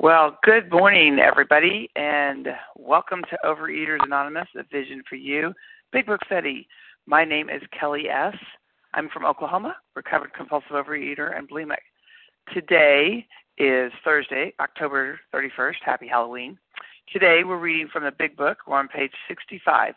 Well, 0.00 0.38
good 0.44 0.70
morning, 0.70 1.18
everybody, 1.18 1.90
and 1.96 2.46
welcome 2.76 3.24
to 3.30 3.38
Overeaters 3.44 3.98
Anonymous, 4.04 4.46
a 4.56 4.62
vision 4.62 5.02
for 5.08 5.16
you. 5.16 5.52
Big 5.92 6.06
Book 6.06 6.20
Study. 6.24 6.68
My 7.06 7.24
name 7.24 7.50
is 7.50 7.62
Kelly 7.72 8.08
S. 8.08 8.36
I'm 8.94 9.08
from 9.08 9.24
Oklahoma, 9.24 9.74
recovered 9.96 10.32
compulsive 10.34 10.70
overeater 10.70 11.36
and 11.36 11.50
bulimic. 11.50 11.82
Today 12.54 13.26
is 13.58 13.90
Thursday, 14.04 14.54
October 14.60 15.18
31st. 15.34 15.78
Happy 15.84 16.06
Halloween. 16.06 16.56
Today 17.12 17.42
we're 17.44 17.58
reading 17.58 17.88
from 17.92 18.04
the 18.04 18.12
Big 18.16 18.36
Book. 18.36 18.58
We're 18.68 18.78
on 18.78 18.86
page 18.86 19.10
65. 19.26 19.94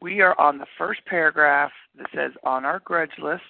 We 0.00 0.22
are 0.22 0.34
on 0.40 0.56
the 0.56 0.66
first 0.78 1.04
paragraph 1.04 1.72
that 1.98 2.06
says 2.14 2.32
on 2.42 2.64
our 2.64 2.80
grudge 2.86 3.18
list, 3.22 3.42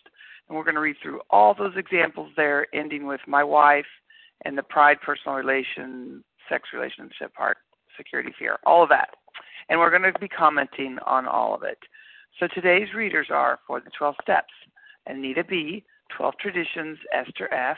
and 0.48 0.58
we're 0.58 0.64
going 0.64 0.74
to 0.74 0.80
read 0.80 0.96
through 1.00 1.20
all 1.30 1.54
those 1.54 1.76
examples 1.76 2.32
there, 2.36 2.66
ending 2.74 3.06
with 3.06 3.20
my 3.28 3.44
wife 3.44 3.86
and 4.44 4.56
the 4.56 4.62
pride, 4.62 5.00
personal 5.00 5.36
relation, 5.36 6.22
sex 6.48 6.68
relationship 6.74 7.34
part, 7.34 7.58
security, 7.96 8.32
fear, 8.38 8.58
all 8.64 8.82
of 8.82 8.88
that. 8.88 9.10
And 9.68 9.78
we're 9.78 9.90
going 9.90 10.12
to 10.12 10.18
be 10.18 10.28
commenting 10.28 10.98
on 11.06 11.26
all 11.26 11.54
of 11.54 11.62
it. 11.62 11.78
So 12.40 12.46
today's 12.54 12.94
readers 12.94 13.28
are 13.30 13.58
for 13.66 13.80
the 13.80 13.90
12 13.96 14.16
steps 14.22 14.52
Anita 15.06 15.44
B., 15.44 15.84
12 16.16 16.34
traditions, 16.40 16.98
Esther 17.12 17.52
F. 17.52 17.76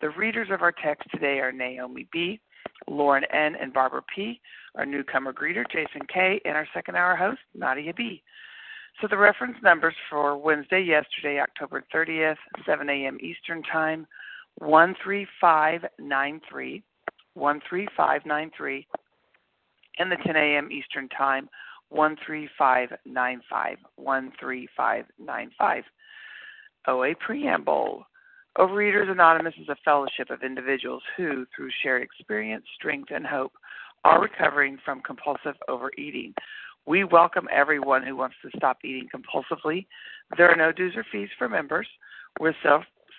The 0.00 0.10
readers 0.10 0.48
of 0.50 0.62
our 0.62 0.72
text 0.72 1.08
today 1.10 1.40
are 1.40 1.52
Naomi 1.52 2.06
B., 2.12 2.40
Lauren 2.88 3.24
N., 3.32 3.56
and 3.60 3.72
Barbara 3.72 4.02
P., 4.14 4.40
our 4.76 4.86
newcomer 4.86 5.32
greeter, 5.32 5.64
Jason 5.70 6.02
K., 6.12 6.40
and 6.44 6.56
our 6.56 6.66
second 6.72 6.96
hour 6.96 7.16
host, 7.16 7.40
Nadia 7.54 7.92
B. 7.92 8.22
So 9.00 9.08
the 9.08 9.16
reference 9.16 9.56
numbers 9.62 9.94
for 10.08 10.36
Wednesday, 10.36 10.80
yesterday, 10.82 11.40
October 11.40 11.84
30th, 11.94 12.36
7 12.66 12.88
a.m. 12.88 13.18
Eastern 13.20 13.62
Time, 13.62 14.06
13593, 14.58 16.82
13593, 17.34 18.86
and 19.98 20.12
the 20.12 20.16
10 20.16 20.36
a.m. 20.36 20.72
Eastern 20.72 21.08
Time, 21.10 21.48
13595, 21.90 23.78
13595. 23.96 25.84
OA 26.88 27.14
Preamble. 27.16 28.06
Overeaters 28.58 29.10
Anonymous 29.10 29.54
is 29.60 29.68
a 29.68 29.76
fellowship 29.84 30.30
of 30.30 30.42
individuals 30.42 31.02
who, 31.16 31.46
through 31.54 31.70
shared 31.82 32.02
experience, 32.02 32.64
strength, 32.74 33.10
and 33.14 33.26
hope, 33.26 33.52
are 34.04 34.20
recovering 34.20 34.78
from 34.84 35.00
compulsive 35.02 35.54
overeating. 35.68 36.34
We 36.86 37.04
welcome 37.04 37.46
everyone 37.52 38.04
who 38.04 38.16
wants 38.16 38.36
to 38.42 38.50
stop 38.56 38.78
eating 38.82 39.08
compulsively. 39.14 39.86
There 40.36 40.50
are 40.50 40.56
no 40.56 40.72
dues 40.72 40.94
or 40.96 41.04
fees 41.12 41.28
for 41.38 41.48
members. 41.48 41.86
We're 42.40 42.54
self 42.62 42.82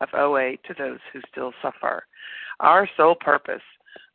of 0.00 0.08
OA 0.14 0.56
to 0.66 0.74
those 0.76 0.98
who 1.12 1.20
still 1.30 1.52
suffer. 1.62 2.04
Our 2.60 2.88
sole 2.96 3.14
purpose, 3.14 3.62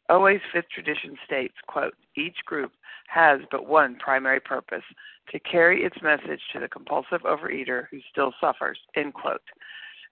OA's 0.10 0.42
fifth 0.54 0.70
tradition 0.70 1.18
states, 1.26 1.56
quote, 1.68 1.96
each 2.16 2.38
group 2.46 2.72
has 3.08 3.42
but 3.52 3.68
one 3.68 3.96
primary 3.98 4.40
purpose, 4.40 4.84
to 5.32 5.40
carry 5.40 5.84
its 5.84 5.96
message 6.04 6.42
to 6.54 6.60
the 6.60 6.68
compulsive 6.68 7.22
overeater 7.22 7.88
who 7.90 8.00
still 8.12 8.34
suffers, 8.40 8.78
end 8.96 9.14
quote. 9.14 9.42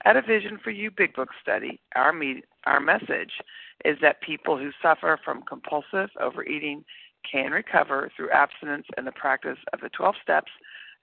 At 0.05 0.17
a 0.17 0.21
Vision 0.21 0.59
for 0.63 0.71
You 0.71 0.91
Big 0.91 1.13
Book 1.13 1.29
study, 1.41 1.79
our, 1.95 2.11
me- 2.11 2.43
our 2.65 2.79
message 2.79 3.31
is 3.85 3.97
that 4.01 4.21
people 4.21 4.57
who 4.57 4.71
suffer 4.81 5.19
from 5.23 5.43
compulsive 5.43 6.09
overeating 6.19 6.83
can 7.29 7.51
recover 7.51 8.11
through 8.15 8.31
abstinence 8.31 8.85
and 8.97 9.07
the 9.07 9.11
practice 9.13 9.57
of 9.71 9.79
the 9.79 9.89
12 9.89 10.15
steps 10.21 10.51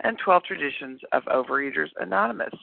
and 0.00 0.18
12 0.18 0.42
traditions 0.44 1.00
of 1.12 1.22
Overeaters 1.24 1.90
Anonymous. 1.98 2.54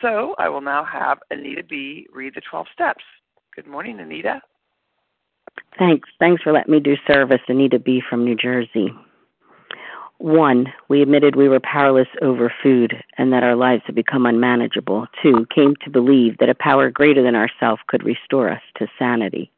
So 0.00 0.34
I 0.38 0.48
will 0.48 0.60
now 0.60 0.84
have 0.84 1.18
Anita 1.30 1.62
B. 1.62 2.06
read 2.12 2.34
the 2.34 2.40
12 2.48 2.66
steps. 2.72 3.04
Good 3.54 3.66
morning, 3.66 4.00
Anita. 4.00 4.40
Thanks. 5.78 6.08
Thanks 6.18 6.42
for 6.42 6.52
letting 6.52 6.72
me 6.72 6.80
do 6.80 6.96
service, 7.06 7.40
Anita 7.48 7.78
B. 7.78 8.02
from 8.08 8.24
New 8.24 8.36
Jersey. 8.36 8.94
One, 10.18 10.72
we 10.88 11.02
admitted 11.02 11.34
we 11.34 11.48
were 11.48 11.60
powerless 11.60 12.06
over 12.22 12.52
food 12.62 12.94
and 13.18 13.32
that 13.32 13.42
our 13.42 13.56
lives 13.56 13.82
had 13.86 13.96
become 13.96 14.24
unmanageable. 14.24 15.08
Two, 15.20 15.46
came 15.52 15.74
to 15.82 15.90
believe 15.90 16.38
that 16.38 16.48
a 16.48 16.54
power 16.54 16.90
greater 16.90 17.22
than 17.24 17.34
ourselves 17.34 17.82
could 17.88 18.04
restore 18.04 18.48
us 18.48 18.62
to 18.76 18.86
sanity. 18.98 19.50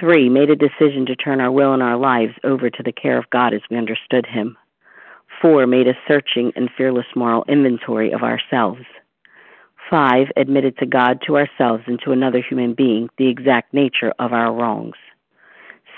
Three, 0.00 0.28
made 0.28 0.50
a 0.50 0.56
decision 0.56 1.06
to 1.06 1.14
turn 1.14 1.40
our 1.40 1.52
will 1.52 1.72
and 1.72 1.82
our 1.82 1.96
lives 1.96 2.34
over 2.42 2.68
to 2.68 2.82
the 2.82 2.92
care 2.92 3.16
of 3.16 3.30
God 3.30 3.54
as 3.54 3.62
we 3.70 3.78
understood 3.78 4.26
Him. 4.26 4.56
Four, 5.40 5.66
made 5.66 5.86
a 5.86 5.96
searching 6.08 6.52
and 6.56 6.68
fearless 6.76 7.06
moral 7.14 7.44
inventory 7.48 8.10
of 8.10 8.22
ourselves. 8.22 8.82
Five, 9.90 10.28
admitted 10.36 10.78
to 10.78 10.86
God, 10.86 11.20
to 11.26 11.36
ourselves, 11.36 11.84
and 11.86 12.00
to 12.04 12.12
another 12.12 12.40
human 12.40 12.74
being 12.74 13.08
the 13.18 13.28
exact 13.28 13.72
nature 13.72 14.12
of 14.18 14.32
our 14.32 14.52
wrongs. 14.52 14.96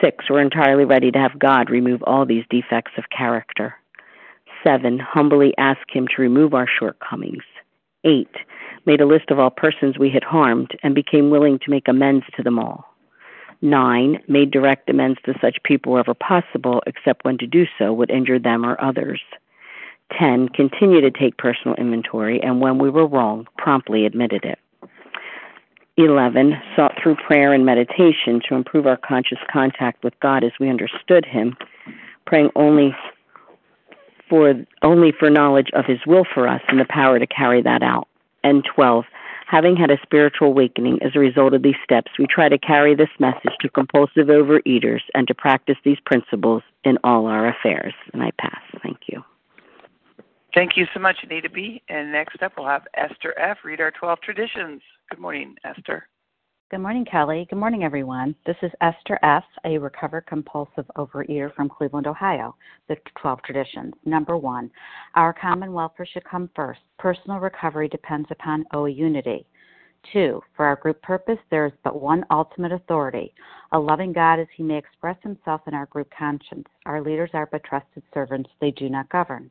Six, 0.01 0.27
we're 0.29 0.43
entirely 0.43 0.85
ready 0.85 1.11
to 1.11 1.19
have 1.19 1.39
God 1.39 1.71
remove 1.71 2.03
all 2.03 2.27
these 2.27 2.45
defects 2.51 2.93
of 2.99 3.11
character. 3.17 3.75
Seven, 4.63 4.99
humbly 4.99 5.55
ask 5.57 5.81
Him 5.91 6.07
to 6.09 6.23
remove 6.23 6.55
our 6.55 6.69
shortcomings. 6.69 7.45
Eight, 8.05 8.35
made 8.85 9.01
a 9.01 9.07
list 9.07 9.31
of 9.31 9.39
all 9.39 9.51
persons 9.51 9.99
we 9.99 10.11
had 10.11 10.25
harmed 10.25 10.71
and 10.83 10.95
became 10.95 11.31
willing 11.31 11.59
to 11.61 11.71
make 11.71 11.89
amends 11.89 12.27
to 12.37 12.43
them 12.43 12.59
all. 12.59 12.85
Nine, 13.61 14.23
made 14.29 14.51
direct 14.51 14.89
amends 14.89 15.19
to 15.25 15.35
such 15.41 15.63
people 15.65 15.93
wherever 15.93 16.15
possible, 16.15 16.83
except 16.87 17.25
when 17.25 17.39
to 17.39 17.47
do 17.47 17.65
so 17.79 17.93
would 17.93 18.11
injure 18.11 18.39
them 18.39 18.65
or 18.65 18.81
others. 18.81 19.21
10. 20.19 20.51
Continue 20.51 21.01
to 21.01 21.11
take 21.11 21.37
personal 21.37 21.75
inventory, 21.77 22.41
and 22.43 22.61
when 22.61 22.79
we 22.79 22.91
were 22.91 23.07
wrong, 23.07 23.47
promptly 23.57 24.07
admitted 24.07 24.45
it. 24.45 24.59
11. 25.97 26.53
Sought 26.77 26.95
through 27.03 27.17
prayer 27.17 27.53
and 27.53 27.67
meditation 27.67 28.41
to 28.49 28.55
improve 28.55 28.87
our 28.87 28.97
conscious 28.97 29.39
contact 29.53 30.05
with 30.05 30.15
God 30.21 30.45
as 30.45 30.53
we 30.61 30.71
understood 30.71 31.27
Him, 31.27 31.57
praying 32.25 32.51
only 32.55 32.95
for 34.29 34.55
only 34.83 35.13
for 35.19 35.31
knowledge 35.31 35.71
of 35.73 35.87
His 35.87 35.99
will 36.07 36.25
for 36.33 36.47
us 36.47 36.61
and 36.69 36.79
the 36.79 36.87
power 36.89 37.19
to 37.19 37.27
carry 37.27 37.63
that 37.63 37.83
out. 37.83 38.07
And 38.45 38.65
12. 38.75 39.05
Having 39.49 39.77
had 39.77 39.91
a 39.91 39.99
spiritual 40.03 40.49
awakening 40.49 41.03
as 41.03 41.13
a 41.15 41.19
result 41.19 41.55
of 41.55 41.63
these 41.63 41.75
steps, 41.83 42.13
we 42.19 42.27
try 42.27 42.51
to 42.51 42.59
carry 42.59 42.95
this 42.95 43.09
message 43.19 43.55
to 43.61 43.69
compulsive 43.71 44.27
overeaters 44.27 45.01
and 45.15 45.27
to 45.27 45.35
practice 45.35 45.79
these 45.85 45.97
principles 46.05 46.63
in 46.85 46.99
all 47.03 47.27
our 47.27 47.49
affairs. 47.49 47.95
And 48.13 48.23
I 48.23 48.31
pass. 48.39 48.61
Thank 48.83 48.99
you. 49.07 49.25
Thank 50.55 50.77
you 50.77 50.87
so 50.95 51.01
much, 51.01 51.17
Anita 51.23 51.51
B. 51.51 51.83
And 51.89 52.11
next 52.11 52.43
up, 52.43 52.53
we'll 52.57 52.67
have 52.67 52.87
Esther 52.95 53.39
F. 53.39 53.59
read 53.65 53.81
our 53.81 53.91
12 53.91 54.21
traditions. 54.21 54.81
Good 55.11 55.21
morning, 55.21 55.55
Esther. 55.65 56.09
Good 56.71 56.81
morning, 56.81 57.05
Kelly. 57.05 57.47
Good 57.49 57.59
morning, 57.59 57.83
everyone. 57.83 58.35
This 58.45 58.57
is 58.63 58.71
Esther 58.83 59.19
F., 59.23 59.45
a 59.65 59.79
recovered 59.79 60.27
compulsive 60.27 60.85
overeater 60.97 61.55
from 61.55 61.69
Cleveland, 61.69 62.07
Ohio. 62.07 62.55
The 62.89 62.97
12 63.21 63.43
traditions. 63.43 63.95
Number 64.05 64.37
one, 64.37 64.71
our 65.15 65.33
common 65.33 65.73
welfare 65.73 66.07
should 66.07 66.25
come 66.25 66.51
first. 66.55 66.81
Personal 66.99 67.39
recovery 67.39 67.89
depends 67.89 68.29
upon 68.31 68.67
OA 68.75 68.91
unity. 68.91 69.47
Two, 70.13 70.43
for 70.57 70.65
our 70.65 70.77
group 70.77 71.01
purpose, 71.03 71.39
there 71.51 71.67
is 71.67 71.73
but 71.85 72.01
one 72.01 72.25
ultimate 72.31 72.73
authority, 72.73 73.35
a 73.73 73.79
loving 73.79 74.13
God 74.13 74.39
as 74.39 74.47
he 74.57 74.63
may 74.63 74.77
express 74.77 75.17
himself 75.23 75.63
in 75.67 75.75
our 75.75 75.87
group 75.87 76.09
conscience. 76.17 76.69
Our 76.87 77.03
leaders 77.03 77.31
are 77.35 77.49
but 77.51 77.65
trusted 77.65 78.03
servants, 78.15 78.51
they 78.61 78.71
do 78.71 78.89
not 78.89 79.09
govern. 79.09 79.51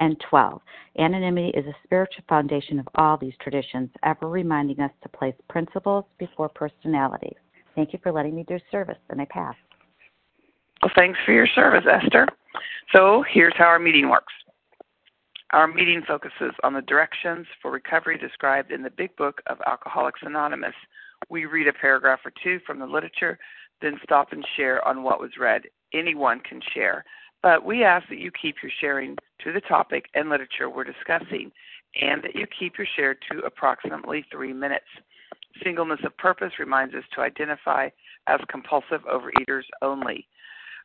And 0.00 0.16
12. 0.28 0.60
Anonymity 0.98 1.50
is 1.50 1.66
a 1.66 1.76
spiritual 1.84 2.24
foundation 2.28 2.78
of 2.78 2.88
all 2.94 3.16
these 3.16 3.34
traditions, 3.40 3.90
ever 4.02 4.28
reminding 4.28 4.80
us 4.80 4.90
to 5.02 5.08
place 5.10 5.34
principles 5.48 6.04
before 6.18 6.48
personalities. 6.48 7.36
Thank 7.74 7.92
you 7.92 7.98
for 8.02 8.10
letting 8.10 8.34
me 8.34 8.44
do 8.48 8.58
service, 8.72 8.98
and 9.10 9.20
I 9.20 9.26
pass. 9.26 9.54
Well, 10.82 10.90
thanks 10.96 11.18
for 11.24 11.32
your 11.32 11.46
service, 11.46 11.84
Esther. 11.90 12.26
So 12.94 13.22
here's 13.30 13.52
how 13.56 13.66
our 13.66 13.78
meeting 13.78 14.08
works. 14.08 14.32
Our 15.52 15.66
meeting 15.66 16.02
focuses 16.06 16.52
on 16.62 16.72
the 16.72 16.82
directions 16.82 17.46
for 17.60 17.70
recovery 17.70 18.16
described 18.16 18.72
in 18.72 18.82
the 18.82 18.90
Big 18.90 19.14
Book 19.16 19.42
of 19.48 19.58
Alcoholics 19.66 20.20
Anonymous. 20.22 20.74
We 21.28 21.44
read 21.44 21.68
a 21.68 21.72
paragraph 21.72 22.20
or 22.24 22.32
two 22.42 22.60
from 22.66 22.78
the 22.78 22.86
literature, 22.86 23.38
then 23.82 23.98
stop 24.02 24.32
and 24.32 24.46
share 24.56 24.86
on 24.86 25.02
what 25.02 25.20
was 25.20 25.32
read. 25.38 25.62
Anyone 25.92 26.40
can 26.40 26.60
share, 26.72 27.04
but 27.42 27.64
we 27.64 27.84
ask 27.84 28.08
that 28.08 28.18
you 28.18 28.30
keep 28.30 28.56
your 28.62 28.72
sharing 28.80 29.16
to 29.44 29.52
the 29.52 29.60
topic 29.62 30.06
and 30.14 30.28
literature 30.28 30.68
we're 30.68 30.84
discussing, 30.84 31.50
and 32.00 32.22
that 32.22 32.34
you 32.34 32.46
keep 32.58 32.78
your 32.78 32.86
share 32.96 33.14
to 33.14 33.40
approximately 33.40 34.24
three 34.30 34.52
minutes. 34.52 34.84
Singleness 35.64 36.00
of 36.04 36.16
purpose 36.16 36.52
reminds 36.58 36.94
us 36.94 37.04
to 37.14 37.20
identify 37.20 37.88
as 38.26 38.40
compulsive 38.48 39.00
overeaters 39.02 39.64
only. 39.82 40.26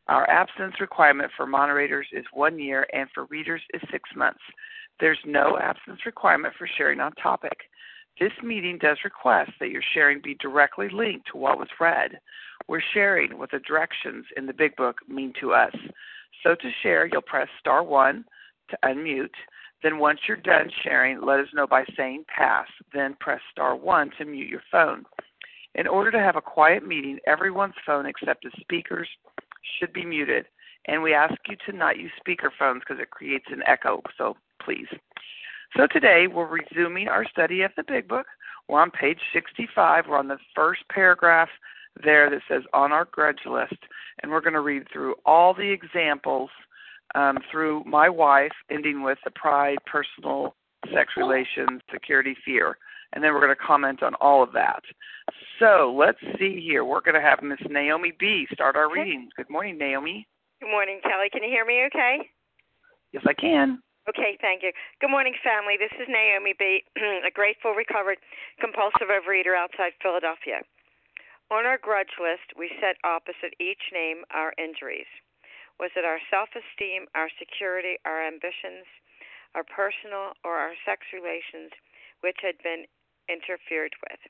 Our 0.07 0.29
abstinence 0.29 0.79
requirement 0.79 1.31
for 1.35 1.45
moderators 1.45 2.07
is 2.11 2.25
one 2.33 2.59
year, 2.59 2.87
and 2.93 3.09
for 3.13 3.25
readers 3.25 3.61
is 3.73 3.81
six 3.91 4.09
months. 4.15 4.41
There's 4.99 5.19
no 5.25 5.57
abstinence 5.57 6.05
requirement 6.05 6.53
for 6.57 6.67
sharing 6.77 6.99
on 6.99 7.11
topic. 7.13 7.57
This 8.19 8.31
meeting 8.41 8.77
does 8.77 8.97
request 9.03 9.51
that 9.59 9.71
your 9.71 9.81
sharing 9.93 10.21
be 10.21 10.35
directly 10.35 10.87
linked 10.89 11.27
to 11.31 11.37
what 11.37 11.57
was 11.57 11.67
read. 11.79 12.19
We're 12.67 12.81
sharing 12.93 13.37
what 13.37 13.51
the 13.51 13.59
directions 13.59 14.25
in 14.37 14.45
the 14.45 14.53
Big 14.53 14.75
Book 14.75 14.97
mean 15.09 15.33
to 15.41 15.53
us. 15.53 15.75
So 16.43 16.55
to 16.55 16.71
share, 16.83 17.07
you'll 17.07 17.21
press 17.21 17.47
star 17.59 17.83
one 17.83 18.25
to 18.69 18.77
unmute. 18.83 19.29
Then 19.83 19.99
once 19.99 20.19
you're 20.27 20.37
done 20.37 20.69
sharing, 20.83 21.21
let 21.21 21.39
us 21.39 21.47
know 21.53 21.67
by 21.67 21.85
saying 21.97 22.25
pass. 22.27 22.67
Then 22.93 23.15
press 23.19 23.41
star 23.51 23.75
one 23.75 24.11
to 24.17 24.25
mute 24.25 24.49
your 24.49 24.63
phone. 24.71 25.05
In 25.75 25.87
order 25.87 26.09
to 26.11 26.19
have 26.19 26.37
a 26.37 26.41
quiet 26.41 26.87
meeting, 26.87 27.19
everyone's 27.27 27.73
phone 27.85 28.05
except 28.05 28.43
the 28.43 28.51
speaker's 28.61 29.09
should 29.79 29.93
be 29.93 30.05
muted. 30.05 30.45
And 30.87 31.01
we 31.01 31.13
ask 31.13 31.33
you 31.49 31.55
to 31.65 31.75
not 31.75 31.97
use 31.97 32.11
speaker 32.17 32.51
phones 32.57 32.81
because 32.87 33.01
it 33.01 33.09
creates 33.09 33.45
an 33.49 33.63
echo, 33.67 34.01
so 34.17 34.37
please. 34.63 34.87
So 35.75 35.87
today 35.87 36.27
we're 36.27 36.47
resuming 36.47 37.07
our 37.07 37.25
study 37.27 37.61
of 37.63 37.71
the 37.75 37.83
Big 37.83 38.07
Book. 38.07 38.27
We're 38.67 38.81
on 38.81 38.91
page 38.91 39.19
65. 39.33 40.05
We're 40.07 40.17
on 40.17 40.27
the 40.27 40.37
first 40.55 40.81
paragraph 40.89 41.49
there 42.03 42.29
that 42.29 42.41
says 42.49 42.63
on 42.73 42.91
our 42.91 43.05
grudge 43.05 43.45
list. 43.45 43.77
And 44.21 44.31
we're 44.31 44.41
going 44.41 44.53
to 44.53 44.61
read 44.61 44.83
through 44.91 45.15
all 45.25 45.53
the 45.53 45.69
examples 45.69 46.49
um, 47.13 47.37
through 47.51 47.83
my 47.85 48.09
wife, 48.09 48.51
ending 48.69 49.03
with 49.03 49.17
the 49.23 49.31
pride, 49.31 49.77
personal, 49.85 50.55
sex 50.93 51.13
relations, 51.17 51.81
security, 51.91 52.35
fear 52.43 52.77
and 53.15 53.23
then 53.23 53.33
we're 53.33 53.39
going 53.39 53.55
to 53.55 53.63
comment 53.65 54.03
on 54.03 54.13
all 54.19 54.43
of 54.43 54.51
that. 54.53 54.83
So 55.59 55.95
let's 55.97 56.19
see 56.37 56.61
here. 56.61 56.83
We're 56.83 57.01
going 57.01 57.15
to 57.15 57.23
have 57.23 57.41
Miss 57.41 57.59
Naomi 57.69 58.11
B. 58.19 58.45
start 58.53 58.75
our 58.75 58.91
readings. 58.91 59.31
Good 59.37 59.49
morning, 59.49 59.77
Naomi. 59.77 60.27
Good 60.61 60.69
morning, 60.69 60.99
Kelly. 61.01 61.31
Can 61.31 61.41
you 61.41 61.49
hear 61.49 61.65
me 61.65 61.87
okay? 61.87 62.27
Yes, 63.13 63.23
I 63.25 63.33
can. 63.33 63.79
Okay, 64.07 64.37
thank 64.41 64.61
you. 64.61 64.71
Good 65.01 65.09
morning, 65.09 65.33
family. 65.41 65.79
This 65.79 65.95
is 65.97 66.05
Naomi 66.11 66.53
B., 66.59 66.83
a 67.25 67.31
grateful, 67.31 67.71
recovered, 67.71 68.17
compulsive 68.59 69.09
overeater 69.09 69.57
outside 69.57 69.97
Philadelphia. 70.03 70.61
On 71.51 71.65
our 71.65 71.77
grudge 71.77 72.17
list, 72.19 72.57
we 72.57 72.73
set 72.81 72.97
opposite 73.03 73.53
each 73.59 73.93
name 73.93 74.25
our 74.33 74.53
injuries. 74.57 75.09
Was 75.79 75.91
it 75.95 76.05
our 76.05 76.19
self 76.31 76.49
esteem, 76.55 77.05
our 77.13 77.29
security, 77.37 77.97
our 78.05 78.25
ambitions, 78.25 78.87
our 79.55 79.63
personal 79.63 80.35
or 80.43 80.59
our 80.59 80.75
sex 80.83 81.07
relations, 81.15 81.71
which 82.19 82.37
had 82.43 82.59
been 82.59 82.85
interfered 83.31 83.95
with. 84.03 84.21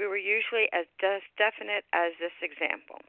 We 0.00 0.08
were 0.08 0.20
usually 0.20 0.68
as 0.72 0.88
definite 1.00 1.84
as 1.92 2.16
this 2.20 2.34
example. 2.40 3.00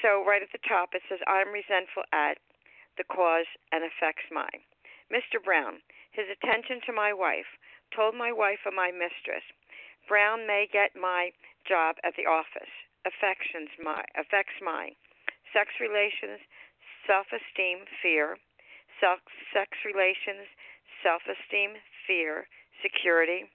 So, 0.00 0.24
right 0.24 0.42
at 0.42 0.50
the 0.54 0.64
top, 0.64 0.94
it 0.94 1.02
says, 1.10 1.20
I'm 1.28 1.52
resentful 1.52 2.08
at 2.14 2.40
the 2.96 3.04
cause 3.04 3.50
and 3.70 3.84
affects 3.84 4.26
mine. 4.32 4.64
Mr. 5.12 5.42
Brown, 5.42 5.84
his 6.10 6.26
attention 6.30 6.80
to 6.86 6.92
my 6.92 7.12
wife, 7.12 7.50
told 7.94 8.14
my 8.14 8.32
wife 8.32 8.64
of 8.64 8.72
my 8.72 8.90
mistress. 8.90 9.44
Brown 10.08 10.46
may 10.46 10.66
get 10.70 10.96
my 10.96 11.30
job 11.66 11.96
at 12.04 12.14
the 12.16 12.28
office. 12.28 12.70
Affections 13.04 13.68
my 13.80 14.04
affects 14.16 14.56
mine. 14.64 14.96
Sex 15.52 15.76
relations, 15.80 16.40
self 17.06 17.28
esteem, 17.32 17.84
fear. 18.00 18.36
Self 19.00 19.20
sex 19.52 19.76
relations, 19.84 20.48
self 21.02 21.22
esteem, 21.28 21.76
fear, 22.06 22.46
security, 22.80 23.50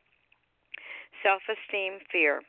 self 1.24 1.42
esteem, 1.50 2.00
fear. 2.12 2.42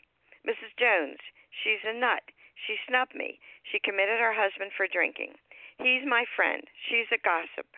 Mrs. 0.44 0.72
Jones, 0.76 1.20
she's 1.50 1.84
a 1.84 1.96
nut. 1.96 2.24
She 2.66 2.76
snubbed 2.88 3.14
me. 3.14 3.40
She 3.64 3.80
committed 3.80 4.20
her 4.20 4.36
husband 4.36 4.72
for 4.76 4.86
drinking. 4.86 5.36
He's 5.80 6.04
my 6.04 6.24
friend. 6.36 6.62
She's 6.88 7.08
a 7.08 7.20
gossip. 7.20 7.68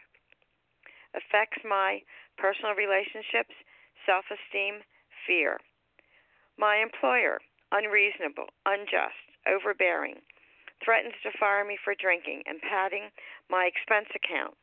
Affects 1.14 1.62
my 1.62 2.02
personal 2.38 2.74
relationships, 2.74 3.54
self 4.06 4.26
esteem, 4.30 4.82
fear. 5.26 5.60
My 6.58 6.82
employer, 6.82 7.38
unreasonable, 7.72 8.52
unjust, 8.66 9.18
overbearing, 9.48 10.20
threatens 10.84 11.16
to 11.24 11.32
fire 11.40 11.64
me 11.64 11.78
for 11.82 11.94
drinking 11.96 12.42
and 12.46 12.60
padding 12.60 13.10
my 13.48 13.64
expense 13.66 14.12
account. 14.14 14.54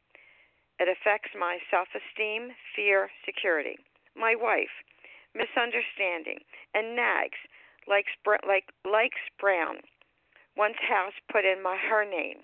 It 0.80 0.88
affects 0.88 1.36
my 1.36 1.58
self 1.70 1.89
esteem, 1.92 2.56
fear, 2.75 3.10
security 3.25 3.75
my 4.20 4.36
wife, 4.36 4.74
misunderstanding, 5.34 6.44
and 6.75 6.96
nags 6.96 7.39
likes, 7.88 8.12
like, 8.46 8.70
likes 8.86 9.22
Brown, 9.39 9.80
Once 10.58 10.78
house 10.88 11.13
put 11.32 11.46
in 11.46 11.63
my 11.63 11.78
her 11.78 12.04
name. 12.04 12.44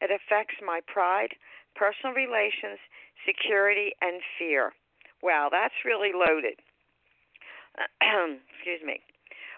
It 0.00 0.10
affects 0.10 0.56
my 0.64 0.80
pride, 0.86 1.36
personal 1.76 2.14
relations, 2.14 2.80
security, 3.26 3.92
and 4.00 4.20
fear. 4.38 4.72
Wow, 5.22 5.48
that's 5.52 5.84
really 5.84 6.10
loaded. 6.12 6.58
Excuse 8.56 8.82
me. 8.84 9.00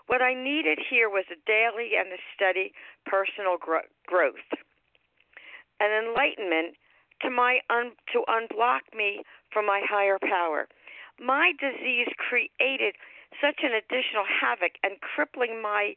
What 0.07 0.23
I 0.23 0.35
needed 0.35 0.79
here 0.91 1.09
was 1.09 1.25
a 1.33 1.41
daily 1.47 1.93
and 1.97 2.13
a 2.13 2.21
steady 2.35 2.73
personal 3.07 3.57
gro- 3.59 3.89
growth, 4.07 4.49
an 5.81 5.91
enlightenment 5.91 6.77
to 7.23 7.31
my 7.31 7.61
un- 7.71 7.97
to 8.13 8.25
unblock 8.29 8.93
me 8.95 9.23
from 9.51 9.67
my 9.67 9.81
higher 9.89 10.19
power. 10.19 10.69
My 11.19 11.53
disease 11.59 12.09
created 12.19 12.97
such 13.41 13.61
an 13.63 13.73
additional 13.73 14.25
havoc 14.25 14.73
and 14.83 15.01
crippling 15.01 15.63
my 15.63 15.95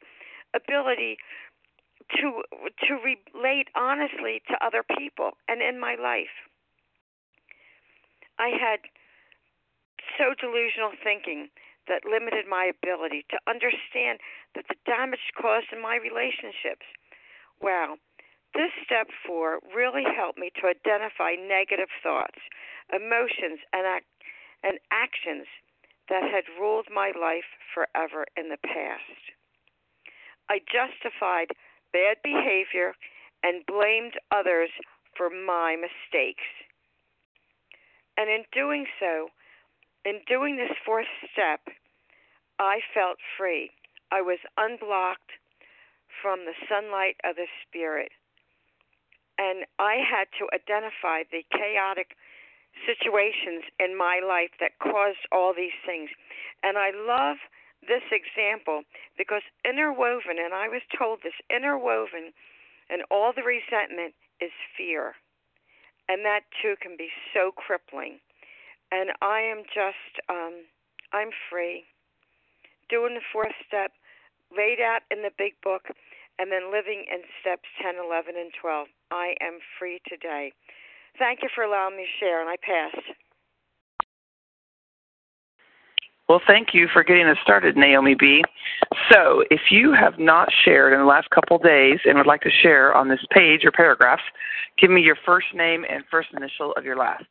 ability 0.55 1.17
to 2.15 2.43
to 2.87 2.93
relate 2.95 3.67
honestly 3.75 4.41
to 4.47 4.65
other 4.65 4.83
people 4.97 5.31
and 5.47 5.61
in 5.61 5.79
my 5.79 5.95
life. 5.95 6.47
I 8.39 8.49
had 8.49 8.79
so 10.17 10.33
delusional 10.39 10.91
thinking 11.03 11.49
that 11.87 12.05
limited 12.05 12.45
my 12.47 12.69
ability 12.69 13.25
to 13.31 13.39
understand 13.47 14.19
that 14.55 14.67
the 14.67 14.79
damage 14.85 15.33
caused 15.39 15.71
in 15.71 15.81
my 15.81 15.95
relationships. 15.95 16.85
Wow. 17.61 17.97
This 18.53 18.71
step 18.83 19.07
four 19.25 19.59
really 19.75 20.03
helped 20.03 20.39
me 20.39 20.51
to 20.59 20.67
identify 20.67 21.35
negative 21.35 21.89
thoughts, 22.01 22.39
emotions, 22.93 23.59
and 23.73 23.85
act 23.85 24.05
and 24.63 24.79
actions 24.91 25.45
that 26.09 26.23
had 26.23 26.47
ruled 26.59 26.87
my 26.93 27.11
life 27.19 27.45
forever 27.73 28.25
in 28.35 28.49
the 28.49 28.57
past. 28.63 29.21
I 30.49 30.59
justified 30.63 31.51
bad 31.93 32.17
behavior 32.23 32.95
and 33.43 33.65
blamed 33.67 34.15
others 34.31 34.69
for 35.15 35.29
my 35.29 35.75
mistakes. 35.75 36.47
And 38.17 38.29
in 38.29 38.45
doing 38.51 38.87
so, 38.99 39.29
in 40.07 40.23
doing 40.23 40.55
this 40.55 40.71
fourth 40.85 41.11
step, 41.33 41.59
I 42.59 42.79
felt 42.95 43.19
free. 43.37 43.71
I 44.09 44.21
was 44.21 44.39
unblocked 44.55 45.35
from 46.21 46.47
the 46.47 46.55
sunlight 46.71 47.19
of 47.27 47.35
the 47.35 47.51
Spirit. 47.67 48.15
And 49.37 49.67
I 49.77 49.99
had 49.99 50.31
to 50.39 50.47
identify 50.55 51.27
the 51.27 51.43
chaotic 51.51 52.15
situations 52.87 53.67
in 53.83 53.99
my 53.99 54.23
life 54.23 54.55
that 54.63 54.79
caused 54.79 55.27
all 55.29 55.53
these 55.53 55.75
things. 55.85 56.09
And 56.63 56.77
I 56.77 56.95
love 56.95 57.37
this 57.83 58.07
example 58.09 58.87
because 59.17 59.43
interwoven, 59.67 60.39
and 60.39 60.55
I 60.55 60.71
was 60.71 60.81
told 60.97 61.19
this 61.21 61.37
interwoven 61.51 62.31
and 62.89 63.03
all 63.11 63.33
the 63.35 63.43
resentment 63.43 64.15
is 64.39 64.55
fear. 64.77 65.19
And 66.07 66.23
that 66.23 66.47
too 66.63 66.75
can 66.79 66.95
be 66.95 67.11
so 67.35 67.51
crippling. 67.51 68.23
And 68.91 69.11
I 69.21 69.41
am 69.41 69.63
just, 69.67 70.13
um, 70.29 70.63
I'm 71.13 71.29
free. 71.49 71.83
Doing 72.89 73.15
the 73.15 73.25
fourth 73.33 73.55
step 73.67 73.91
laid 74.55 74.79
out 74.79 75.01
in 75.11 75.23
the 75.23 75.31
big 75.37 75.53
book 75.63 75.91
and 76.39 76.51
then 76.51 76.71
living 76.71 77.05
in 77.11 77.21
steps 77.41 77.67
10, 77.81 77.95
11, 77.95 78.35
and 78.37 78.51
12. 78.61 78.87
I 79.11 79.35
am 79.41 79.59
free 79.79 79.99
today. 80.07 80.53
Thank 81.17 81.39
you 81.41 81.49
for 81.53 81.63
allowing 81.63 81.97
me 81.97 82.03
to 82.03 82.25
share, 82.25 82.41
and 82.41 82.49
I 82.49 82.55
pass. 82.61 82.95
Well, 86.29 86.41
thank 86.45 86.73
you 86.73 86.87
for 86.91 87.03
getting 87.03 87.25
us 87.25 87.37
started, 87.41 87.77
Naomi 87.77 88.13
B. 88.13 88.43
So, 89.11 89.43
if 89.49 89.71
you 89.71 89.93
have 89.93 90.19
not 90.19 90.49
shared 90.65 90.91
in 90.91 90.99
the 90.99 91.05
last 91.05 91.29
couple 91.29 91.57
days 91.57 91.99
and 92.03 92.17
would 92.17 92.27
like 92.27 92.41
to 92.41 92.51
share 92.51 92.93
on 92.93 93.07
this 93.07 93.21
page 93.31 93.63
or 93.63 93.71
paragraphs, 93.71 94.23
give 94.77 94.91
me 94.91 95.01
your 95.01 95.17
first 95.25 95.47
name 95.55 95.85
and 95.89 96.03
first 96.11 96.29
initial 96.35 96.73
of 96.73 96.83
your 96.83 96.97
last. 96.97 97.25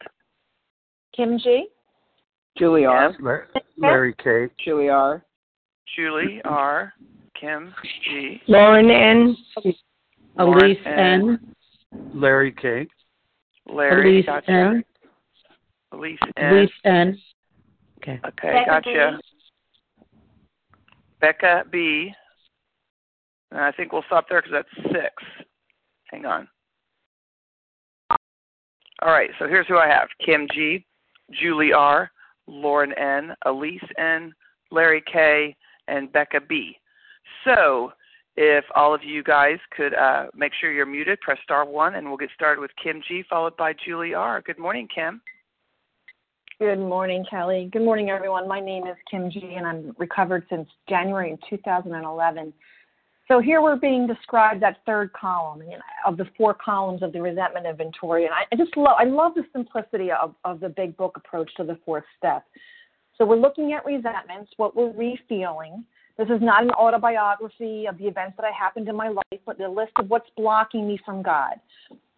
Kim 1.16 1.38
G. 1.38 1.68
Julie 2.58 2.84
R. 2.84 3.14
Larry 3.78 4.14
K. 4.22 4.48
Julie 4.62 4.90
R. 4.90 5.24
Julie 5.96 6.42
R. 6.44 6.92
Kim 7.40 7.74
G. 8.04 8.40
Lauren 8.48 8.90
N. 8.90 9.36
Lauren 10.38 10.62
Elise 10.62 10.78
N. 10.84 11.54
Larry 12.14 12.52
K. 12.52 12.86
Larry, 13.66 14.16
Elise 14.16 14.26
gotcha. 14.26 14.50
N. 14.50 14.84
Elise 15.92 16.18
N. 16.36 16.54
Elise 16.54 16.70
N. 16.84 17.18
Okay. 17.98 18.20
Okay, 18.26 18.52
Becca 18.52 18.66
gotcha. 18.66 19.18
Becca 21.20 21.64
B. 21.70 22.12
And 23.52 23.60
I 23.60 23.72
think 23.72 23.92
we'll 23.92 24.04
stop 24.06 24.26
there 24.28 24.42
because 24.42 24.52
that's 24.52 24.92
six. 24.92 25.14
Hang 26.10 26.26
on. 26.26 26.46
All 29.02 29.12
right, 29.12 29.30
so 29.38 29.46
here's 29.46 29.66
who 29.66 29.76
I 29.76 29.88
have 29.88 30.08
Kim 30.24 30.46
G, 30.54 30.84
Julie 31.30 31.72
R, 31.72 32.10
Lauren 32.46 32.92
N, 32.92 33.34
Elise 33.44 33.80
N, 33.98 34.32
Larry 34.70 35.02
K, 35.10 35.56
and 35.88 36.12
Becca 36.12 36.40
B. 36.48 36.76
So 37.44 37.92
if 38.36 38.64
all 38.74 38.94
of 38.94 39.02
you 39.02 39.22
guys 39.22 39.58
could 39.76 39.94
uh, 39.94 40.26
make 40.34 40.52
sure 40.60 40.70
you're 40.70 40.86
muted, 40.86 41.20
press 41.20 41.38
star 41.42 41.64
one, 41.64 41.94
and 41.94 42.06
we'll 42.06 42.16
get 42.16 42.30
started 42.34 42.60
with 42.60 42.70
Kim 42.82 43.02
G, 43.06 43.24
followed 43.28 43.56
by 43.56 43.72
Julie 43.72 44.14
R. 44.14 44.42
Good 44.42 44.58
morning, 44.58 44.88
Kim. 44.94 45.20
Good 46.58 46.78
morning, 46.78 47.24
Kelly. 47.28 47.68
Good 47.70 47.82
morning, 47.82 48.08
everyone. 48.08 48.48
My 48.48 48.60
name 48.60 48.86
is 48.86 48.96
Kim 49.10 49.30
G, 49.30 49.54
and 49.56 49.66
I'm 49.66 49.94
recovered 49.98 50.46
since 50.48 50.68
January 50.88 51.32
of 51.32 51.38
2011. 51.50 52.52
So 53.28 53.40
here 53.40 53.60
we're 53.60 53.76
being 53.76 54.06
described 54.06 54.62
that 54.62 54.78
third 54.86 55.12
column 55.12 55.62
you 55.62 55.70
know, 55.70 55.82
of 56.06 56.16
the 56.16 56.26
four 56.36 56.54
columns 56.54 57.02
of 57.02 57.12
the 57.12 57.20
resentment 57.20 57.66
inventory, 57.66 58.24
and 58.24 58.32
I, 58.32 58.44
I 58.52 58.56
just 58.56 58.76
love 58.76 58.96
I 58.98 59.04
love 59.04 59.34
the 59.34 59.44
simplicity 59.52 60.10
of, 60.12 60.34
of 60.44 60.60
the 60.60 60.68
big 60.68 60.96
book 60.96 61.16
approach 61.16 61.50
to 61.56 61.64
the 61.64 61.78
fourth 61.84 62.04
step. 62.16 62.44
So 63.18 63.24
we're 63.24 63.36
looking 63.36 63.72
at 63.72 63.84
resentments, 63.84 64.52
what 64.58 64.76
we're 64.76 64.92
refeeling. 64.92 65.84
This 66.18 66.28
is 66.28 66.40
not 66.40 66.62
an 66.62 66.70
autobiography 66.70 67.86
of 67.86 67.98
the 67.98 68.04
events 68.04 68.34
that 68.36 68.44
I 68.46 68.52
happened 68.52 68.88
in 68.88 68.96
my 68.96 69.08
life, 69.08 69.40
but 69.44 69.58
the 69.58 69.68
list 69.68 69.92
of 69.96 70.08
what's 70.08 70.28
blocking 70.36 70.86
me 70.86 70.98
from 71.04 71.22
God. 71.22 71.54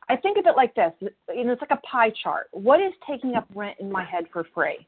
I 0.09 0.17
think 0.17 0.39
of 0.39 0.47
it 0.47 0.57
like 0.57 0.75
this. 0.75 0.93
You 1.35 1.45
know, 1.45 1.53
it's 1.53 1.61
like 1.61 1.71
a 1.71 1.87
pie 1.87 2.13
chart. 2.23 2.49
What 2.53 2.81
is 2.81 2.93
taking 3.09 3.35
up 3.35 3.47
rent 3.55 3.77
in 3.81 3.91
my 3.91 4.05
head 4.05 4.25
for 4.33 4.47
free? 4.55 4.87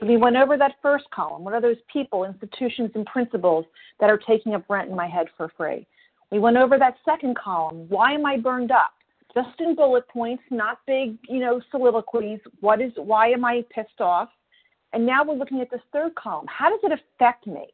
So 0.00 0.06
we 0.06 0.16
went 0.16 0.36
over 0.36 0.56
that 0.56 0.74
first 0.82 1.04
column. 1.10 1.44
What 1.44 1.54
are 1.54 1.60
those 1.60 1.76
people, 1.92 2.24
institutions, 2.24 2.90
and 2.94 3.06
principles 3.06 3.64
that 4.00 4.10
are 4.10 4.18
taking 4.18 4.54
up 4.54 4.64
rent 4.68 4.90
in 4.90 4.96
my 4.96 5.06
head 5.06 5.26
for 5.36 5.50
free? 5.56 5.86
We 6.30 6.38
went 6.38 6.56
over 6.56 6.78
that 6.78 6.96
second 7.04 7.36
column. 7.36 7.88
Why 7.88 8.12
am 8.12 8.26
I 8.26 8.36
burned 8.36 8.72
up? 8.72 8.92
Just 9.34 9.60
in 9.60 9.74
bullet 9.74 10.08
points, 10.08 10.42
not 10.50 10.78
big, 10.86 11.18
you 11.28 11.40
know, 11.40 11.60
soliloquies. 11.70 12.40
What 12.60 12.80
is? 12.80 12.92
Why 12.96 13.28
am 13.28 13.44
I 13.44 13.64
pissed 13.74 14.00
off? 14.00 14.28
And 14.92 15.04
now 15.04 15.24
we're 15.24 15.34
looking 15.34 15.60
at 15.60 15.70
this 15.70 15.80
third 15.92 16.14
column. 16.14 16.46
How 16.48 16.70
does 16.70 16.80
it 16.84 16.92
affect 16.92 17.46
me? 17.46 17.66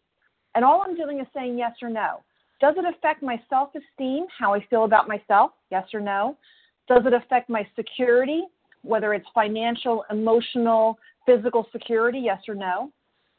And 0.54 0.64
all 0.64 0.82
I'm 0.82 0.96
doing 0.96 1.20
is 1.20 1.26
saying 1.34 1.58
yes 1.58 1.72
or 1.82 1.90
no. 1.90 2.22
Does 2.60 2.74
it 2.76 2.84
affect 2.84 3.22
my 3.22 3.40
self 3.48 3.70
esteem, 3.74 4.26
how 4.36 4.54
I 4.54 4.64
feel 4.68 4.84
about 4.84 5.08
myself? 5.08 5.52
Yes 5.70 5.86
or 5.94 6.00
no? 6.00 6.36
Does 6.88 7.02
it 7.06 7.12
affect 7.12 7.48
my 7.48 7.66
security, 7.76 8.42
whether 8.82 9.14
it's 9.14 9.26
financial, 9.34 10.04
emotional, 10.10 10.98
physical 11.26 11.66
security? 11.72 12.20
Yes 12.24 12.40
or 12.48 12.54
no? 12.54 12.90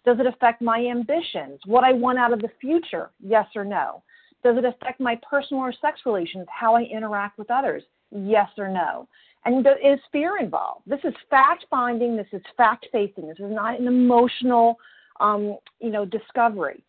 Does 0.05 0.19
it 0.19 0.25
affect 0.25 0.61
my 0.61 0.79
ambitions, 0.79 1.59
what 1.65 1.83
I 1.83 1.93
want 1.93 2.17
out 2.17 2.33
of 2.33 2.41
the 2.41 2.49
future? 2.59 3.11
Yes 3.19 3.45
or 3.55 3.63
no? 3.63 4.03
Does 4.43 4.57
it 4.57 4.65
affect 4.65 4.99
my 4.99 5.19
personal 5.27 5.61
or 5.61 5.73
sex 5.79 6.01
relations, 6.05 6.47
how 6.49 6.75
I 6.75 6.83
interact 6.83 7.37
with 7.37 7.51
others? 7.51 7.83
Yes 8.11 8.49
or 8.57 8.67
no? 8.67 9.07
And 9.45 9.65
is 9.65 9.99
fear 10.11 10.37
involved? 10.39 10.81
This 10.87 10.99
is 11.03 11.13
fact 11.29 11.65
finding. 11.69 12.15
This 12.15 12.27
is 12.31 12.41
fact 12.57 12.87
facing. 12.91 13.27
This 13.27 13.39
is 13.39 13.51
not 13.51 13.79
an 13.79 13.87
emotional, 13.87 14.77
um, 15.19 15.57
you 15.79 15.89
know, 15.89 16.05
discovery. 16.05 16.83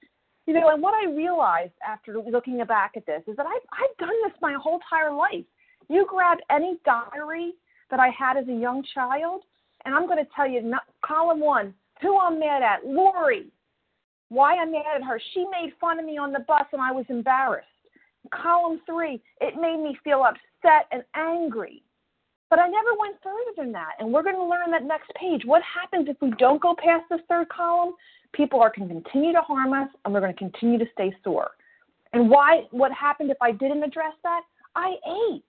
You 0.47 0.55
know, 0.55 0.69
and 0.71 0.83
what 0.83 0.95
I 0.95 1.11
realized 1.11 1.73
after 1.87 2.19
looking 2.19 2.63
back 2.67 2.93
at 2.97 3.07
this 3.07 3.23
is 3.27 3.37
that 3.37 3.47
I've, 3.47 3.63
I've 3.73 3.97
done 3.99 4.15
this 4.25 4.33
my 4.43 4.55
whole 4.61 4.81
entire 4.81 5.13
life. 5.13 5.45
You 5.89 6.07
grab 6.09 6.39
any 6.51 6.79
diary 6.85 7.53
that 7.93 8.01
I 8.01 8.09
had 8.09 8.39
as 8.39 8.49
a 8.49 8.53
young 8.53 8.83
child, 8.95 9.43
and 9.85 9.95
I'm 9.95 10.07
going 10.07 10.19
to 10.19 10.31
tell 10.35 10.49
you, 10.49 10.63
not, 10.63 10.85
column 11.05 11.41
one, 11.41 11.75
who 12.01 12.19
I'm 12.19 12.41
mad 12.41 12.63
at, 12.63 12.85
Lori. 12.85 13.47
Why 14.31 14.57
I'm 14.57 14.73
mad 14.73 14.97
at 14.97 15.05
her. 15.05 15.21
She 15.35 15.45
made 15.45 15.75
fun 15.79 16.01
of 16.01 16.07
me 16.07 16.17
on 16.17 16.33
the 16.33 16.41
bus 16.41 16.65
and 16.73 16.81
I 16.81 16.91
was 16.91 17.05
embarrassed. 17.11 17.69
Column 18.33 18.81
three, 18.87 19.23
it 19.43 19.61
made 19.61 19.77
me 19.77 19.97
feel 20.03 20.25
upset 20.25 20.87
and 20.91 21.05
angry. 21.15 21.83
But 22.49 22.61
I 22.61 22.67
never 22.69 22.91
went 22.99 23.17
further 23.23 23.53
than 23.59 23.73
that. 23.73 23.93
And 23.99 24.11
we're 24.11 24.23
going 24.23 24.37
to 24.37 24.45
learn 24.45 24.71
that 24.71 24.85
next 24.85 25.11
page. 25.15 25.43
What 25.45 25.63
happens 25.63 26.09
if 26.09 26.17
we 26.23 26.31
don't 26.39 26.63
go 26.63 26.75
past 26.75 27.05
this 27.11 27.21
third 27.29 27.51
column? 27.51 27.93
People 28.33 28.61
are 28.61 28.73
going 28.75 28.89
to 28.89 28.95
continue 28.95 29.33
to 29.33 29.43
harm 29.43 29.75
us 29.75 29.89
and 30.05 30.15
we're 30.15 30.21
going 30.21 30.33
to 30.33 30.39
continue 30.39 30.79
to 30.79 30.87
stay 30.95 31.15
sore. 31.23 31.51
And 32.15 32.31
why 32.31 32.63
what 32.71 32.91
happened 32.93 33.31
if 33.31 33.39
I 33.43 33.53
didn't 33.53 33.83
address 33.83 34.15
that? 34.23 34.43
I 34.75 34.95
ate. 35.31 35.45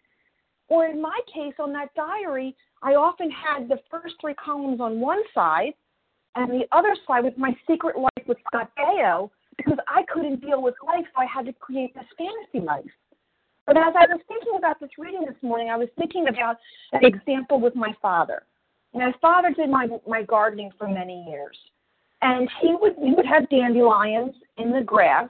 Or 0.74 0.88
in 0.88 1.00
my 1.00 1.20
case 1.32 1.54
on 1.60 1.72
that 1.74 1.94
diary, 1.94 2.56
I 2.82 2.96
often 2.96 3.30
had 3.30 3.70
the 3.70 3.78
first 3.92 4.16
three 4.20 4.34
columns 4.34 4.82
on 4.82 5.00
one 5.00 5.22
side 5.36 5.74
and 6.36 6.50
the 6.50 6.66
other 6.72 6.96
side 7.06 7.24
was 7.24 7.34
my 7.38 7.56
secret 7.70 7.96
life 7.96 8.26
with 8.28 8.40
Scott 8.48 8.72
Baio 8.76 9.30
because 9.56 9.78
I 9.88 10.02
couldn't 10.12 10.42
deal 10.42 10.64
with 10.64 10.74
life, 10.84 11.06
so 11.14 11.22
I 11.22 11.26
had 11.26 11.46
to 11.46 11.54
create 11.54 11.94
this 11.94 12.06
fantasy 12.18 12.66
life. 12.66 12.90
But 13.68 13.78
as 13.78 13.94
I 13.96 14.08
was 14.08 14.20
thinking 14.28 14.54
about 14.58 14.80
this 14.80 14.90
reading 14.98 15.26
this 15.28 15.42
morning, 15.44 15.70
I 15.70 15.78
was 15.78 15.90
thinking 15.96 16.28
about 16.28 16.58
an 16.92 17.06
example 17.06 17.62
with 17.62 17.76
my 17.76 17.94
father. 18.02 18.42
My 18.96 19.14
father 19.22 19.52
did 19.52 19.70
my 19.70 19.88
my 20.08 20.24
gardening 20.24 20.72
for 20.78 20.88
many 20.88 21.24
years, 21.30 21.58
and 22.24 22.50
he 22.62 22.76
would 22.82 22.96
he 22.98 23.14
would 23.14 23.28
have 23.28 23.48
dandelions 23.50 24.34
in 24.58 24.72
the 24.72 24.82
grass, 24.82 25.30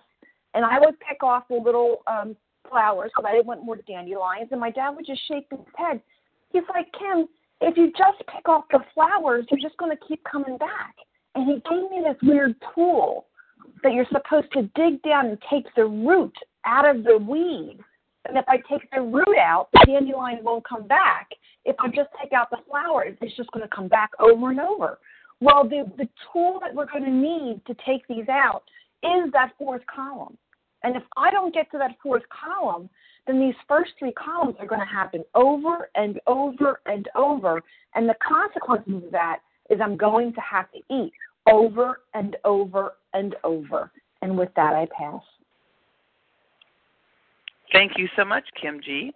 and 0.53 0.63
I 0.63 0.79
would 0.79 0.95
pick 1.01 1.21
off 1.21 1.49
the 1.49 1.55
little 1.55 2.01
um, 2.07 2.37
flowers 2.69 3.11
because 3.13 3.27
I 3.27 3.33
didn't 3.33 3.47
want 3.47 3.65
more 3.65 3.77
dandelions, 3.87 4.49
and 4.51 4.59
my 4.59 4.71
dad 4.71 4.91
would 4.91 5.05
just 5.05 5.21
shake 5.27 5.47
his 5.49 5.59
head. 5.75 6.01
He's 6.51 6.63
like, 6.73 6.87
Kim, 6.97 7.27
if 7.61 7.77
you 7.77 7.91
just 7.97 8.19
pick 8.33 8.47
off 8.47 8.65
the 8.71 8.79
flowers, 8.93 9.45
you're 9.49 9.59
just 9.59 9.77
going 9.77 9.95
to 9.95 10.05
keep 10.07 10.23
coming 10.23 10.57
back. 10.57 10.95
And 11.35 11.47
he 11.47 11.53
gave 11.69 11.89
me 11.89 12.03
this 12.03 12.17
weird 12.21 12.55
tool 12.73 13.25
that 13.81 13.93
you're 13.93 14.07
supposed 14.11 14.51
to 14.53 14.69
dig 14.75 15.01
down 15.01 15.27
and 15.27 15.37
take 15.49 15.65
the 15.75 15.85
root 15.85 16.33
out 16.65 16.87
of 16.87 17.03
the 17.03 17.17
weed. 17.17 17.79
And 18.25 18.37
if 18.37 18.45
I 18.47 18.57
take 18.69 18.89
the 18.91 19.01
root 19.01 19.37
out, 19.39 19.69
the 19.73 19.85
dandelion 19.85 20.43
won't 20.43 20.67
come 20.67 20.87
back. 20.87 21.29
If 21.65 21.75
I 21.79 21.87
just 21.87 22.09
take 22.21 22.33
out 22.33 22.49
the 22.49 22.57
flowers, 22.69 23.17
it's 23.21 23.35
just 23.35 23.51
going 23.51 23.63
to 23.63 23.75
come 23.75 23.87
back 23.87 24.11
over 24.19 24.51
and 24.51 24.59
over. 24.59 24.99
Well, 25.39 25.63
the, 25.63 25.91
the 25.97 26.07
tool 26.31 26.59
that 26.61 26.73
we're 26.73 26.85
going 26.85 27.03
to 27.03 27.09
need 27.09 27.61
to 27.67 27.75
take 27.85 28.07
these 28.07 28.29
out 28.29 28.63
is 29.03 29.31
that 29.33 29.51
fourth 29.57 29.81
column. 29.93 30.37
And 30.83 30.95
if 30.95 31.03
I 31.15 31.31
don't 31.31 31.53
get 31.53 31.71
to 31.71 31.77
that 31.77 31.95
fourth 32.01 32.23
column, 32.29 32.89
then 33.25 33.39
these 33.39 33.55
first 33.67 33.91
three 33.97 34.11
columns 34.11 34.55
are 34.59 34.67
going 34.67 34.81
to 34.81 34.85
happen 34.85 35.23
over 35.33 35.89
and 35.95 36.19
over 36.27 36.81
and 36.85 37.07
over. 37.15 37.61
And 37.95 38.07
the 38.07 38.15
consequences 38.27 39.05
of 39.05 39.11
that 39.11 39.39
is 39.69 39.79
I'm 39.81 39.95
going 39.95 40.33
to 40.33 40.41
have 40.41 40.65
to 40.71 40.79
eat 40.93 41.13
over 41.49 42.01
and 42.13 42.35
over 42.43 42.93
and 43.13 43.35
over. 43.43 43.91
And 44.21 44.37
with 44.37 44.49
that, 44.55 44.73
I 44.73 44.87
pass. 44.97 45.21
Thank 47.71 47.93
you 47.97 48.07
so 48.15 48.23
much, 48.23 48.43
Kim 48.61 48.79
G. 48.83 49.13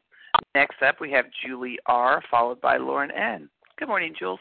Next 0.56 0.82
up, 0.82 1.00
we 1.00 1.12
have 1.12 1.26
Julie 1.46 1.78
R., 1.86 2.22
followed 2.32 2.60
by 2.62 2.78
Lauren 2.78 3.12
N. 3.12 3.50
Good 3.78 3.88
morning, 3.88 4.14
Jules. 4.18 4.40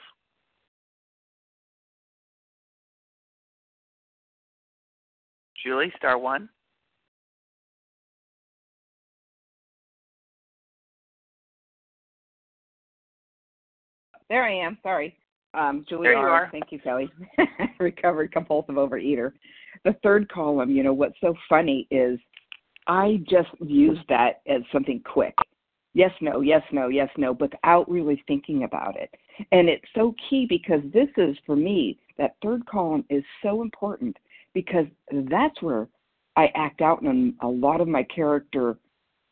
Julie, 5.62 5.92
star 5.96 6.16
one. 6.16 6.48
There 14.28 14.44
I 14.44 14.54
am. 14.54 14.78
Sorry. 14.82 15.16
Um, 15.54 15.84
Julie 15.88 16.04
there 16.04 16.12
you 16.12 16.18
R. 16.18 16.30
are. 16.30 16.48
Thank 16.50 16.70
you, 16.70 16.78
Kelly. 16.78 17.10
Recovered 17.78 18.32
compulsive 18.32 18.74
overeater. 18.74 19.32
The 19.84 19.96
third 20.02 20.28
column, 20.28 20.70
you 20.70 20.82
know, 20.82 20.92
what's 20.92 21.18
so 21.20 21.34
funny 21.48 21.86
is 21.90 22.18
I 22.86 23.22
just 23.28 23.48
use 23.60 23.98
that 24.08 24.40
as 24.46 24.62
something 24.72 25.00
quick. 25.04 25.34
Yes, 25.94 26.10
no, 26.20 26.42
yes, 26.42 26.62
no, 26.72 26.88
yes, 26.88 27.08
no, 27.16 27.32
without 27.32 27.90
really 27.90 28.22
thinking 28.26 28.64
about 28.64 28.96
it. 28.96 29.10
And 29.50 29.68
it's 29.68 29.86
so 29.94 30.14
key 30.28 30.46
because 30.46 30.82
this 30.92 31.08
is, 31.16 31.36
for 31.46 31.56
me, 31.56 31.98
that 32.18 32.36
third 32.42 32.66
column 32.66 33.04
is 33.08 33.24
so 33.42 33.62
important 33.62 34.16
because 34.52 34.86
that's 35.10 35.60
where 35.62 35.88
I 36.36 36.50
act 36.54 36.82
out 36.82 37.02
in 37.02 37.34
a 37.40 37.48
lot 37.48 37.80
of 37.80 37.88
my 37.88 38.02
character 38.02 38.76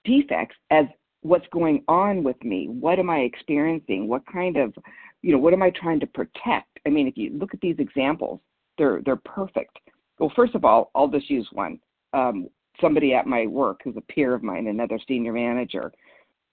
defects 0.05 0.57
as 0.71 0.87
what's 1.25 1.47
going 1.53 1.83
on 1.89 2.23
with 2.23 2.43
me. 2.45 2.69
What 2.69 2.99
am 2.99 3.09
I 3.09 3.21
experiencing? 3.21 4.07
What 4.07 4.23
kind 4.31 4.59
of, 4.59 4.75
you 5.23 5.33
know, 5.33 5.39
what 5.39 5.55
am 5.55 5.63
I 5.63 5.71
trying 5.71 5.99
to 6.01 6.07
protect? 6.07 6.79
I 6.87 6.91
mean, 6.91 7.09
if 7.09 7.17
you 7.17 7.31
look 7.31 7.55
at 7.55 7.61
these 7.61 7.77
examples, 7.79 8.41
they're 8.77 9.01
they're 9.05 9.17
perfect. 9.17 9.79
Well, 10.19 10.33
first 10.37 10.55
of 10.55 10.65
all, 10.65 10.91
I'll 10.95 11.09
just 11.09 11.31
use 11.31 11.49
one. 11.53 11.81
Um, 12.13 12.49
somebody 12.81 13.15
at 13.15 13.27
my 13.27 13.47
work 13.47 13.81
who's 13.83 13.97
a 13.97 14.13
peer 14.13 14.35
of 14.35 14.43
mine, 14.43 14.67
another 14.67 14.99
senior 15.09 15.33
manager. 15.33 15.91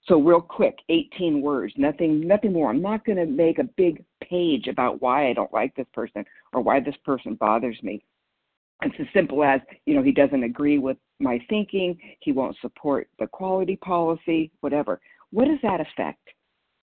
So 0.08 0.20
real 0.20 0.42
quick, 0.42 0.78
18 0.90 1.42
words, 1.42 1.74
nothing, 1.78 2.26
nothing 2.26 2.54
more. 2.54 2.70
I'm 2.70 2.82
not 2.82 3.06
going 3.06 3.18
to 3.18 3.26
make 3.26 3.60
a 3.60 3.70
big 3.78 4.04
page 4.24 4.68
about 4.68 5.02
why 5.02 5.30
I 5.30 5.34
don't 5.34 5.54
like 5.54 5.76
this 5.76 5.86
person 5.94 6.26
or 6.54 6.62
why 6.62 6.80
this 6.80 6.96
person 7.06 7.36
bothers 7.36 7.78
me. 7.84 8.04
It's 8.84 8.96
as 9.00 9.06
simple 9.14 9.44
as, 9.44 9.62
you 9.86 9.94
know, 9.94 10.02
he 10.02 10.12
doesn't 10.12 10.44
agree 10.44 10.80
with 10.80 10.98
my 11.22 11.40
thinking, 11.50 11.98
he 12.20 12.32
won't 12.32 12.58
support 12.62 13.08
the 13.20 13.28
quality 13.28 13.76
policy, 13.78 14.52
whatever. 14.62 15.00
What 15.32 15.46
does 15.46 15.60
that 15.64 15.82
affect? 15.82 16.28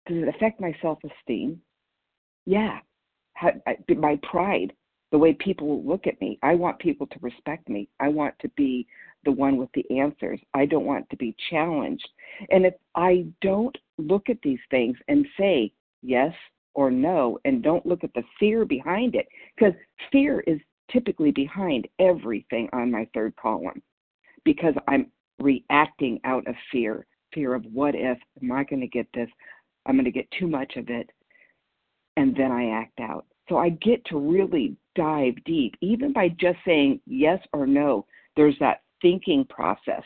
Does 0.07 0.19
it 0.19 0.29
affect 0.29 0.61
my 0.61 0.75
self 0.83 0.99
esteem? 1.05 1.61
Yeah. 2.45 2.79
How, 3.35 3.53
I, 3.67 3.77
my 3.95 4.19
pride, 4.31 4.73
the 5.13 5.19
way 5.19 5.35
people 5.35 5.83
look 5.85 6.07
at 6.07 6.21
me. 6.21 6.39
I 6.43 6.55
want 6.55 6.79
people 6.79 7.07
to 7.07 7.19
respect 7.21 7.69
me. 7.69 7.89
I 8.01 8.09
want 8.09 8.35
to 8.41 8.49
be 8.57 8.87
the 9.25 9.33
one 9.33 9.57
with 9.57 9.69
the 9.75 9.85
answers. 9.99 10.41
I 10.55 10.67
don't 10.67 10.85
want 10.85 11.09
to 11.11 11.17
be 11.17 11.35
challenged. 11.51 12.09
And 12.51 12.67
if 12.67 12.75
I 12.95 13.27
don't 13.43 13.77
look 13.99 14.29
at 14.29 14.39
these 14.43 14.59
things 14.71 14.97
and 15.09 15.27
say 15.39 15.73
yes 16.03 16.33
or 16.75 16.91
no, 16.91 17.39
and 17.45 17.63
don't 17.63 17.87
look 17.87 18.05
at 18.05 18.13
the 18.15 18.23
fear 18.39 18.65
behind 18.65 19.15
it, 19.15 19.27
because 19.57 19.73
fear 20.13 20.41
is 20.41 20.61
typically 20.91 21.31
behind 21.31 21.89
everything 21.99 22.69
on 22.73 22.91
my 22.91 23.09
third 23.15 23.35
column 23.37 23.83
because 24.47 24.73
I'm 24.89 25.09
reacting 25.39 26.19
out 26.25 26.47
of 26.49 26.55
fear 26.73 27.07
fear 27.35 27.53
of 27.53 27.65
what 27.71 27.95
if, 27.95 28.17
am 28.43 28.53
I 28.53 28.65
going 28.65 28.81
to 28.81 28.87
get 28.87 29.07
this? 29.13 29.29
I'm 29.85 29.97
going 29.97 30.07
to 30.07 30.11
get 30.11 30.31
too 30.39 30.47
much 30.47 30.77
of 30.77 30.89
it. 30.89 31.11
And 32.17 32.35
then 32.35 32.51
I 32.51 32.71
act 32.71 32.99
out. 32.99 33.27
So 33.51 33.59
I 33.59 33.71
get 33.71 34.03
to 34.07 34.19
really 34.19 34.75
dive 34.95 35.35
deep, 35.45 35.75
even 35.83 36.15
by 36.15 36.31
just 36.41 36.57
saying 36.65 37.01
yes 37.05 37.39
or 37.53 37.67
no. 37.67 38.07
There's 38.37 38.55
that 38.61 38.83
thinking 39.03 39.45
process 39.51 40.03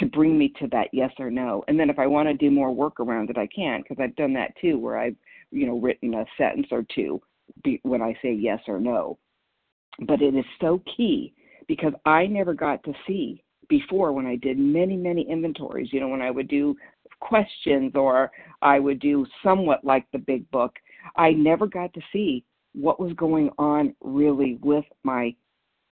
to 0.00 0.06
bring 0.06 0.36
me 0.36 0.52
to 0.58 0.66
that 0.72 0.88
yes 0.92 1.12
or 1.20 1.30
no. 1.30 1.62
And 1.68 1.78
then 1.78 1.90
if 1.90 2.00
I 2.00 2.08
want 2.08 2.26
to 2.26 2.34
do 2.34 2.50
more 2.50 2.74
work 2.74 2.98
around 2.98 3.30
it, 3.30 3.38
I 3.38 3.46
can 3.46 3.82
because 3.82 4.02
I've 4.02 4.16
done 4.16 4.32
that 4.32 4.56
too, 4.60 4.78
where 4.78 4.98
I've 4.98 5.16
you 5.52 5.66
know 5.66 5.78
written 5.78 6.14
a 6.14 6.24
sentence 6.36 6.66
or 6.72 6.84
two 6.92 7.20
when 7.82 8.02
I 8.02 8.18
say 8.20 8.32
yes 8.32 8.60
or 8.66 8.80
no 8.80 9.18
but 10.00 10.22
it 10.22 10.34
is 10.34 10.44
so 10.60 10.82
key 10.96 11.34
because 11.68 11.92
I 12.04 12.26
never 12.26 12.54
got 12.54 12.82
to 12.84 12.92
see 13.06 13.42
before 13.68 14.12
when 14.12 14.26
I 14.26 14.36
did 14.36 14.58
many, 14.58 14.96
many 14.96 15.28
inventories, 15.28 15.92
you 15.92 16.00
know, 16.00 16.08
when 16.08 16.22
I 16.22 16.30
would 16.30 16.48
do 16.48 16.76
questions 17.20 17.92
or 17.94 18.30
I 18.62 18.78
would 18.78 19.00
do 19.00 19.26
somewhat 19.42 19.84
like 19.84 20.06
the 20.12 20.18
big 20.18 20.50
book, 20.50 20.74
I 21.16 21.30
never 21.32 21.66
got 21.66 21.92
to 21.94 22.00
see 22.12 22.44
what 22.74 23.00
was 23.00 23.12
going 23.14 23.50
on 23.58 23.94
really 24.00 24.58
with 24.62 24.84
my 25.04 25.34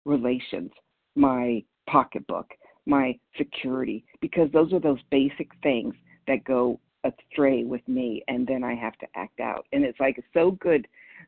relations, 0.06 0.72
my 1.16 1.64
pocketbook, 1.88 2.50
my 2.86 3.18
security, 3.38 4.06
because 4.22 4.50
those 4.52 4.74
are 4.74 4.80
those 4.80 5.00
basic 5.12 5.50
things 5.62 5.94
that 6.28 6.44
go 6.44 6.80
astray 7.04 7.64
with 7.64 7.86
me 7.88 8.24
and 8.28 8.46
then 8.46 8.64
I 8.64 8.76
have 8.76 8.98
to 9.00 9.08
act 9.16 9.40
out. 9.40 9.66
And 9.72 9.84
it's 9.84 10.00
like 10.00 10.24
so 10.34 10.52
good 10.52 10.88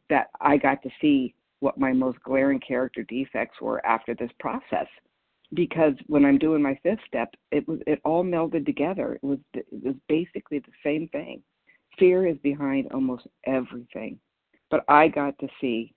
that 0.10 0.28
I 0.40 0.58
got 0.58 0.82
to 0.84 0.90
see 1.00 1.34
what 1.60 1.78
my 1.78 1.94
most 1.94 2.22
glaring 2.24 2.60
character 2.60 3.04
defects 3.04 3.62
were 3.62 3.86
after 3.86 4.16
this 4.16 4.32
process 4.40 4.88
because 5.54 5.94
when 6.08 6.26
I'm 6.26 6.38
doing 6.38 6.62
my 6.62 6.80
fifth 6.84 7.00
step, 7.08 7.34
it 7.52 7.68
was 7.68 7.80
it 7.88 8.00
all 8.06 8.24
melded 8.24 8.66
together. 8.66 9.16
It 9.16 9.24
was 9.24 9.40
it 9.54 9.66
was 9.72 9.96
basically 10.08 10.60
the 10.60 10.72
same 10.84 11.08
thing. 11.10 11.42
Fear 12.00 12.28
is 12.28 12.38
behind 12.38 12.92
almost 12.94 13.28
everything, 13.46 14.20
but 14.70 14.84
I 14.88 15.08
got 15.08 15.38
to 15.40 15.48
see 15.60 15.94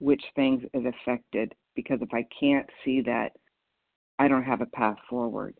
which 0.00 0.22
things 0.36 0.62
it 0.72 0.86
affected 0.86 1.54
because 1.74 1.98
if 2.02 2.12
I 2.12 2.26
can't 2.38 2.68
see 2.84 3.00
that, 3.02 3.32
I 4.18 4.28
don't 4.28 4.44
have 4.44 4.60
a 4.60 4.66
path 4.66 4.98
forward. 5.08 5.54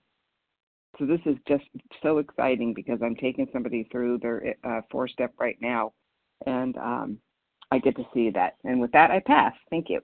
So 0.99 1.07
this 1.07 1.21
is 1.27 1.37
just 1.49 1.65
so 2.03 2.19
exciting 2.19 2.73
because 2.75 3.01
I'm 3.03 3.17
taking 3.17 3.49
somebody 3.53 3.89
through 3.91 4.19
their 4.19 4.55
uh, 4.63 4.83
four 4.91 5.09
step 5.09 5.33
right 5.41 5.57
now, 5.61 5.93
and 6.47 6.77
um, 6.77 7.19
I 7.73 7.79
get 7.79 7.97
to 7.97 8.05
see 8.15 8.31
that. 8.31 8.55
And 8.65 8.81
with 8.81 8.93
that, 8.93 9.11
I 9.11 9.21
pass. 9.21 9.55
Thank 9.71 9.89
you. 9.89 10.01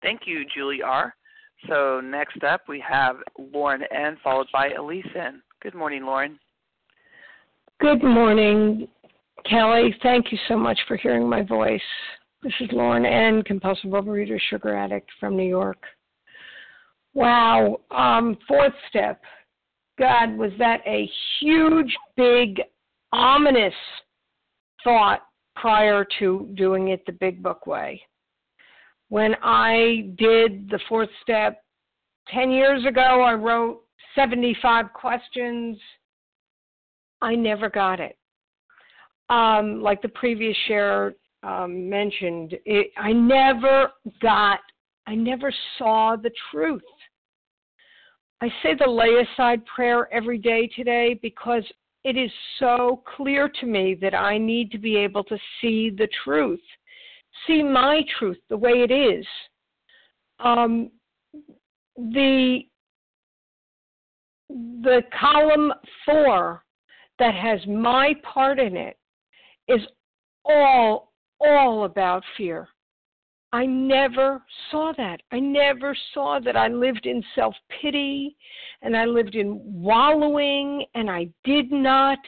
Thank 0.00 0.22
you, 0.26 0.44
Julie 0.54 0.82
R. 0.82 1.14
So 1.66 2.00
next 2.00 2.44
up, 2.44 2.62
we 2.68 2.82
have 2.88 3.16
Lauren 3.52 3.82
N., 3.90 4.16
followed 4.22 4.46
by 4.52 4.70
Elise 4.70 5.04
N. 5.16 5.42
Good 5.60 5.74
morning, 5.74 6.04
Lauren. 6.04 6.38
Good 7.80 8.02
morning, 8.02 8.86
Kelly. 9.48 9.94
Thank 10.02 10.30
you 10.30 10.38
so 10.46 10.56
much 10.56 10.78
for 10.86 10.96
hearing 10.96 11.28
my 11.28 11.42
voice. 11.42 11.80
This 12.42 12.52
is 12.60 12.68
Lauren 12.72 13.04
N., 13.04 13.42
compulsive 13.42 13.90
overeater, 13.90 14.38
sugar 14.50 14.76
addict 14.76 15.10
from 15.18 15.36
New 15.36 15.48
York. 15.48 15.82
Wow. 17.14 17.80
Um, 17.90 18.38
fourth 18.46 18.74
step. 18.88 19.20
God, 19.98 20.36
was 20.36 20.52
that 20.58 20.80
a 20.86 21.10
huge, 21.40 21.92
big, 22.16 22.60
ominous 23.12 23.74
thought 24.84 25.22
prior 25.56 26.06
to 26.20 26.48
doing 26.54 26.88
it 26.88 27.04
the 27.06 27.12
big 27.12 27.42
book 27.42 27.66
way. 27.66 28.00
When 29.08 29.34
I 29.42 30.10
did 30.18 30.68
the 30.68 30.80
fourth 30.88 31.08
step 31.22 31.62
10 32.32 32.50
years 32.50 32.84
ago, 32.84 33.22
I 33.22 33.34
wrote 33.34 33.82
75 34.14 34.92
questions. 34.92 35.78
I 37.22 37.34
never 37.34 37.70
got 37.70 38.00
it. 38.00 38.16
Um, 39.30 39.82
like 39.82 40.02
the 40.02 40.08
previous 40.08 40.56
share 40.66 41.14
um, 41.42 41.88
mentioned, 41.88 42.54
it, 42.64 42.90
I 42.96 43.12
never 43.12 43.90
got, 44.20 44.60
I 45.06 45.14
never 45.14 45.52
saw 45.78 46.16
the 46.16 46.30
truth. 46.50 46.82
I 48.40 48.48
say 48.62 48.74
the 48.78 48.88
lay 48.88 49.24
aside 49.32 49.64
prayer 49.66 50.12
every 50.12 50.38
day 50.38 50.68
today 50.76 51.18
because 51.22 51.64
it 52.04 52.16
is 52.16 52.30
so 52.58 53.02
clear 53.16 53.48
to 53.60 53.66
me 53.66 53.96
that 54.00 54.14
I 54.14 54.38
need 54.38 54.70
to 54.72 54.78
be 54.78 54.96
able 54.96 55.24
to 55.24 55.38
see 55.60 55.90
the 55.90 56.08
truth, 56.24 56.60
see 57.46 57.62
my 57.62 58.02
truth 58.18 58.38
the 58.48 58.56
way 58.56 58.84
it 58.86 58.90
is. 58.90 59.26
Um, 60.40 60.90
the 61.96 62.60
the 64.48 65.02
column 65.18 65.72
four 66.06 66.64
that 67.18 67.34
has 67.34 67.60
my 67.66 68.14
part 68.22 68.58
in 68.58 68.76
it 68.76 68.96
is 69.66 69.80
all 70.44 71.12
all 71.40 71.84
about 71.84 72.22
fear. 72.36 72.68
I 73.52 73.64
never 73.64 74.42
saw 74.70 74.92
that. 74.96 75.20
I 75.32 75.40
never 75.40 75.96
saw 76.12 76.38
that 76.44 76.56
I 76.56 76.68
lived 76.68 77.06
in 77.06 77.22
self 77.34 77.54
pity 77.80 78.36
and 78.82 78.96
I 78.96 79.04
lived 79.04 79.34
in 79.34 79.60
wallowing, 79.64 80.84
and 80.94 81.10
I 81.10 81.28
did 81.44 81.72
not 81.72 82.18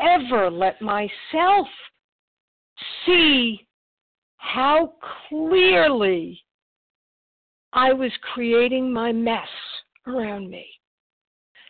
ever 0.00 0.50
let 0.50 0.80
myself 0.82 1.68
see 3.04 3.66
how 4.40 4.94
clearly 5.28 6.40
I 7.72 7.92
was 7.92 8.10
creating 8.34 8.92
my 8.92 9.12
mess 9.12 9.48
around 10.06 10.50
me. 10.50 10.66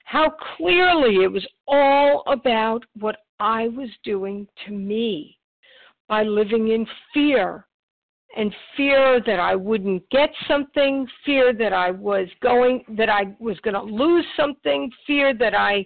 How 0.04 0.33
clearly 0.56 1.24
it 1.24 1.30
was 1.30 1.46
all 1.68 2.22
about 2.26 2.85
what 2.98 3.16
I 3.38 3.68
was 3.68 3.90
doing 4.02 4.46
to 4.64 4.72
me 4.72 5.37
by 6.09 6.22
living 6.22 6.68
in 6.68 6.87
fear 7.12 7.66
and 8.37 8.54
fear 8.76 9.20
that 9.26 9.40
I 9.40 9.56
wouldn't 9.56 10.09
get 10.11 10.30
something, 10.46 11.06
fear 11.26 11.52
that 11.52 11.72
I 11.72 11.90
was 11.90 12.28
going 12.40 12.85
that 12.96 13.11
I 13.11 13.35
was 13.40 13.59
going 13.61 13.74
to 13.74 13.83
lose 13.83 14.24
something, 14.37 14.90
fear 15.06 15.35
that 15.35 15.54
I 15.54 15.85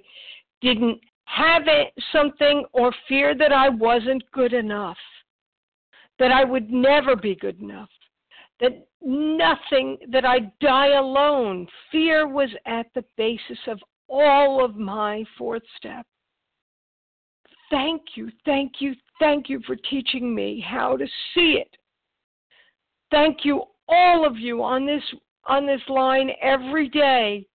didn't 0.60 1.00
have 1.24 1.62
it, 1.66 1.92
something 2.12 2.64
or 2.72 2.92
fear 3.08 3.34
that 3.36 3.52
I 3.52 3.70
wasn't 3.70 4.22
good 4.32 4.52
enough. 4.52 4.98
That 6.18 6.30
I 6.30 6.44
would 6.44 6.70
never 6.70 7.16
be 7.16 7.34
good 7.34 7.60
enough. 7.60 7.88
That 8.60 8.86
nothing 9.02 9.98
that 10.10 10.24
I'd 10.24 10.56
die 10.60 10.94
alone. 10.94 11.66
Fear 11.90 12.28
was 12.28 12.50
at 12.66 12.86
the 12.94 13.04
basis 13.16 13.58
of 13.66 13.80
all 14.08 14.64
of 14.64 14.76
my 14.76 15.24
fourth 15.36 15.62
step. 15.76 16.06
Thank 17.70 18.02
you, 18.14 18.30
thank 18.44 18.74
you, 18.80 18.94
thank 19.18 19.48
you 19.48 19.60
for 19.66 19.76
teaching 19.76 20.34
me 20.34 20.64
how 20.66 20.96
to 20.96 21.06
see 21.34 21.58
it. 21.60 21.76
Thank 23.10 23.44
you, 23.44 23.64
all 23.88 24.26
of 24.26 24.36
you 24.36 24.62
on 24.62 24.86
this 24.86 25.02
on 25.46 25.66
this 25.66 25.80
line 25.88 26.30
every 26.40 26.88
day, 26.88 27.46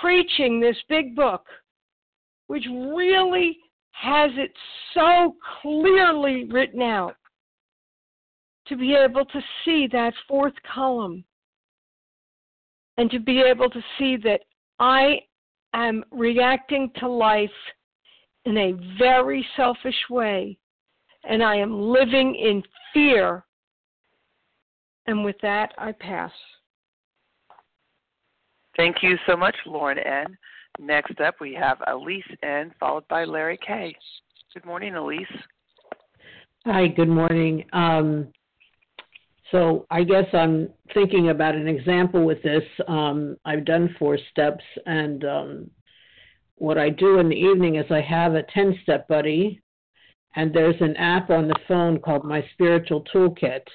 preaching 0.00 0.58
this 0.58 0.76
big 0.88 1.14
book, 1.14 1.46
which 2.48 2.64
really 2.94 3.56
has 3.92 4.30
it 4.34 4.52
so 4.94 5.36
clearly 5.60 6.44
written 6.44 6.82
out 6.82 7.16
to 8.72 8.78
be 8.78 8.94
able 8.94 9.26
to 9.26 9.40
see 9.64 9.86
that 9.92 10.14
fourth 10.26 10.54
column 10.74 11.22
and 12.96 13.10
to 13.10 13.20
be 13.20 13.42
able 13.42 13.68
to 13.68 13.82
see 13.98 14.16
that 14.16 14.40
I 14.78 15.18
am 15.74 16.02
reacting 16.10 16.90
to 16.96 17.06
life 17.06 17.50
in 18.46 18.56
a 18.56 18.72
very 18.98 19.46
selfish 19.56 20.08
way 20.08 20.56
and 21.24 21.42
I 21.42 21.56
am 21.56 21.78
living 21.82 22.34
in 22.34 22.62
fear. 22.94 23.44
And 25.06 25.22
with 25.22 25.36
that, 25.42 25.74
I 25.76 25.92
pass. 25.92 26.32
Thank 28.76 28.96
you 29.02 29.18
so 29.26 29.36
much, 29.36 29.54
Lauren 29.66 29.98
N. 29.98 30.38
Next 30.78 31.20
up, 31.20 31.34
we 31.42 31.52
have 31.54 31.76
Elise 31.88 32.24
N., 32.42 32.72
followed 32.80 33.06
by 33.08 33.24
Larry 33.24 33.58
K. 33.64 33.94
Good 34.54 34.64
morning, 34.64 34.94
Elise. 34.94 35.26
Hi, 36.64 36.86
good 36.86 37.08
morning. 37.08 37.64
Um, 37.74 38.28
so 39.52 39.86
I 39.90 40.02
guess 40.02 40.24
I'm 40.32 40.70
thinking 40.94 41.28
about 41.28 41.54
an 41.54 41.68
example 41.68 42.24
with 42.24 42.42
this. 42.42 42.64
Um, 42.88 43.36
I've 43.44 43.66
done 43.66 43.94
four 43.98 44.18
steps, 44.30 44.64
and 44.86 45.24
um, 45.24 45.70
what 46.56 46.78
I 46.78 46.88
do 46.88 47.18
in 47.18 47.28
the 47.28 47.36
evening 47.36 47.76
is 47.76 47.84
I 47.90 48.00
have 48.00 48.34
a 48.34 48.44
10 48.54 48.78
step 48.82 49.06
buddy, 49.08 49.60
and 50.34 50.54
there's 50.54 50.80
an 50.80 50.96
app 50.96 51.28
on 51.28 51.48
the 51.48 51.58
phone 51.68 52.00
called 52.00 52.24
My 52.24 52.42
Spiritual 52.54 53.04
Toolkit, 53.14 53.66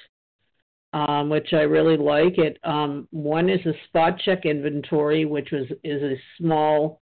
um, 0.92 1.30
which 1.30 1.52
I 1.52 1.60
really 1.60 1.96
like. 1.96 2.38
It 2.38 2.58
um, 2.64 3.06
one 3.10 3.48
is 3.48 3.64
a 3.64 3.72
spot 3.86 4.18
check 4.24 4.44
inventory, 4.44 5.26
which 5.26 5.50
was 5.52 5.66
is 5.84 6.02
a 6.02 6.20
small, 6.38 7.00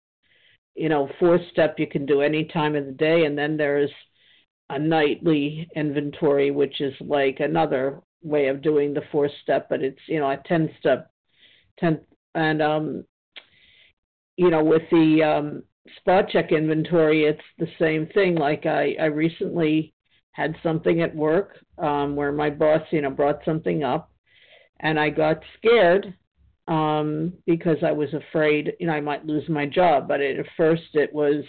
you 0.76 0.90
know, 0.90 1.10
four 1.18 1.40
step 1.52 1.76
you 1.80 1.88
can 1.88 2.06
do 2.06 2.22
any 2.22 2.44
time 2.44 2.76
of 2.76 2.86
the 2.86 2.92
day, 2.92 3.24
and 3.24 3.38
then 3.38 3.56
there's 3.56 3.92
a 4.70 4.78
nightly 4.78 5.70
inventory, 5.76 6.52
which 6.52 6.82
is 6.82 6.94
like 7.00 7.40
another 7.40 8.02
way 8.26 8.48
of 8.48 8.62
doing 8.62 8.94
the 8.94 9.04
four 9.12 9.30
step, 9.44 9.68
but 9.70 9.82
it's 9.82 10.00
you 10.08 10.20
know 10.20 10.30
a 10.30 10.38
ten 10.46 10.70
step, 10.80 11.12
ten 11.80 12.00
and 12.34 12.62
um, 12.62 13.06
you 14.36 14.50
know 14.50 14.64
with 14.64 14.82
the 14.92 15.24
um, 15.24 15.64
spot 15.98 16.30
check 16.30 16.52
inventory, 16.52 17.26
it's 17.26 17.42
the 17.60 17.68
same 17.80 18.08
thing. 18.08 18.36
Like 18.36 18.66
I 18.66 18.96
I 19.00 19.06
recently 19.06 19.94
had 20.32 20.56
something 20.64 21.02
at 21.02 21.16
work 21.16 21.58
um, 21.78 22.16
where 22.16 22.32
my 22.32 22.50
boss 22.50 22.82
you 22.92 23.02
know 23.02 23.12
brought 23.12 23.40
something 23.46 23.84
up, 23.84 24.12
and 24.80 25.00
I 25.00 25.10
got 25.10 25.42
scared 25.58 26.14
um, 26.68 27.34
because 27.46 27.78
I 27.86 27.92
was 27.92 28.14
afraid 28.14 28.74
you 28.80 28.88
know 28.88 28.94
I 28.94 29.02
might 29.02 29.26
lose 29.26 29.48
my 29.48 29.66
job. 29.66 30.08
But 30.08 30.22
at 30.22 30.46
first 30.58 30.84
it 30.94 31.14
was 31.14 31.44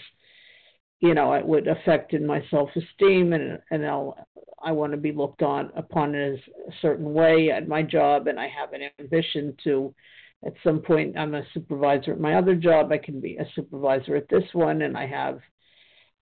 you 0.99 1.13
know 1.13 1.33
it 1.33 1.45
would 1.45 1.67
affect 1.67 2.13
in 2.13 2.25
my 2.25 2.43
self 2.49 2.69
esteem 2.75 3.33
and 3.33 3.59
and 3.71 3.85
I'll 3.85 4.17
I 4.61 4.71
want 4.71 4.91
to 4.91 4.97
be 4.97 5.11
looked 5.11 5.41
on 5.43 5.71
upon 5.75 6.15
as 6.15 6.39
a 6.67 6.71
certain 6.81 7.13
way 7.13 7.51
at 7.51 7.67
my 7.67 7.83
job, 7.83 8.27
and 8.27 8.39
I 8.39 8.47
have 8.47 8.73
an 8.73 8.89
ambition 8.99 9.55
to. 9.63 9.93
At 10.45 10.53
some 10.63 10.81
point, 10.81 11.17
I'm 11.17 11.33
a 11.33 11.41
supervisor 11.51 12.11
at 12.11 12.19
my 12.19 12.35
other 12.35 12.53
job. 12.53 12.91
I 12.91 12.99
can 12.99 13.19
be 13.19 13.37
a 13.37 13.47
supervisor 13.55 14.15
at 14.15 14.29
this 14.29 14.43
one, 14.53 14.83
and 14.83 14.95
I 14.95 15.07
have, 15.07 15.39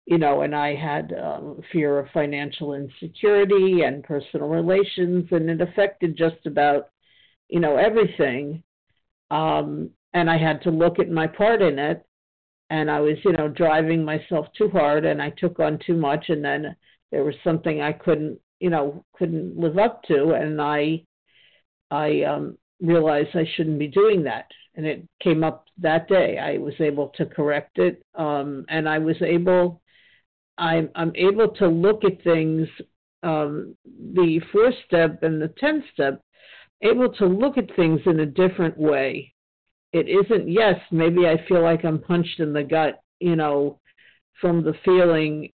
you 0.06 0.16
know, 0.16 0.40
and 0.40 0.56
I 0.56 0.74
had 0.74 1.12
um, 1.12 1.60
fear 1.70 1.98
of 1.98 2.08
financial 2.14 2.72
insecurity 2.72 3.82
and 3.82 4.02
personal 4.02 4.48
relations, 4.48 5.28
and 5.32 5.50
it 5.50 5.60
affected 5.60 6.16
just 6.16 6.46
about, 6.46 6.88
you 7.48 7.60
know, 7.60 7.76
everything. 7.76 8.62
Um, 9.30 9.90
and 10.14 10.30
I 10.30 10.38
had 10.38 10.62
to 10.62 10.70
look 10.70 10.98
at 10.98 11.10
my 11.10 11.26
part 11.26 11.60
in 11.60 11.78
it, 11.78 12.02
and 12.70 12.90
I 12.90 13.00
was, 13.00 13.18
you 13.22 13.32
know, 13.32 13.48
driving 13.48 14.02
myself 14.02 14.46
too 14.56 14.70
hard, 14.70 15.04
and 15.04 15.20
I 15.20 15.28
took 15.28 15.60
on 15.60 15.78
too 15.86 15.94
much, 15.94 16.30
and 16.30 16.42
then 16.42 16.74
there 17.10 17.24
was 17.24 17.34
something 17.44 17.80
I 17.80 17.92
couldn't, 17.92 18.38
you 18.60 18.70
know, 18.70 19.04
couldn't 19.14 19.56
live 19.56 19.78
up 19.78 20.02
to, 20.04 20.30
and 20.32 20.60
I, 20.60 21.04
I 21.90 22.22
um, 22.22 22.58
realized 22.80 23.30
I 23.34 23.46
shouldn't 23.54 23.78
be 23.78 23.88
doing 23.88 24.24
that. 24.24 24.46
And 24.74 24.84
it 24.84 25.08
came 25.22 25.42
up 25.42 25.66
that 25.78 26.08
day. 26.08 26.38
I 26.38 26.58
was 26.58 26.74
able 26.80 27.08
to 27.16 27.26
correct 27.26 27.78
it, 27.78 28.04
um, 28.14 28.66
and 28.68 28.88
I 28.88 28.98
was 28.98 29.16
able, 29.22 29.80
I'm, 30.58 30.90
I'm 30.94 31.12
able 31.16 31.48
to 31.56 31.68
look 31.68 32.04
at 32.04 32.22
things, 32.22 32.68
um, 33.22 33.76
the 33.84 34.40
four 34.52 34.72
step 34.86 35.22
and 35.22 35.40
the 35.40 35.52
ten 35.58 35.84
step, 35.92 36.20
able 36.82 37.12
to 37.14 37.26
look 37.26 37.56
at 37.56 37.74
things 37.74 38.00
in 38.04 38.20
a 38.20 38.26
different 38.26 38.76
way. 38.76 39.32
It 39.92 40.08
isn't 40.08 40.48
yes, 40.50 40.78
maybe 40.90 41.26
I 41.26 41.42
feel 41.48 41.62
like 41.62 41.84
I'm 41.84 42.00
punched 42.00 42.40
in 42.40 42.52
the 42.52 42.64
gut, 42.64 43.00
you 43.18 43.36
know, 43.36 43.80
from 44.40 44.62
the 44.62 44.74
feeling 44.84 45.52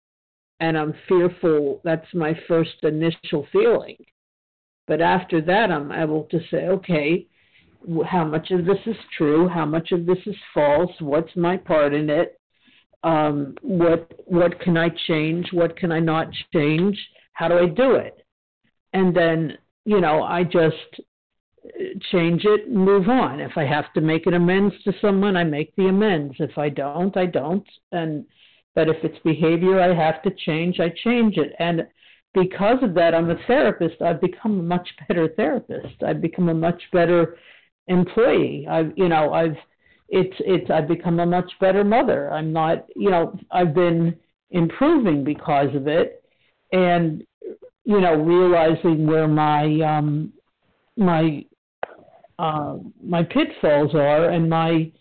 and 0.61 0.77
I'm 0.77 0.95
fearful. 1.09 1.81
That's 1.85 2.07
my 2.15 2.39
first 2.49 2.83
initial 2.83 3.47
feeling. 3.53 3.97
But 4.87 5.01
after 5.01 5.41
that, 5.43 5.71
I'm 5.71 5.93
able 5.93 6.25
to 6.31 6.41
say, 6.51 6.69
okay, 6.69 7.27
how 8.07 8.25
much 8.25 8.51
of 8.51 8.65
this 8.65 8.79
is 8.87 8.97
true? 9.17 9.49
How 9.49 9.65
much 9.65 9.93
of 9.93 10.07
this 10.07 10.19
is 10.27 10.37
false? 10.55 10.91
What's 11.01 11.35
my 11.37 11.57
part 11.57 11.93
in 11.95 12.11
it? 12.11 12.41
Um, 13.05 13.55
what 13.63 14.11
what 14.27 14.59
can 14.61 14.77
I 14.77 14.89
change? 15.07 15.49
What 15.53 15.77
can 15.77 15.93
I 15.93 16.01
not 16.01 16.29
change? 16.53 16.99
How 17.33 17.49
do 17.49 17.59
I 17.59 17.67
do 17.67 17.95
it? 17.97 18.25
And 18.93 19.15
then 19.15 19.59
you 19.85 20.01
know, 20.01 20.23
I 20.23 20.43
just 20.43 21.01
change 22.11 22.45
it, 22.45 22.71
move 22.71 23.09
on. 23.09 23.41
If 23.41 23.53
I 23.57 23.65
have 23.65 23.93
to 23.95 24.01
make 24.01 24.27
an 24.27 24.35
amends 24.35 24.75
to 24.85 24.93
someone, 25.01 25.37
I 25.37 25.45
make 25.45 25.75
the 25.77 25.87
amends. 25.87 26.35
If 26.39 26.59
I 26.59 26.69
don't, 26.69 27.17
I 27.17 27.27
don't. 27.27 27.67
And 27.93 28.25
but 28.77 28.89
if 28.89 28.97
it's 29.03 29.19
behavior 29.25 29.81
I 29.81 29.93
have 29.93 30.23
to 30.23 30.31
change, 30.47 30.79
I 30.79 30.91
change 31.03 31.39
it. 31.39 31.53
And 31.59 31.89
because 32.35 32.79
of 32.83 32.95
that, 32.95 33.15
I'm 33.15 33.31
a 33.31 33.39
therapist. 33.47 34.01
I've 34.03 34.21
become 34.21 34.61
a 34.61 34.63
much 34.63 34.89
better 35.09 35.27
therapist. 35.37 36.03
I've 36.07 36.21
become 36.21 36.51
a 36.51 36.55
much 36.55 36.83
better 36.93 37.39
employee. 37.89 38.67
I've, 38.71 38.93
you 38.95 39.09
know, 39.09 39.33
I've, 39.33 39.57
it's, 40.11 40.37
it's, 40.41 40.71
I've 40.71 40.87
become 40.87 41.19
a 41.19 41.27
much 41.27 41.51
better 41.59 41.83
mother. 41.83 42.31
I'm 42.31 42.53
not, 42.53 42.87
you 42.95 43.11
know, 43.11 43.37
I've 43.51 43.75
been 43.75 44.15
improving 44.51 45.25
because 45.25 45.75
of 45.75 45.89
it, 45.89 46.23
and, 46.73 47.25
you 47.85 48.01
know, 48.01 48.15
realizing 48.15 49.07
where 49.07 49.27
my, 49.27 49.81
um, 49.81 50.33
my, 50.97 51.45
uh, 52.39 52.77
my 53.03 53.23
pitfalls 53.23 53.95
are 53.95 54.29
and 54.31 54.51
my, 54.51 54.93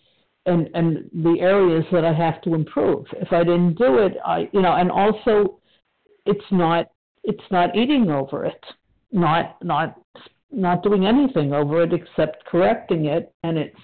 and 0.45 0.69
and 0.73 1.10
the 1.13 1.38
areas 1.39 1.86
that 1.91 2.05
I 2.05 2.13
have 2.13 2.41
to 2.43 2.53
improve. 2.53 3.05
If 3.13 3.31
I 3.31 3.43
didn't 3.43 3.75
do 3.75 3.99
it, 3.99 4.13
I 4.25 4.49
you 4.53 4.62
know, 4.62 4.73
and 4.73 4.91
also 4.91 5.60
it's 6.25 6.45
not 6.51 6.88
it's 7.23 7.43
not 7.51 7.75
eating 7.75 8.10
over 8.10 8.45
it, 8.45 8.63
not 9.12 9.63
not 9.63 9.99
not 10.51 10.84
doing 10.84 11.05
anything 11.05 11.53
over 11.53 11.84
it 11.84 11.93
except 11.93 12.45
correcting 12.45 13.05
it, 13.05 13.34
and 13.43 13.58
it's 13.58 13.75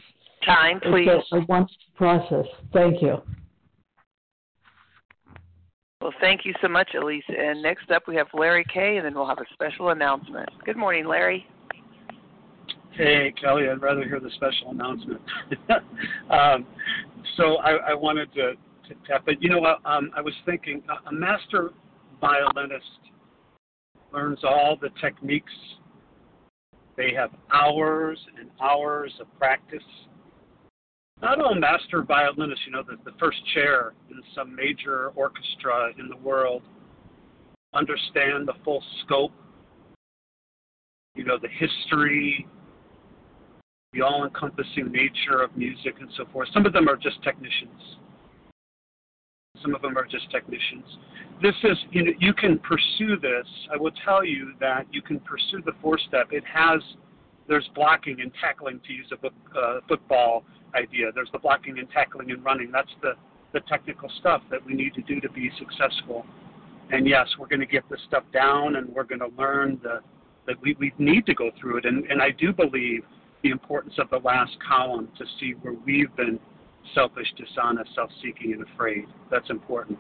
time, 0.46 0.80
please. 0.80 1.08
It's 1.10 1.32
a, 1.32 1.38
a 1.38 1.46
once 1.46 1.72
process. 1.96 2.46
Thank 2.74 3.02
you. 3.02 3.18
Well, 6.02 6.14
thank 6.20 6.46
you 6.46 6.54
so 6.62 6.68
much, 6.68 6.90
Elise. 7.00 7.24
And 7.28 7.62
next 7.62 7.92
up, 7.92 8.04
we 8.08 8.16
have 8.16 8.28
Larry 8.34 8.66
K, 8.74 8.98
and 8.98 9.06
then 9.06 9.14
we'll 9.14 9.28
have 9.28 9.38
a 9.38 9.46
special 9.54 9.90
announcement. 9.90 10.50
Good 10.66 10.78
morning, 10.78 11.06
Larry. 11.06 11.46
Hey, 13.02 13.34
Kelly, 13.42 13.68
I'd 13.68 13.82
rather 13.82 14.04
hear 14.04 14.20
the 14.20 14.30
special 14.36 14.70
announcement. 14.70 15.20
um, 16.30 16.68
so 17.36 17.56
I, 17.56 17.72
I 17.90 17.94
wanted 17.96 18.32
to, 18.34 18.52
to, 18.52 18.96
tap 19.08 19.24
but 19.26 19.42
You 19.42 19.50
know 19.50 19.58
what? 19.58 19.80
Um, 19.86 20.12
I 20.16 20.22
was 20.22 20.36
thinking 20.46 20.84
a 21.08 21.12
master 21.12 21.72
violinist 22.20 22.86
learns 24.14 24.42
all 24.44 24.78
the 24.80 24.90
techniques. 25.02 25.52
They 26.96 27.12
have 27.16 27.32
hours 27.52 28.20
and 28.40 28.52
hours 28.62 29.12
of 29.20 29.26
practice. 29.36 29.80
Not 31.24 31.42
all 31.42 31.56
master 31.56 32.04
violinists, 32.04 32.66
you 32.68 32.72
know, 32.72 32.84
the, 32.84 32.98
the 33.04 33.18
first 33.18 33.40
chair 33.56 33.94
in 34.12 34.22
some 34.36 34.56
major 34.56 35.12
orchestra 35.16 35.90
in 35.98 36.08
the 36.08 36.18
world, 36.18 36.62
understand 37.74 38.48
the 38.48 38.54
full 38.64 38.84
scope, 39.04 39.32
you 41.16 41.24
know, 41.24 41.40
the 41.42 41.50
history, 41.50 42.46
the 43.94 44.02
all 44.02 44.24
encompassing 44.26 44.92
nature 44.92 45.42
of 45.42 45.56
music 45.58 45.96
and 46.00 46.10
so 46.18 46.26
forth. 46.32 46.48
Some 46.54 46.66
of 46.66 46.74
them 46.74 46.88
are 46.88 46.96
just 46.96 47.22
technicians. 47.24 47.98
Some 49.62 49.76
of 49.76 49.82
them 49.82 49.98
are 49.98 50.06
just 50.06 50.32
technicians. 50.32 50.86
This 51.42 51.56
is, 51.64 51.78
you 51.92 52.04
know, 52.04 52.12
you 52.20 52.34
can 52.34 52.58
pursue 52.60 53.18
this. 53.22 53.46
I 53.74 53.78
will 53.78 53.92
tell 54.06 54.24
you 54.24 54.54
that 54.60 54.88
you 54.92 55.02
can 55.02 55.20
pursue 55.20 55.62
the 55.66 55.74
four 55.82 56.00
step. 56.08 56.30
It 56.32 56.44
has, 56.46 56.82
there's 57.48 57.70
blocking 57.76 58.22
and 58.22 58.32
tackling 58.42 58.80
to 58.88 58.94
use 58.94 59.08
a 59.12 59.18
book, 59.18 59.34
uh, 59.56 59.80
football 59.88 60.46
idea. 60.76 61.12
There's 61.14 61.30
the 61.34 61.40
blocking 61.40 61.80
and 61.80 61.90
tackling 61.90 62.32
and 62.32 62.44
running. 62.46 62.72
That's 62.72 62.92
the, 63.02 63.14
the 63.54 63.60
technical 63.68 64.10
stuff 64.20 64.42
that 64.50 64.66
we 64.66 64.74
need 64.74 64.94
to 64.94 65.02
do 65.02 65.20
to 65.20 65.30
be 65.30 65.52
successful 65.60 66.26
And 66.92 67.08
yes, 67.08 67.28
we're 67.40 67.48
going 67.48 67.62
to 67.62 67.66
get 67.66 67.84
this 67.90 68.00
stuff 68.08 68.24
down, 68.34 68.76
and 68.76 68.90
we're 68.90 69.06
going 69.06 69.20
to 69.20 69.30
learn 69.38 69.80
the, 69.82 70.00
that 70.46 70.62
we, 70.62 70.76
we 70.80 70.94
need 70.98 71.26
to 71.26 71.34
go 71.34 71.52
through 71.60 71.78
it. 71.78 71.86
And, 71.86 72.06
and 72.06 72.22
I 72.22 72.32
do 72.32 72.52
believe 72.52 73.04
the 73.44 73.50
importance 73.50 73.94
of 73.98 74.10
the 74.10 74.20
last 74.20 74.52
column 74.68 75.10
to 75.18 75.26
see 75.40 75.54
where 75.62 75.76
we've 75.86 76.16
been 76.16 76.40
selfish, 76.94 77.28
dishonest, 77.38 77.94
self 77.96 78.10
seeking, 78.22 78.54
and 78.54 78.64
afraid. 78.74 79.06
That's 79.30 79.50
important. 79.50 79.98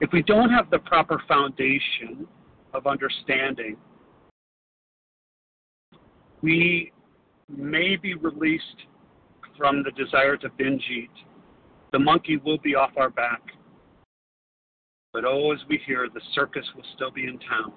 If 0.00 0.10
we 0.12 0.22
don't 0.22 0.50
have 0.50 0.70
the 0.70 0.78
proper 0.78 1.22
foundation 1.28 2.26
of 2.72 2.86
understanding, 2.86 3.76
we 6.42 6.92
may 7.48 7.96
be 7.96 8.14
released 8.14 8.64
from 9.58 9.82
the 9.82 9.90
desire 9.92 10.36
to 10.38 10.48
binge 10.56 10.82
eat. 10.90 11.10
The 11.92 11.98
monkey 11.98 12.38
will 12.38 12.58
be 12.58 12.74
off 12.74 12.92
our 12.96 13.10
back. 13.10 13.42
But 15.12 15.24
oh, 15.24 15.52
as 15.52 15.58
we 15.68 15.80
hear, 15.86 16.08
the 16.12 16.20
circus 16.34 16.64
will 16.74 16.84
still 16.94 17.10
be 17.10 17.24
in 17.24 17.38
town. 17.40 17.72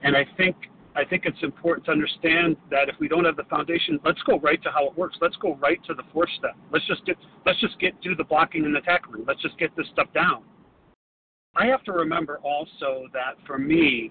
And 0.00 0.16
I 0.16 0.26
think 0.36 0.56
I 0.96 1.04
think 1.04 1.26
it's 1.26 1.42
important 1.42 1.84
to 1.86 1.92
understand 1.92 2.56
that 2.70 2.88
if 2.88 2.94
we 2.98 3.06
don't 3.06 3.26
have 3.26 3.36
the 3.36 3.44
foundation, 3.44 4.00
let's 4.02 4.22
go 4.22 4.38
right 4.40 4.60
to 4.62 4.70
how 4.70 4.86
it 4.88 4.96
works. 4.96 5.18
Let's 5.20 5.36
go 5.36 5.56
right 5.56 5.78
to 5.84 5.94
the 5.94 6.02
fourth 6.10 6.30
step. 6.38 6.56
Let's 6.72 6.86
just 6.86 7.04
get 7.04 7.16
let's 7.44 7.60
just 7.60 7.78
get 7.78 8.00
do 8.00 8.14
the 8.14 8.24
blocking 8.24 8.64
and 8.64 8.74
the 8.74 8.80
tackling. 8.80 9.24
Let's 9.28 9.42
just 9.42 9.58
get 9.58 9.76
this 9.76 9.86
stuff 9.92 10.08
down. 10.14 10.42
I 11.54 11.66
have 11.66 11.84
to 11.84 11.92
remember 11.92 12.38
also 12.42 13.08
that 13.12 13.34
for 13.46 13.58
me, 13.58 14.10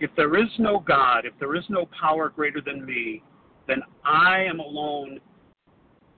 if 0.00 0.10
there 0.16 0.36
is 0.36 0.48
no 0.58 0.80
God, 0.80 1.24
if 1.24 1.34
there 1.38 1.54
is 1.54 1.64
no 1.68 1.88
power 1.98 2.28
greater 2.28 2.60
than 2.60 2.84
me, 2.84 3.22
then 3.68 3.78
I 4.04 4.42
am 4.42 4.58
alone 4.58 5.20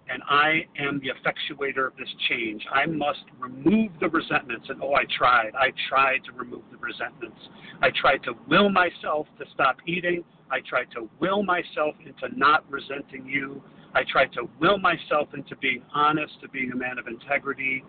and 0.08 0.22
I 0.28 0.64
am 0.78 1.00
the 1.00 1.08
effectuator 1.08 1.86
of 1.86 1.96
this 1.96 2.08
change. 2.28 2.64
I 2.72 2.86
must 2.86 3.24
remove 3.40 3.90
the 4.00 4.08
resentments. 4.08 4.66
And 4.68 4.80
oh, 4.82 4.94
I 4.94 5.04
tried. 5.16 5.50
I 5.54 5.72
tried 5.88 6.24
to 6.26 6.32
remove 6.32 6.62
the 6.70 6.78
resentments. 6.78 7.38
I 7.82 7.90
tried 8.00 8.22
to 8.24 8.34
will 8.48 8.70
myself 8.70 9.26
to 9.38 9.44
stop 9.52 9.76
eating. 9.86 10.22
I 10.50 10.60
tried 10.68 10.90
to 10.92 11.08
will 11.20 11.42
myself 11.42 11.96
into 12.04 12.36
not 12.36 12.64
resenting 12.70 13.26
you. 13.26 13.60
I 13.94 14.02
tried 14.10 14.32
to 14.34 14.48
will 14.60 14.78
myself 14.78 15.28
into 15.34 15.56
being 15.56 15.82
honest, 15.92 16.34
to 16.42 16.48
being 16.48 16.70
a 16.72 16.76
man 16.76 16.98
of 16.98 17.08
integrity. 17.08 17.82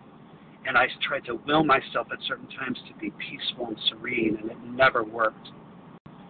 And 0.66 0.76
I 0.76 0.86
tried 1.06 1.24
to 1.26 1.40
will 1.46 1.64
myself 1.64 2.08
at 2.12 2.18
certain 2.26 2.48
times 2.58 2.78
to 2.88 2.98
be 2.98 3.12
peaceful 3.30 3.68
and 3.68 3.76
serene, 3.88 4.38
and 4.40 4.50
it 4.50 4.58
never 4.64 5.04
worked 5.04 5.48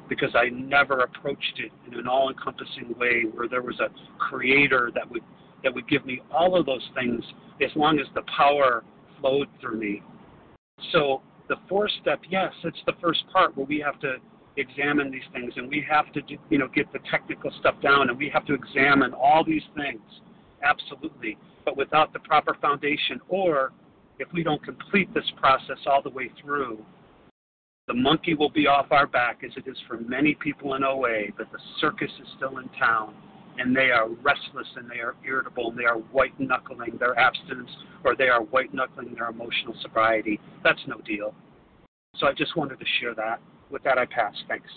because 0.08 0.30
I 0.34 0.48
never 0.48 1.00
approached 1.00 1.58
it 1.58 1.70
in 1.86 1.98
an 1.98 2.08
all 2.08 2.30
encompassing 2.30 2.94
way 2.98 3.24
where 3.34 3.48
there 3.48 3.62
was 3.62 3.78
a 3.80 3.88
creator 4.18 4.90
that 4.94 5.10
would 5.10 5.22
that 5.62 5.74
would 5.74 5.88
give 5.88 6.06
me 6.06 6.20
all 6.30 6.58
of 6.58 6.66
those 6.66 6.86
things 6.94 7.22
as 7.62 7.70
long 7.74 7.98
as 7.98 8.06
the 8.14 8.22
power 8.36 8.84
flowed 9.20 9.48
through 9.60 9.78
me. 9.78 10.02
So 10.92 11.22
the 11.48 11.56
fourth 11.68 11.90
step, 12.00 12.20
yes, 12.30 12.52
it's 12.64 12.78
the 12.86 12.92
first 13.00 13.24
part 13.32 13.56
where 13.56 13.66
we 13.66 13.80
have 13.80 13.98
to 14.00 14.16
examine 14.58 15.10
these 15.10 15.22
things 15.32 15.52
and 15.56 15.68
we 15.68 15.84
have 15.88 16.12
to 16.12 16.20
you 16.50 16.58
know 16.58 16.68
get 16.68 16.92
the 16.92 16.98
technical 17.10 17.50
stuff 17.60 17.74
down 17.82 18.08
and 18.08 18.18
we 18.18 18.28
have 18.28 18.44
to 18.46 18.54
examine 18.54 19.12
all 19.14 19.44
these 19.44 19.62
things 19.76 20.00
absolutely 20.62 21.38
but 21.64 21.76
without 21.76 22.12
the 22.12 22.18
proper 22.20 22.56
foundation 22.60 23.20
or 23.28 23.72
if 24.18 24.26
we 24.32 24.42
don't 24.42 24.62
complete 24.64 25.12
this 25.14 25.30
process 25.36 25.78
all 25.86 26.02
the 26.02 26.10
way 26.10 26.30
through 26.42 26.78
the 27.86 27.94
monkey 27.94 28.34
will 28.34 28.50
be 28.50 28.66
off 28.66 28.86
our 28.90 29.06
back 29.06 29.42
as 29.44 29.52
it 29.56 29.70
is 29.70 29.76
for 29.86 29.98
many 30.00 30.34
people 30.34 30.74
in 30.74 30.82
OA 30.82 31.26
but 31.36 31.50
the 31.52 31.58
circus 31.80 32.10
is 32.20 32.26
still 32.36 32.58
in 32.58 32.68
town 32.70 33.14
and 33.58 33.74
they 33.74 33.90
are 33.90 34.08
restless 34.08 34.66
and 34.76 34.90
they 34.90 35.00
are 35.00 35.14
irritable 35.26 35.70
and 35.70 35.78
they 35.78 35.84
are 35.84 35.98
white 35.98 36.38
knuckling 36.38 36.96
their 36.98 37.18
abstinence 37.18 37.70
or 38.04 38.16
they 38.16 38.28
are 38.28 38.42
white 38.42 38.72
knuckling 38.72 39.14
their 39.14 39.28
emotional 39.28 39.74
sobriety. 39.82 40.40
That's 40.62 40.80
no 40.86 41.00
deal. 41.00 41.34
So 42.16 42.26
I 42.26 42.32
just 42.32 42.56
wanted 42.56 42.78
to 42.80 42.86
share 43.00 43.14
that. 43.14 43.40
With 43.70 43.82
that, 43.84 43.98
I 43.98 44.06
pass. 44.06 44.34
Thanks. 44.48 44.70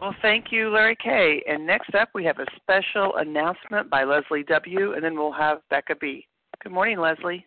Well, 0.00 0.14
thank 0.20 0.52
you, 0.52 0.70
Larry 0.70 0.96
K. 1.02 1.42
And 1.48 1.66
next 1.66 1.94
up, 1.94 2.10
we 2.14 2.24
have 2.24 2.38
a 2.38 2.46
special 2.56 3.16
announcement 3.16 3.88
by 3.88 4.04
Leslie 4.04 4.44
W., 4.44 4.92
and 4.92 5.02
then 5.02 5.16
we'll 5.16 5.32
have 5.32 5.60
Becca 5.70 5.96
B. 5.98 6.26
Good 6.62 6.72
morning, 6.72 6.98
Leslie. 6.98 7.46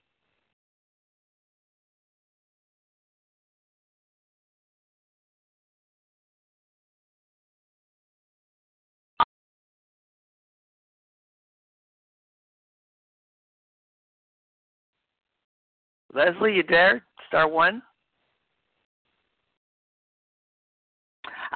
Leslie, 16.13 16.55
you 16.55 16.63
there? 16.67 17.03
Star 17.27 17.47
one. 17.47 17.81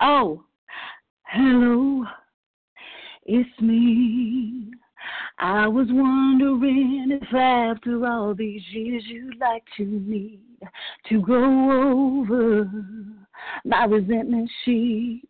Oh, 0.02 0.44
hello, 1.24 2.06
it's 3.26 3.62
me. 3.62 4.72
I 5.40 5.68
was 5.68 5.88
wondering 5.90 7.20
if 7.22 7.34
after 7.34 8.06
all 8.06 8.34
these 8.34 8.62
years 8.72 9.04
you'd 9.08 9.40
like 9.40 9.64
to 9.78 9.86
meet 9.86 10.42
to 11.10 11.22
go 11.22 11.44
over 11.72 12.70
my 13.66 13.86
resentment 13.86 14.50
sheet. 14.64 15.28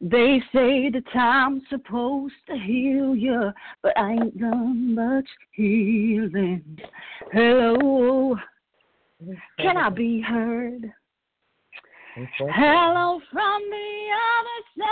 They 0.00 0.40
say 0.52 0.90
the 0.90 1.02
time's 1.12 1.62
supposed 1.68 2.34
to 2.48 2.56
heal 2.56 3.14
you, 3.14 3.52
but 3.82 3.96
I 3.96 4.12
ain't 4.12 4.38
done 4.38 4.94
much 4.94 5.28
healing. 5.52 6.78
Hello, 7.32 8.36
can 9.58 9.76
I 9.76 9.90
be 9.90 10.20
heard? 10.20 10.92
Hello 12.38 13.20
from 13.32 13.62
the 13.70 14.08
other 14.38 14.60
side. 14.78 14.84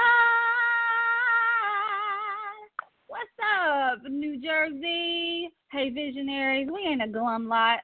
What's 3.06 3.38
up, 3.60 4.02
New 4.10 4.40
Jersey? 4.40 5.50
Hey, 5.70 5.90
visionaries, 5.90 6.68
we 6.72 6.80
ain't 6.80 7.02
a 7.02 7.08
glum 7.08 7.46
lot. 7.48 7.80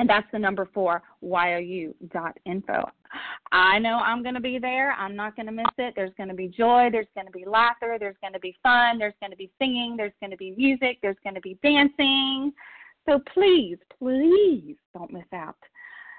and 0.02 0.10
that's 0.10 0.26
the 0.32 0.40
number 0.40 0.68
four, 0.74 1.04
YOU.info. 1.22 2.92
I 3.52 3.78
know 3.78 3.98
I'm 3.98 4.24
going 4.24 4.34
to 4.34 4.42
be 4.42 4.58
there. 4.58 4.94
I'm 4.94 5.16
not 5.16 5.36
going 5.36 5.46
to 5.46 5.52
miss 5.52 5.68
it. 5.78 5.94
There's 5.96 6.14
going 6.18 6.30
to 6.30 6.34
be 6.34 6.48
joy. 6.48 6.90
There's 6.92 7.06
going 7.14 7.28
to 7.28 7.32
be 7.32 7.46
laughter. 7.46 7.98
There's 8.00 8.16
going 8.20 8.34
to 8.34 8.40
be 8.40 8.58
fun. 8.64 8.98
There's 8.98 9.14
going 9.20 9.30
to 9.30 9.38
be 9.38 9.52
singing. 9.60 9.94
There's 9.96 10.16
going 10.20 10.32
to 10.32 10.38
be 10.38 10.56
music. 10.58 10.98
There's 11.04 11.18
going 11.24 11.36
to 11.36 11.42
be 11.42 11.60
dancing. 11.62 12.52
So 13.08 13.22
please, 13.32 13.78
please 14.00 14.76
don't 14.98 15.14
miss 15.14 15.26
out. 15.36 15.56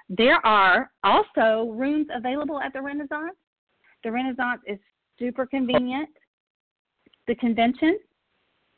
There 0.07 0.39
are 0.45 0.89
also 1.03 1.69
rooms 1.73 2.07
available 2.15 2.61
at 2.61 2.71
the 2.71 2.81
Renaissance. 2.81 3.35
The 4.05 4.13
Renaissance 4.13 4.61
is 4.65 4.79
super 5.19 5.45
convenient. 5.45 6.07
The 7.27 7.35
convention 7.35 7.99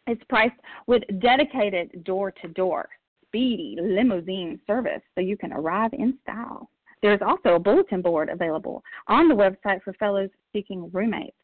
is 0.08 0.18
priced 0.30 0.60
with 0.88 1.04
dedicated 1.20 2.04
door 2.06 2.32
to 2.42 2.48
door 2.48 2.90
speedy 3.36 3.76
limousine 3.82 4.58
service 4.66 5.02
so 5.14 5.20
you 5.20 5.36
can 5.36 5.52
arrive 5.52 5.92
in 5.92 6.18
style. 6.24 6.70
There's 7.02 7.20
also 7.22 7.56
a 7.56 7.60
bulletin 7.60 8.02
board 8.02 8.30
available 8.30 8.82
on 9.10 9.28
the 9.28 9.36
website 9.36 9.84
for 9.84 9.92
fellows 9.94 10.30
seeking 10.54 10.90
roommates. 10.94 11.36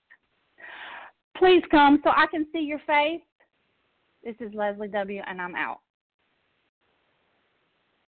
Please 1.35 1.61
come 1.69 1.99
so 2.03 2.11
I 2.11 2.27
can 2.27 2.47
see 2.53 2.59
your 2.59 2.79
face. 2.87 3.21
This 4.23 4.35
is 4.39 4.53
Leslie 4.53 4.87
W., 4.87 5.21
and 5.27 5.41
I'm 5.41 5.55
out. 5.55 5.79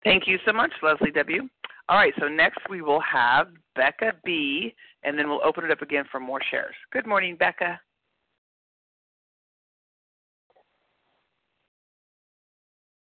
Thank 0.04 0.28
you 0.28 0.38
so 0.46 0.52
much, 0.52 0.70
Leslie 0.82 1.10
W. 1.10 1.48
All 1.88 1.96
right, 1.96 2.12
so 2.20 2.28
next 2.28 2.60
we 2.70 2.82
will 2.82 3.00
have 3.00 3.48
Becca 3.74 4.12
B., 4.24 4.74
and 5.02 5.18
then 5.18 5.28
we'll 5.28 5.44
open 5.44 5.64
it 5.64 5.72
up 5.72 5.82
again 5.82 6.04
for 6.12 6.20
more 6.20 6.40
shares. 6.50 6.74
Good 6.92 7.06
morning, 7.06 7.34
Becca. 7.36 7.80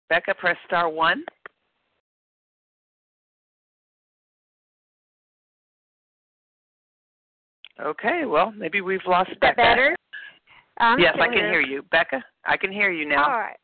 Becca, 0.09 0.35
press 0.35 0.57
star 0.67 0.89
one. 0.89 1.25
Okay, 7.83 8.25
well, 8.25 8.53
maybe 8.57 8.81
we've 8.81 9.01
lost 9.07 9.31
Is 9.31 9.39
Becca. 9.41 9.57
better? 9.57 9.97
I'm 10.79 10.99
yes, 10.99 11.17
I 11.21 11.27
can 11.27 11.35
hear 11.35 11.61
you. 11.61 11.83
Becca, 11.91 12.23
I 12.45 12.57
can 12.57 12.73
hear 12.73 12.91
you 12.91 13.07
now. 13.07 13.25
All 13.25 13.39
right. 13.39 13.57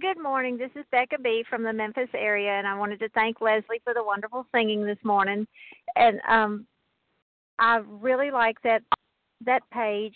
Good 0.00 0.22
morning. 0.22 0.56
This 0.56 0.70
is 0.76 0.84
Becca 0.90 1.18
B 1.22 1.44
from 1.50 1.62
the 1.62 1.72
Memphis 1.72 2.08
area, 2.14 2.52
and 2.52 2.66
I 2.66 2.78
wanted 2.78 3.00
to 3.00 3.08
thank 3.10 3.40
Leslie 3.40 3.82
for 3.84 3.92
the 3.92 4.02
wonderful 4.02 4.46
singing 4.54 4.86
this 4.86 4.98
morning. 5.04 5.46
And 5.96 6.20
um, 6.28 6.66
I 7.58 7.82
really 7.86 8.30
like 8.30 8.56
that 8.62 8.82
that 9.44 9.62
page. 9.72 10.14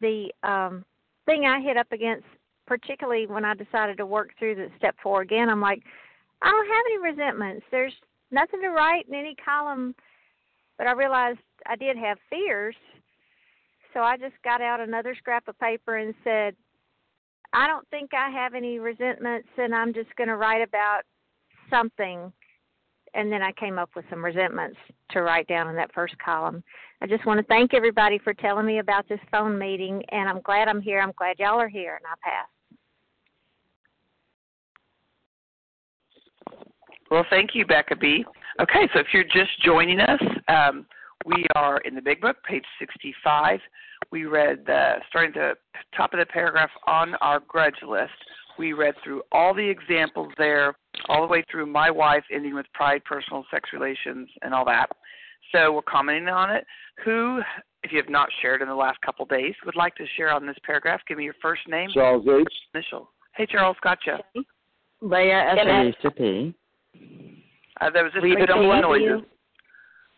The 0.00 0.28
um, 0.42 0.84
thing 1.26 1.44
I 1.44 1.60
hit 1.60 1.76
up 1.76 1.90
against, 1.92 2.24
particularly 2.68 3.26
when 3.26 3.46
I 3.46 3.54
decided 3.54 3.96
to 3.96 4.06
work 4.06 4.30
through 4.38 4.54
the 4.54 4.68
step 4.76 4.94
four 5.02 5.22
again, 5.22 5.48
I'm 5.48 5.60
like, 5.60 5.82
I 6.42 6.50
don't 6.50 6.66
have 6.66 6.84
any 6.86 6.98
resentments. 6.98 7.64
There's 7.70 7.94
nothing 8.30 8.60
to 8.60 8.68
write 8.68 9.08
in 9.08 9.14
any 9.14 9.34
column, 9.42 9.94
but 10.76 10.86
I 10.86 10.92
realized 10.92 11.38
I 11.66 11.74
did 11.74 11.96
have 11.96 12.18
fears. 12.28 12.76
So 13.94 14.00
I 14.00 14.18
just 14.18 14.34
got 14.44 14.60
out 14.60 14.80
another 14.80 15.14
scrap 15.16 15.48
of 15.48 15.58
paper 15.58 15.96
and 15.96 16.14
said, 16.22 16.54
I 17.54 17.66
don't 17.66 17.88
think 17.88 18.10
I 18.12 18.28
have 18.28 18.54
any 18.54 18.78
resentments, 18.78 19.48
and 19.56 19.74
I'm 19.74 19.94
just 19.94 20.14
going 20.16 20.28
to 20.28 20.36
write 20.36 20.60
about 20.60 21.00
something. 21.70 22.30
And 23.14 23.32
then 23.32 23.42
I 23.42 23.52
came 23.52 23.78
up 23.78 23.88
with 23.96 24.04
some 24.10 24.22
resentments 24.22 24.76
to 25.12 25.22
write 25.22 25.48
down 25.48 25.68
in 25.68 25.76
that 25.76 25.94
first 25.94 26.14
column. 26.18 26.62
I 27.00 27.06
just 27.06 27.24
want 27.24 27.40
to 27.40 27.46
thank 27.46 27.72
everybody 27.72 28.18
for 28.18 28.34
telling 28.34 28.66
me 28.66 28.78
about 28.78 29.08
this 29.08 29.20
phone 29.30 29.58
meeting, 29.58 30.02
and 30.10 30.28
I'm 30.28 30.42
glad 30.42 30.68
I'm 30.68 30.82
here. 30.82 31.00
I'm 31.00 31.14
glad 31.16 31.38
y'all 31.38 31.58
are 31.58 31.68
here, 31.68 31.96
and 31.96 32.04
I 32.04 32.14
pass. 32.22 32.46
Well, 37.10 37.24
thank 37.30 37.50
you, 37.54 37.64
Becca 37.64 37.96
B. 37.96 38.24
Okay, 38.60 38.88
so 38.92 39.00
if 39.00 39.06
you're 39.12 39.24
just 39.24 39.50
joining 39.64 40.00
us, 40.00 40.20
um, 40.48 40.86
we 41.24 41.46
are 41.54 41.78
in 41.78 41.94
the 41.94 42.02
Big 42.02 42.20
Book, 42.20 42.36
page 42.44 42.64
65. 42.78 43.60
We 44.10 44.24
read 44.24 44.64
the 44.66 44.94
starting 45.08 45.32
the 45.32 45.54
top 45.96 46.12
of 46.12 46.18
the 46.18 46.26
paragraph 46.26 46.70
on 46.86 47.14
our 47.16 47.40
grudge 47.40 47.82
list. 47.86 48.12
We 48.58 48.72
read 48.72 48.94
through 49.04 49.22
all 49.32 49.54
the 49.54 49.68
examples 49.68 50.32
there, 50.36 50.74
all 51.08 51.22
the 51.22 51.28
way 51.28 51.44
through 51.50 51.66
my 51.66 51.90
wife, 51.90 52.24
ending 52.32 52.54
with 52.54 52.66
pride, 52.74 53.04
personal 53.04 53.44
sex 53.50 53.70
relations, 53.72 54.28
and 54.42 54.52
all 54.52 54.64
that. 54.64 54.86
So 55.52 55.72
we're 55.72 55.82
commenting 55.82 56.28
on 56.28 56.50
it. 56.50 56.66
Who, 57.04 57.40
if 57.82 57.92
you 57.92 57.98
have 57.98 58.10
not 58.10 58.28
shared 58.42 58.60
in 58.60 58.68
the 58.68 58.74
last 58.74 59.00
couple 59.02 59.24
days, 59.26 59.54
would 59.64 59.76
like 59.76 59.94
to 59.96 60.04
share 60.16 60.32
on 60.32 60.46
this 60.46 60.56
paragraph? 60.64 61.00
Give 61.06 61.18
me 61.18 61.24
your 61.24 61.36
first 61.40 61.62
name. 61.68 61.90
Charles 61.92 62.26
H. 62.28 62.46
Initial. 62.74 63.10
Hey, 63.34 63.46
Charles, 63.46 63.76
gotcha. 63.82 64.18
Leah 65.00 65.52
S. 65.52 65.58
Teresa 65.62 66.10
P. 66.10 66.54
Uh, 67.80 67.90
there 67.90 68.04
was 68.04 68.12
just 68.12 68.24
Reva 68.24 68.46
some 68.48 68.60
P. 68.60 68.80
noises. 68.80 69.26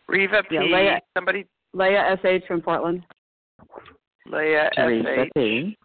Reva 0.07 0.43
P. 0.49 0.55
Yeah, 0.55 0.61
Leah- 0.61 1.01
Somebody. 1.15 1.45
Leah 1.73 2.17
S.H. 2.19 2.43
from 2.47 2.61
Portland. 2.61 3.03
Leah 4.25 4.69
Teresa 4.75 5.09
S.H. 5.09 5.29
P. 5.35 5.77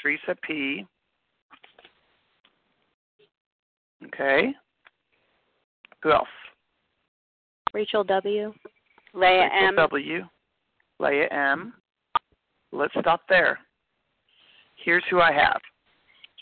Teresa 0.00 0.36
P. 0.46 0.86
Okay. 4.06 4.52
Who 6.02 6.12
else? 6.12 6.28
Rachel 7.72 8.04
W. 8.04 8.52
Leah 9.14 9.48
Rachel 9.52 9.68
M. 9.68 9.76
W. 9.76 10.24
Leah 11.00 11.28
M. 11.30 11.72
Let's 12.72 12.92
stop 13.00 13.22
there. 13.28 13.58
Here's 14.84 15.04
who 15.10 15.20
I 15.20 15.32
have 15.32 15.60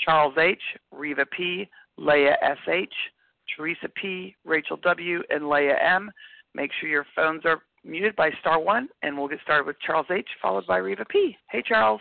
Charles 0.04 0.34
H., 0.38 0.58
Reva 0.90 1.26
P., 1.26 1.68
Leah 1.96 2.36
S.H., 2.42 2.92
Teresa 3.56 3.88
P., 4.00 4.34
Rachel 4.44 4.78
W., 4.82 5.22
and 5.30 5.48
Leah 5.48 5.76
M. 5.80 6.10
Make 6.54 6.70
sure 6.80 6.88
your 6.88 7.06
phones 7.14 7.42
are 7.44 7.62
muted 7.84 8.14
by 8.16 8.30
star 8.40 8.60
one, 8.60 8.88
and 9.02 9.16
we'll 9.16 9.28
get 9.28 9.40
started 9.42 9.66
with 9.66 9.76
Charles 9.84 10.06
H., 10.10 10.28
followed 10.40 10.66
by 10.66 10.78
Reva 10.78 11.04
P. 11.04 11.36
Hey, 11.50 11.62
Charles. 11.66 12.00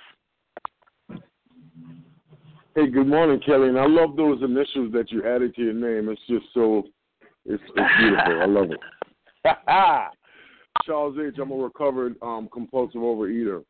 Hey, 2.74 2.88
good 2.88 3.08
morning, 3.08 3.42
Kelly. 3.46 3.68
And 3.68 3.80
I 3.80 3.86
love 3.86 4.16
those 4.16 4.42
initials 4.44 4.94
that 4.94 5.12
you 5.12 5.26
added 5.26 5.56
to 5.56 5.62
your 5.62 5.74
name. 5.74 6.10
It's 6.10 6.22
just 6.28 6.46
so, 6.54 6.84
it's, 7.46 7.62
it's 7.76 7.92
beautiful. 8.00 8.42
I 8.42 8.46
love 8.46 8.72
it. 8.72 8.80
Charles 10.86 11.18
H. 11.20 11.36
I'm 11.40 11.52
a 11.52 11.56
recovered 11.56 12.16
um, 12.22 12.48
compulsive 12.52 13.02
overeater. 13.02 13.64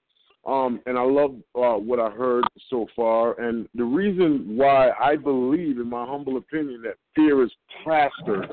Um, 0.46 0.82
and 0.88 0.98
I 0.98 1.04
love 1.04 1.36
uh, 1.56 1.78
what 1.78 2.00
I 2.00 2.10
heard 2.10 2.44
so 2.70 2.88
far. 2.96 3.40
And 3.40 3.70
the 3.76 3.84
reason 3.84 4.58
why 4.58 4.90
I 5.00 5.16
believe, 5.16 5.78
in 5.78 5.88
my 5.90 6.06
humble 6.06 6.38
opinion, 6.38 6.82
that 6.84 6.96
fear 7.16 7.44
is 7.44 7.52
plastered, 7.84 8.52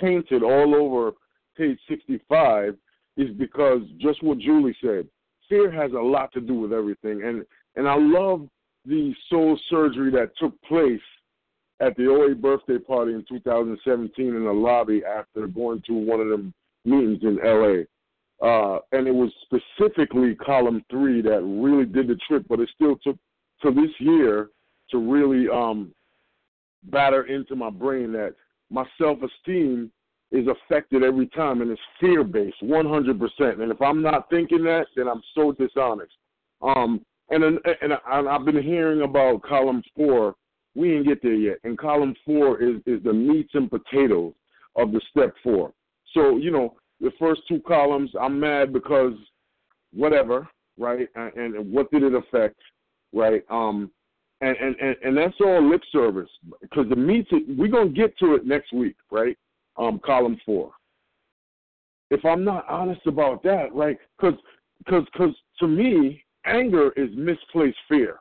painted 0.00 0.42
all 0.42 0.74
over 0.74 1.12
page 1.56 1.78
65 1.88 2.76
is 3.16 3.30
because 3.36 3.80
just 3.98 4.22
what 4.22 4.38
Julie 4.38 4.76
said. 4.80 5.08
Fear 5.48 5.70
has 5.70 5.92
a 5.92 6.00
lot 6.00 6.32
to 6.32 6.40
do 6.40 6.54
with 6.54 6.72
everything. 6.72 7.22
And, 7.24 7.44
and 7.76 7.88
I 7.88 7.96
love 7.96 8.48
the 8.84 9.12
soul 9.28 9.58
surgery 9.68 10.10
that 10.12 10.30
took 10.38 10.60
place 10.62 11.00
at 11.80 11.96
the 11.96 12.06
OA 12.06 12.34
birthday 12.34 12.78
party 12.78 13.12
in 13.12 13.24
2017 13.28 14.26
in 14.26 14.44
the 14.44 14.52
lobby 14.52 15.02
after 15.04 15.46
going 15.46 15.82
to 15.86 15.92
one 15.92 16.20
of 16.20 16.28
them 16.28 16.54
meetings 16.84 17.22
in 17.22 17.38
LA. 17.42 17.84
Uh, 18.42 18.78
and 18.92 19.08
it 19.08 19.14
was 19.14 19.32
specifically 19.42 20.34
column 20.34 20.84
three 20.90 21.22
that 21.22 21.40
really 21.42 21.86
did 21.86 22.06
the 22.06 22.18
trick, 22.28 22.42
but 22.48 22.60
it 22.60 22.68
still 22.74 22.96
took 23.02 23.16
to 23.62 23.70
this 23.70 23.90
year 23.98 24.50
to 24.90 24.98
really 24.98 25.48
um, 25.48 25.92
batter 26.84 27.24
into 27.24 27.56
my 27.56 27.70
brain 27.70 28.12
that 28.12 28.34
my 28.70 28.84
self 28.98 29.18
esteem 29.22 29.90
is 30.32 30.46
affected 30.48 31.02
every 31.02 31.28
time, 31.28 31.62
and 31.62 31.70
it's 31.70 31.80
fear 32.00 32.24
based, 32.24 32.60
100%. 32.62 33.62
And 33.62 33.70
if 33.70 33.80
I'm 33.80 34.02
not 34.02 34.28
thinking 34.28 34.64
that, 34.64 34.86
then 34.96 35.08
I'm 35.08 35.22
so 35.34 35.52
dishonest. 35.52 36.12
Um, 36.62 37.04
and 37.30 37.42
and, 37.42 37.58
and 37.82 37.92
I've 38.28 38.44
been 38.44 38.62
hearing 38.62 39.02
about 39.02 39.42
column 39.42 39.82
four. 39.96 40.34
We 40.74 40.90
didn't 40.90 41.08
get 41.08 41.22
there 41.22 41.34
yet. 41.34 41.58
And 41.64 41.76
column 41.78 42.14
four 42.24 42.62
is 42.62 42.76
is 42.86 43.02
the 43.02 43.12
meats 43.12 43.50
and 43.54 43.70
potatoes 43.70 44.34
of 44.76 44.92
the 44.92 45.00
step 45.10 45.34
four. 45.42 45.72
So 46.14 46.36
you 46.36 46.50
know, 46.50 46.76
the 47.00 47.12
first 47.18 47.42
two 47.48 47.60
columns, 47.60 48.10
I'm 48.20 48.40
mad 48.40 48.72
because 48.72 49.14
whatever, 49.92 50.48
right? 50.78 51.08
And, 51.14 51.32
and 51.34 51.72
what 51.72 51.90
did 51.90 52.02
it 52.02 52.14
affect, 52.14 52.56
right? 53.12 53.42
Um, 53.50 53.90
and 54.40 54.56
and 54.56 54.76
and, 54.76 54.96
and 55.02 55.16
that's 55.16 55.34
all 55.40 55.68
lip 55.68 55.82
service 55.90 56.28
because 56.60 56.88
the 56.88 56.96
meats. 56.96 57.30
We're 57.48 57.68
gonna 57.68 57.88
get 57.88 58.16
to 58.18 58.34
it 58.34 58.46
next 58.46 58.72
week, 58.72 58.96
right? 59.10 59.36
Um, 59.78 60.00
column 60.04 60.38
four. 60.44 60.72
If 62.10 62.24
I'm 62.24 62.44
not 62.44 62.68
honest 62.68 63.06
about 63.06 63.42
that, 63.44 63.74
right? 63.74 63.98
Because 64.18 64.38
because 64.84 65.04
because 65.12 65.34
to 65.60 65.66
me, 65.66 66.22
anger 66.44 66.92
is 66.96 67.08
misplaced 67.16 67.78
fear, 67.88 68.18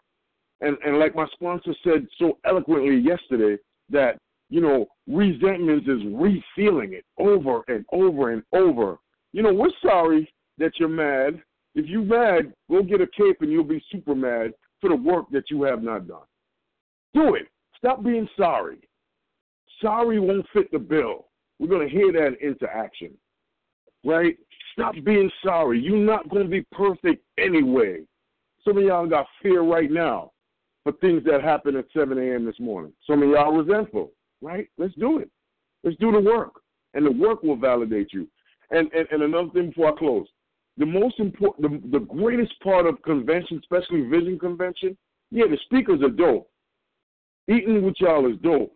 and 0.62 0.78
and 0.86 1.00
like 1.00 1.16
my 1.16 1.28
sponsor 1.34 1.74
said 1.84 2.08
so 2.18 2.38
eloquently 2.46 2.96
yesterday, 2.96 3.62
that 3.90 4.18
you 4.56 4.62
know, 4.62 4.86
resentment 5.06 5.84
is 5.84 6.02
refeeling 6.04 6.94
it 6.94 7.04
over 7.18 7.62
and 7.68 7.84
over 7.92 8.32
and 8.32 8.42
over. 8.54 9.00
You 9.34 9.44
know, 9.44 9.54
we're 9.54 9.68
sorry 9.82 10.32
that 10.60 10.72
you're 10.80 10.88
mad. 10.88 11.42
If 11.74 11.88
you're 11.88 12.02
mad, 12.02 12.54
go 12.72 12.82
get 12.82 13.02
a 13.02 13.08
cape 13.08 13.42
and 13.42 13.52
you'll 13.52 13.66
be 13.66 13.84
super 13.92 14.16
mad 14.16 14.54
for 14.80 14.92
the 14.92 14.96
work 14.96 15.26
that 15.34 15.52
you 15.52 15.64
have 15.64 15.84
not 15.84 16.08
done. 16.08 16.24
Do 17.14 17.36
it. 17.36 17.50
Stop 17.78 18.02
being 18.02 18.30
sorry. 18.38 18.78
Sorry 19.82 20.22
won't 20.22 20.48
fit 20.54 20.72
the 20.72 20.80
bill. 20.80 21.26
We're 21.60 21.68
going 21.68 21.90
to 21.90 21.94
hear 21.94 22.14
that 22.14 22.38
into 22.42 22.66
action. 22.74 23.12
Right? 24.06 24.38
Stop 24.72 24.96
being 25.04 25.30
sorry. 25.44 25.82
You're 25.82 25.98
not 25.98 26.30
going 26.30 26.44
to 26.44 26.50
be 26.50 26.66
perfect 26.72 27.26
anyway. 27.38 28.04
Some 28.66 28.78
of 28.78 28.86
y'all 28.86 29.06
got 29.06 29.28
fear 29.44 29.64
right 29.64 29.92
now 29.92 30.32
for 30.86 30.94
things 30.94 31.26
that 31.26 31.44
happened 31.44 31.76
at 31.76 31.88
7 31.94 32.18
a.m. 32.18 32.46
this 32.46 32.60
morning. 32.62 32.94
Some 33.06 33.22
of 33.22 33.28
y'all 33.28 33.52
resentful 33.52 34.12
right? 34.42 34.68
Let's 34.78 34.96
do 34.96 35.20
it. 35.20 35.30
Let's 35.84 35.98
do 35.98 36.12
the 36.12 36.20
work, 36.20 36.62
and 36.94 37.06
the 37.06 37.12
work 37.12 37.44
will 37.44 37.58
validate 37.58 38.14
you. 38.14 38.28
And 38.72 38.92
and, 38.94 39.08
and 39.12 39.24
another 39.24 39.50
thing 39.52 39.70
before 39.70 39.94
I 39.94 39.98
close, 39.98 40.28
the 40.78 40.86
most 40.86 41.20
important, 41.20 41.92
the, 41.92 42.00
the 42.00 42.06
greatest 42.06 42.60
part 42.62 42.86
of 42.86 43.02
convention, 43.04 43.60
especially 43.60 44.02
Vision 44.02 44.38
Convention, 44.40 44.98
yeah, 45.32 45.46
the 45.50 45.58
speakers 45.66 46.02
are 46.02 46.10
dope. 46.10 46.50
Eating 47.48 47.84
with 47.84 47.96
y'all 48.00 48.30
is 48.32 48.38
dope. 48.42 48.76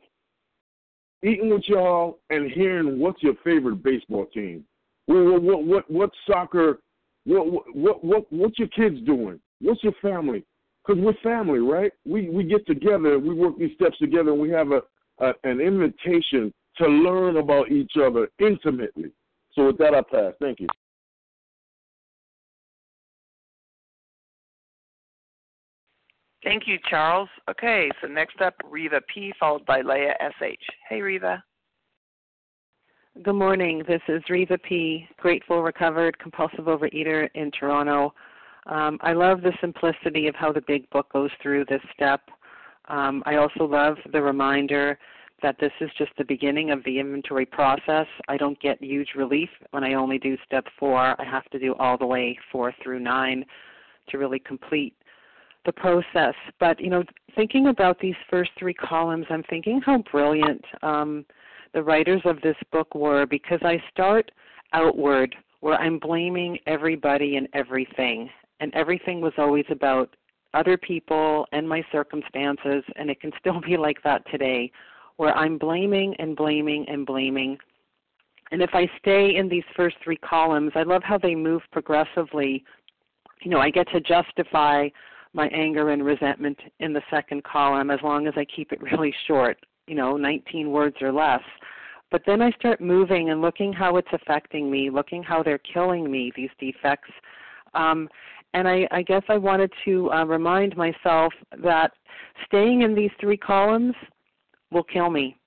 Eating 1.23 1.49
with 1.49 1.63
y'all 1.67 2.19
and 2.29 2.51
hearing 2.51 2.99
what's 2.99 3.21
your 3.21 3.33
favorite 3.43 3.83
baseball 3.83 4.25
team, 4.27 4.63
what 5.07 5.41
what 5.41 5.63
what, 5.63 5.91
what 5.91 6.09
soccer, 6.25 6.79
what 7.25 7.65
what 7.75 8.03
what 8.03 8.31
what's 8.31 8.57
your 8.59 8.69
kids 8.69 9.01
doing, 9.05 9.39
what's 9.59 9.83
your 9.83 9.93
family, 10.01 10.45
because 10.85 11.01
we're 11.03 11.13
family, 11.21 11.59
right? 11.59 11.91
We 12.05 12.29
we 12.29 12.43
get 12.43 12.65
together, 12.67 13.19
we 13.19 13.33
work 13.33 13.57
these 13.57 13.73
steps 13.75 13.97
together, 13.97 14.31
and 14.31 14.39
we 14.39 14.49
have 14.51 14.71
a 14.71 14.81
uh, 15.19 15.33
an 15.43 15.59
invitation 15.59 16.53
to 16.77 16.87
learn 16.87 17.37
about 17.37 17.71
each 17.71 17.93
other 18.01 18.29
intimately. 18.39 19.11
So 19.53 19.67
with 19.67 19.77
that, 19.79 19.93
I 19.93 20.01
pass. 20.01 20.33
Thank 20.39 20.59
you. 20.59 20.67
Thank 26.43 26.67
you, 26.67 26.77
Charles. 26.89 27.27
Okay, 27.49 27.89
so 28.01 28.07
next 28.07 28.39
up, 28.41 28.55
Reva 28.63 29.01
P, 29.13 29.33
followed 29.39 29.65
by 29.65 29.81
Leah 29.81 30.15
SH. 30.39 30.63
Hey, 30.87 31.01
Reva. 31.01 31.43
Good 33.21 33.33
morning. 33.33 33.83
This 33.85 34.01
is 34.07 34.23
Reva 34.29 34.57
P, 34.57 35.05
grateful, 35.17 35.61
recovered, 35.61 36.17
compulsive 36.19 36.65
overeater 36.65 37.27
in 37.35 37.51
Toronto. 37.51 38.13
Um, 38.67 38.97
I 39.01 39.11
love 39.11 39.41
the 39.41 39.51
simplicity 39.59 40.27
of 40.27 40.35
how 40.35 40.53
the 40.53 40.61
big 40.65 40.89
book 40.91 41.11
goes 41.11 41.31
through 41.41 41.65
this 41.65 41.81
step. 41.93 42.21
Um, 42.89 43.23
I 43.25 43.35
also 43.35 43.65
love 43.65 43.97
the 44.11 44.21
reminder 44.21 44.97
that 45.41 45.57
this 45.59 45.71
is 45.79 45.89
just 45.97 46.11
the 46.17 46.25
beginning 46.25 46.71
of 46.71 46.83
the 46.83 46.99
inventory 46.99 47.45
process. 47.45 48.07
I 48.27 48.37
don't 48.37 48.59
get 48.59 48.83
huge 48.83 49.09
relief 49.15 49.49
when 49.71 49.83
I 49.83 49.93
only 49.93 50.17
do 50.17 50.37
step 50.45 50.65
four. 50.77 50.97
I 50.97 51.23
have 51.23 51.45
to 51.51 51.59
do 51.59 51.75
all 51.75 51.97
the 51.97 52.05
way 52.05 52.37
four 52.51 52.73
through 52.83 52.99
nine 52.99 53.45
to 54.09 54.17
really 54.17 54.39
complete 54.39 54.93
the 55.65 55.71
process. 55.71 56.33
But 56.59 56.79
you 56.79 56.89
know, 56.89 57.03
thinking 57.35 57.67
about 57.67 57.99
these 57.99 58.15
first 58.29 58.51
three 58.57 58.73
columns, 58.73 59.25
I'm 59.29 59.43
thinking 59.43 59.81
how 59.85 60.03
brilliant 60.11 60.63
um, 60.81 61.25
the 61.73 61.83
writers 61.83 62.21
of 62.25 62.41
this 62.41 62.57
book 62.71 62.95
were 62.95 63.25
because 63.25 63.59
I 63.61 63.81
start 63.91 64.31
outward 64.73 65.35
where 65.61 65.75
I'm 65.75 65.99
blaming 65.99 66.57
everybody 66.67 67.35
and 67.35 67.47
everything, 67.53 68.29
and 68.59 68.73
everything 68.73 69.21
was 69.21 69.33
always 69.37 69.65
about 69.69 70.15
other 70.53 70.77
people 70.77 71.45
and 71.51 71.67
my 71.67 71.83
circumstances, 71.91 72.83
and 72.95 73.09
it 73.09 73.21
can 73.21 73.31
still 73.39 73.61
be 73.61 73.77
like 73.77 74.01
that 74.03 74.23
today, 74.31 74.71
where 75.17 75.35
I'm 75.35 75.57
blaming 75.57 76.15
and 76.19 76.35
blaming 76.35 76.85
and 76.87 77.05
blaming. 77.05 77.57
And 78.51 78.61
if 78.61 78.71
I 78.73 78.89
stay 78.99 79.35
in 79.35 79.47
these 79.47 79.63
first 79.75 79.97
three 80.03 80.17
columns, 80.17 80.71
I 80.75 80.83
love 80.83 81.03
how 81.03 81.17
they 81.17 81.35
move 81.35 81.61
progressively. 81.71 82.63
You 83.41 83.51
know, 83.51 83.59
I 83.59 83.69
get 83.69 83.87
to 83.91 83.99
justify 83.99 84.89
my 85.33 85.47
anger 85.49 85.91
and 85.91 86.03
resentment 86.03 86.57
in 86.79 86.93
the 86.93 87.01
second 87.11 87.43
column 87.43 87.91
as 87.91 87.99
long 88.03 88.27
as 88.27 88.33
I 88.35 88.45
keep 88.45 88.71
it 88.71 88.81
really 88.81 89.13
short, 89.27 89.57
you 89.87 89.95
know, 89.95 90.17
19 90.17 90.71
words 90.71 90.97
or 91.01 91.11
less. 91.11 91.41
But 92.11 92.23
then 92.25 92.41
I 92.41 92.51
start 92.51 92.81
moving 92.81 93.29
and 93.29 93.41
looking 93.41 93.71
how 93.71 93.97
it's 93.97 94.07
affecting 94.11 94.71
me, 94.71 94.89
looking 94.89 95.21
how 95.21 95.43
they're 95.43 95.59
killing 95.59 96.09
me, 96.09 96.31
these 96.35 96.49
defects. 96.59 97.11
Um, 97.75 98.09
and 98.53 98.67
I, 98.67 98.87
I 98.91 99.01
guess 99.01 99.23
I 99.29 99.37
wanted 99.37 99.71
to 99.85 100.11
uh, 100.11 100.25
remind 100.25 100.75
myself 100.75 101.33
that 101.63 101.91
staying 102.45 102.81
in 102.81 102.95
these 102.95 103.11
three 103.19 103.37
columns 103.37 103.95
will 104.71 104.83
kill 104.83 105.09
me. 105.09 105.37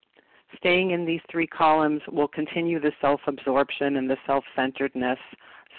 Staying 0.56 0.90
in 0.90 1.04
these 1.04 1.20
three 1.30 1.46
columns 1.46 2.00
will 2.10 2.28
continue 2.28 2.78
the 2.78 2.92
self 3.00 3.20
absorption 3.26 3.96
and 3.96 4.08
the 4.08 4.18
self 4.26 4.44
centeredness. 4.54 5.18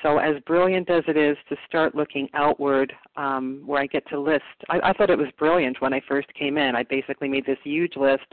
So, 0.01 0.17
as 0.17 0.36
brilliant 0.45 0.89
as 0.89 1.03
it 1.07 1.15
is 1.15 1.38
to 1.47 1.55
start 1.65 1.95
looking 1.95 2.28
outward, 2.34 2.91
um, 3.15 3.61
where 3.65 3.82
I 3.82 3.86
get 3.86 4.05
to 4.09 4.19
list, 4.19 4.43
I, 4.69 4.80
I 4.89 4.93
thought 4.93 5.09
it 5.09 5.17
was 5.17 5.30
brilliant 5.38 5.80
when 5.80 5.93
I 5.93 6.01
first 6.07 6.28
came 6.34 6.57
in. 6.57 6.76
I 6.76 6.84
basically 6.84 7.30
made 7.30 7.45
this 7.45 7.59
huge 7.63 7.95
list 7.95 8.26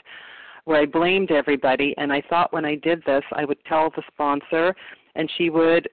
where 0.65 0.81
I 0.81 0.87
blamed 0.87 1.31
everybody, 1.31 1.95
and 1.97 2.13
I 2.13 2.23
thought 2.29 2.53
when 2.53 2.65
I 2.65 2.75
did 2.75 3.03
this, 3.07 3.23
I 3.33 3.45
would 3.45 3.63
tell 3.67 3.91
the 3.91 4.03
sponsor, 4.13 4.75
and 5.15 5.31
she 5.37 5.49
would 5.51 5.89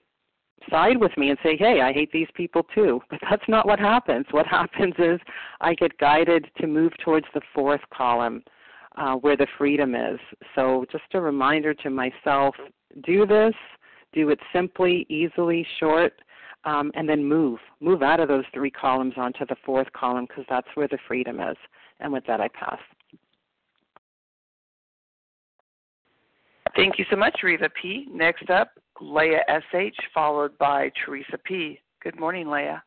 side 0.69 0.97
with 0.97 1.15
me 1.17 1.29
and 1.29 1.39
say, 1.43 1.55
hey, 1.57 1.81
I 1.81 1.93
hate 1.93 2.11
these 2.11 2.27
people 2.33 2.63
too. 2.75 3.01
But 3.09 3.19
that's 3.29 3.47
not 3.47 3.65
what 3.65 3.79
happens. 3.79 4.25
What 4.31 4.47
happens 4.59 4.95
is 4.97 5.19
I 5.61 5.73
get 5.73 5.97
guided 5.97 6.49
to 6.59 6.67
move 6.67 6.93
towards 7.03 7.27
the 7.33 7.41
fourth 7.53 7.81
column. 7.93 8.43
Uh, 8.99 9.13
where 9.13 9.37
the 9.37 9.45
freedom 9.59 9.93
is. 9.93 10.19
So, 10.55 10.83
just 10.91 11.03
a 11.13 11.21
reminder 11.21 11.71
to 11.75 11.91
myself 11.91 12.55
do 13.05 13.27
this, 13.27 13.53
do 14.11 14.29
it 14.31 14.39
simply, 14.51 15.05
easily, 15.07 15.67
short, 15.79 16.13
um, 16.65 16.91
and 16.95 17.07
then 17.07 17.23
move. 17.23 17.59
Move 17.79 18.01
out 18.01 18.19
of 18.19 18.27
those 18.27 18.43
three 18.53 18.71
columns 18.71 19.13
onto 19.15 19.45
the 19.45 19.55
fourth 19.65 19.91
column 19.93 20.25
because 20.27 20.45
that's 20.49 20.67
where 20.73 20.87
the 20.87 20.97
freedom 21.07 21.39
is. 21.39 21.57
And 21.99 22.11
with 22.11 22.25
that, 22.25 22.41
I 22.41 22.47
pass. 22.47 22.79
Thank 26.77 26.99
you 26.99 27.05
so 27.09 27.15
much, 27.15 27.39
Reva 27.41 27.69
P. 27.81 28.07
Next 28.13 28.51
up, 28.51 28.69
Leah 29.01 29.41
S.H., 29.47 29.95
followed 30.13 30.55
by 30.59 30.91
Teresa 31.03 31.39
P. 31.43 31.79
Good 32.03 32.19
morning, 32.19 32.51
Leah. 32.51 32.83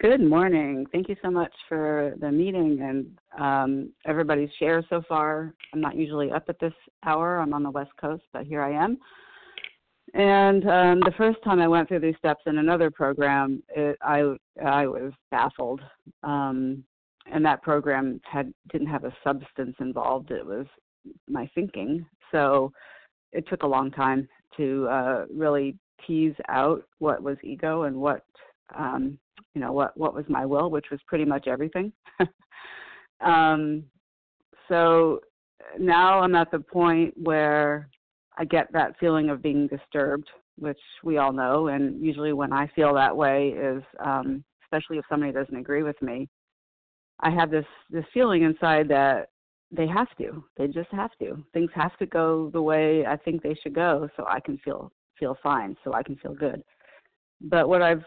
Good 0.00 0.22
morning. 0.22 0.86
Thank 0.90 1.10
you 1.10 1.16
so 1.22 1.30
much 1.30 1.52
for 1.68 2.14
the 2.18 2.32
meeting 2.32 2.80
and 2.80 3.42
um, 3.44 3.92
everybody's 4.06 4.48
share 4.58 4.82
so 4.88 5.02
far. 5.06 5.52
I'm 5.74 5.82
not 5.82 5.96
usually 5.96 6.30
up 6.32 6.44
at 6.48 6.58
this 6.60 6.72
hour. 7.04 7.40
I'm 7.40 7.52
on 7.52 7.62
the 7.62 7.70
West 7.70 7.92
Coast, 8.00 8.22
but 8.32 8.46
here 8.46 8.62
I 8.62 8.72
am. 8.72 8.96
And 10.14 10.66
um, 10.66 11.00
the 11.00 11.12
first 11.18 11.38
time 11.44 11.60
I 11.60 11.68
went 11.68 11.88
through 11.88 12.00
these 12.00 12.16
steps 12.16 12.44
in 12.46 12.56
another 12.56 12.90
program, 12.90 13.62
it, 13.76 13.98
I 14.00 14.34
I 14.64 14.86
was 14.86 15.12
baffled. 15.30 15.82
Um, 16.22 16.82
and 17.30 17.44
that 17.44 17.62
program 17.62 18.20
had 18.24 18.52
didn't 18.72 18.88
have 18.88 19.04
a 19.04 19.14
substance 19.22 19.76
involved. 19.78 20.30
It 20.30 20.46
was 20.46 20.66
my 21.28 21.50
thinking. 21.54 22.06
So 22.32 22.72
it 23.34 23.46
took 23.48 23.62
a 23.62 23.66
long 23.66 23.90
time 23.90 24.28
to 24.56 24.86
uh, 24.88 25.24
really 25.34 25.76
tease 26.06 26.34
out 26.48 26.84
what 26.98 27.22
was 27.22 27.36
ego 27.42 27.82
and 27.82 27.96
what 27.96 28.24
um, 28.76 29.18
you 29.54 29.60
know 29.60 29.72
what 29.72 29.96
what 29.96 30.14
was 30.14 30.24
my 30.28 30.46
will, 30.46 30.70
which 30.70 30.86
was 30.90 31.00
pretty 31.06 31.24
much 31.24 31.46
everything. 31.46 31.92
um, 33.20 33.84
so 34.68 35.20
now 35.78 36.20
I'm 36.20 36.34
at 36.34 36.50
the 36.50 36.60
point 36.60 37.14
where 37.22 37.88
I 38.38 38.44
get 38.44 38.72
that 38.72 38.98
feeling 38.98 39.30
of 39.30 39.42
being 39.42 39.66
disturbed, 39.68 40.28
which 40.58 40.80
we 41.02 41.18
all 41.18 41.32
know. 41.32 41.68
And 41.68 42.00
usually, 42.04 42.32
when 42.32 42.52
I 42.52 42.70
feel 42.74 42.94
that 42.94 43.16
way, 43.16 43.48
is 43.48 43.82
um, 44.04 44.44
especially 44.64 44.98
if 44.98 45.04
somebody 45.08 45.32
doesn't 45.32 45.56
agree 45.56 45.82
with 45.82 46.00
me, 46.02 46.28
I 47.20 47.30
have 47.30 47.50
this 47.50 47.66
this 47.90 48.04
feeling 48.12 48.42
inside 48.42 48.88
that 48.88 49.28
they 49.74 49.86
have 49.86 50.08
to. 50.18 50.44
They 50.56 50.66
just 50.66 50.90
have 50.92 51.10
to. 51.20 51.42
Things 51.52 51.70
have 51.74 51.96
to 51.98 52.06
go 52.06 52.50
the 52.52 52.62
way 52.62 53.04
I 53.06 53.16
think 53.16 53.42
they 53.42 53.56
should 53.62 53.74
go, 53.74 54.08
so 54.16 54.24
I 54.28 54.40
can 54.40 54.58
feel 54.58 54.92
feel 55.18 55.36
fine, 55.42 55.76
so 55.84 55.92
I 55.92 56.02
can 56.02 56.16
feel 56.16 56.34
good. 56.34 56.62
But 57.40 57.68
what 57.68 57.82
I've 57.82 58.04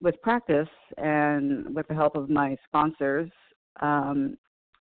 with 0.00 0.20
practice 0.22 0.68
and 0.96 1.74
with 1.74 1.88
the 1.88 1.94
help 1.94 2.16
of 2.16 2.30
my 2.30 2.56
sponsors, 2.66 3.30
um, 3.80 4.36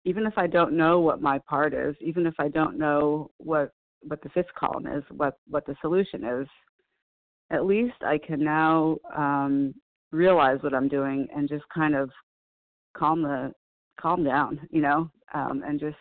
even 0.03 0.25
if 0.25 0.37
I 0.37 0.47
don't 0.47 0.73
know 0.73 0.99
what 0.99 1.21
my 1.21 1.39
part 1.39 1.73
is, 1.73 1.95
even 2.01 2.25
if 2.25 2.35
I 2.39 2.49
don't 2.49 2.77
know 2.77 3.31
what 3.37 3.71
what 4.01 4.21
the 4.21 4.29
fifth 4.29 4.53
column 4.57 4.87
is, 4.87 5.03
what 5.09 5.37
what 5.47 5.65
the 5.65 5.75
solution 5.81 6.23
is, 6.23 6.47
at 7.51 7.65
least 7.65 7.95
I 8.01 8.17
can 8.17 8.43
now 8.43 8.97
um, 9.15 9.73
realize 10.11 10.59
what 10.61 10.73
I'm 10.73 10.87
doing 10.87 11.27
and 11.35 11.49
just 11.49 11.63
kind 11.73 11.95
of 11.95 12.09
calm 12.95 13.21
the 13.21 13.53
calm 13.99 14.23
down, 14.23 14.59
you 14.71 14.81
know, 14.81 15.09
um, 15.33 15.63
and 15.65 15.79
just 15.79 15.95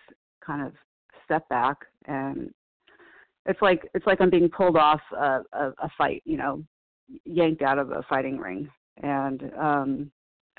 kind 0.44 0.66
of 0.66 0.72
step 1.24 1.48
back 1.48 1.76
and 2.06 2.50
it's 3.46 3.60
like 3.60 3.88
it's 3.94 4.06
like 4.06 4.20
I'm 4.20 4.30
being 4.30 4.48
pulled 4.48 4.76
off 4.76 5.00
a, 5.12 5.40
a, 5.52 5.72
a 5.78 5.90
fight, 5.98 6.22
you 6.24 6.36
know, 6.36 6.64
yanked 7.24 7.62
out 7.62 7.78
of 7.78 7.90
a 7.90 8.02
fighting 8.08 8.38
ring, 8.38 8.68
and 9.02 9.50
um, 9.58 10.10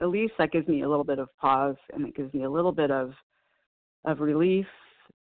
at 0.01 0.09
least 0.09 0.33
that 0.37 0.51
gives 0.51 0.67
me 0.67 0.83
a 0.83 0.89
little 0.89 1.03
bit 1.03 1.19
of 1.19 1.29
pause 1.39 1.77
and 1.93 2.07
it 2.07 2.15
gives 2.15 2.33
me 2.33 2.43
a 2.43 2.49
little 2.49 2.71
bit 2.71 2.91
of 2.91 3.13
of 4.05 4.19
relief 4.19 4.67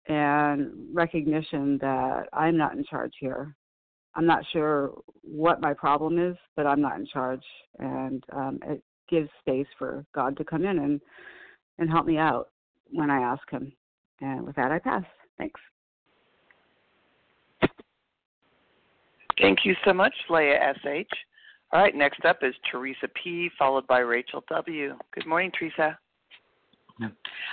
and 0.08 0.72
recognition 0.92 1.78
that 1.78 2.24
I'm 2.32 2.56
not 2.56 2.74
in 2.74 2.84
charge 2.84 3.12
here. 3.20 3.54
I'm 4.14 4.26
not 4.26 4.44
sure 4.52 4.92
what 5.22 5.60
my 5.60 5.72
problem 5.72 6.18
is, 6.18 6.36
but 6.56 6.66
I'm 6.66 6.80
not 6.80 6.98
in 6.98 7.06
charge, 7.06 7.44
and 7.78 8.24
um, 8.32 8.58
it 8.66 8.82
gives 9.08 9.30
space 9.40 9.68
for 9.78 10.04
God 10.14 10.36
to 10.36 10.44
come 10.44 10.64
in 10.64 10.78
and 10.80 11.00
and 11.78 11.88
help 11.88 12.06
me 12.06 12.18
out 12.18 12.48
when 12.90 13.08
I 13.08 13.20
ask 13.20 13.48
Him. 13.50 13.72
And 14.22 14.46
with 14.46 14.56
that, 14.56 14.70
I 14.70 14.78
pass. 14.78 15.02
Thanks. 15.36 15.60
Thank 19.40 19.60
you 19.64 19.74
so 19.84 19.92
much, 19.92 20.14
Leah 20.30 20.60
S.H. 20.76 21.08
All 21.72 21.80
right, 21.80 21.94
next 21.94 22.24
up 22.24 22.38
is 22.42 22.54
Teresa 22.70 23.08
P., 23.22 23.50
followed 23.58 23.86
by 23.86 23.98
Rachel 23.98 24.44
W. 24.48 24.94
Good 25.14 25.26
morning, 25.26 25.50
Teresa. 25.58 25.98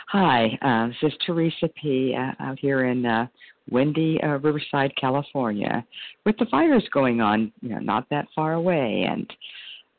Hi, 0.09 0.59
uh, 0.61 0.87
this 0.87 1.11
is 1.11 1.17
Teresa 1.25 1.69
P. 1.81 2.15
Uh, 2.15 2.33
out 2.43 2.59
here 2.59 2.85
in 2.85 3.05
uh, 3.05 3.25
windy 3.71 4.21
uh, 4.21 4.37
Riverside, 4.37 4.91
California, 4.99 5.83
with 6.25 6.37
the 6.37 6.45
fires 6.51 6.87
going 6.93 7.21
on, 7.21 7.51
you 7.61 7.69
know, 7.69 7.79
not 7.79 8.07
that 8.11 8.27
far 8.35 8.53
away, 8.53 9.07
and 9.09 9.33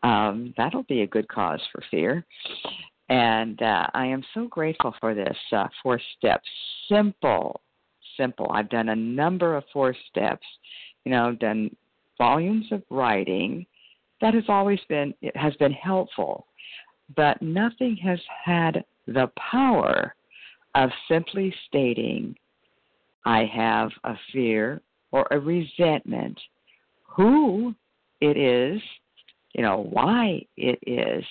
um, 0.03 0.55
that'll 0.57 0.85
be 0.85 1.03
a 1.03 1.07
good 1.07 1.27
cause 1.29 1.61
for 1.73 1.83
fear. 1.91 2.25
And 3.11 3.61
uh, 3.61 3.89
I 3.93 4.07
am 4.07 4.23
so 4.35 4.47
grateful 4.47 4.95
for 5.01 5.15
this 5.15 5.37
uh, 5.53 5.67
four 5.83 6.01
steps. 6.17 6.49
Simple, 6.89 7.61
simple. 8.17 8.51
I've 8.53 8.71
done 8.71 8.91
a 8.91 8.97
number 8.97 9.57
of 9.57 9.65
four 9.73 9.95
steps. 10.09 10.47
You 11.05 11.13
know, 11.13 11.33
done 11.33 11.75
volumes 12.19 12.67
of 12.71 12.83
writing. 12.89 13.67
That 14.21 14.35
has 14.35 14.45
always 14.49 14.79
been 14.89 15.13
it 15.23 15.37
has 15.37 15.55
been 15.57 15.73
helpful, 15.73 16.47
but 17.17 17.43
nothing 17.43 17.97
has 17.97 18.21
had 18.45 18.85
the 19.07 19.31
power 19.51 20.15
of 20.75 20.91
simply 21.09 21.53
stating, 21.67 22.37
I 23.25 23.45
have 23.53 23.91
a 24.05 24.15
fear 24.33 24.81
or 25.11 25.27
a 25.31 25.39
resentment, 25.39 26.39
who 27.03 27.75
it 28.21 28.37
is, 28.37 28.81
you 29.55 29.63
know, 29.63 29.89
why 29.91 30.43
it 30.57 30.79
is, 30.87 31.25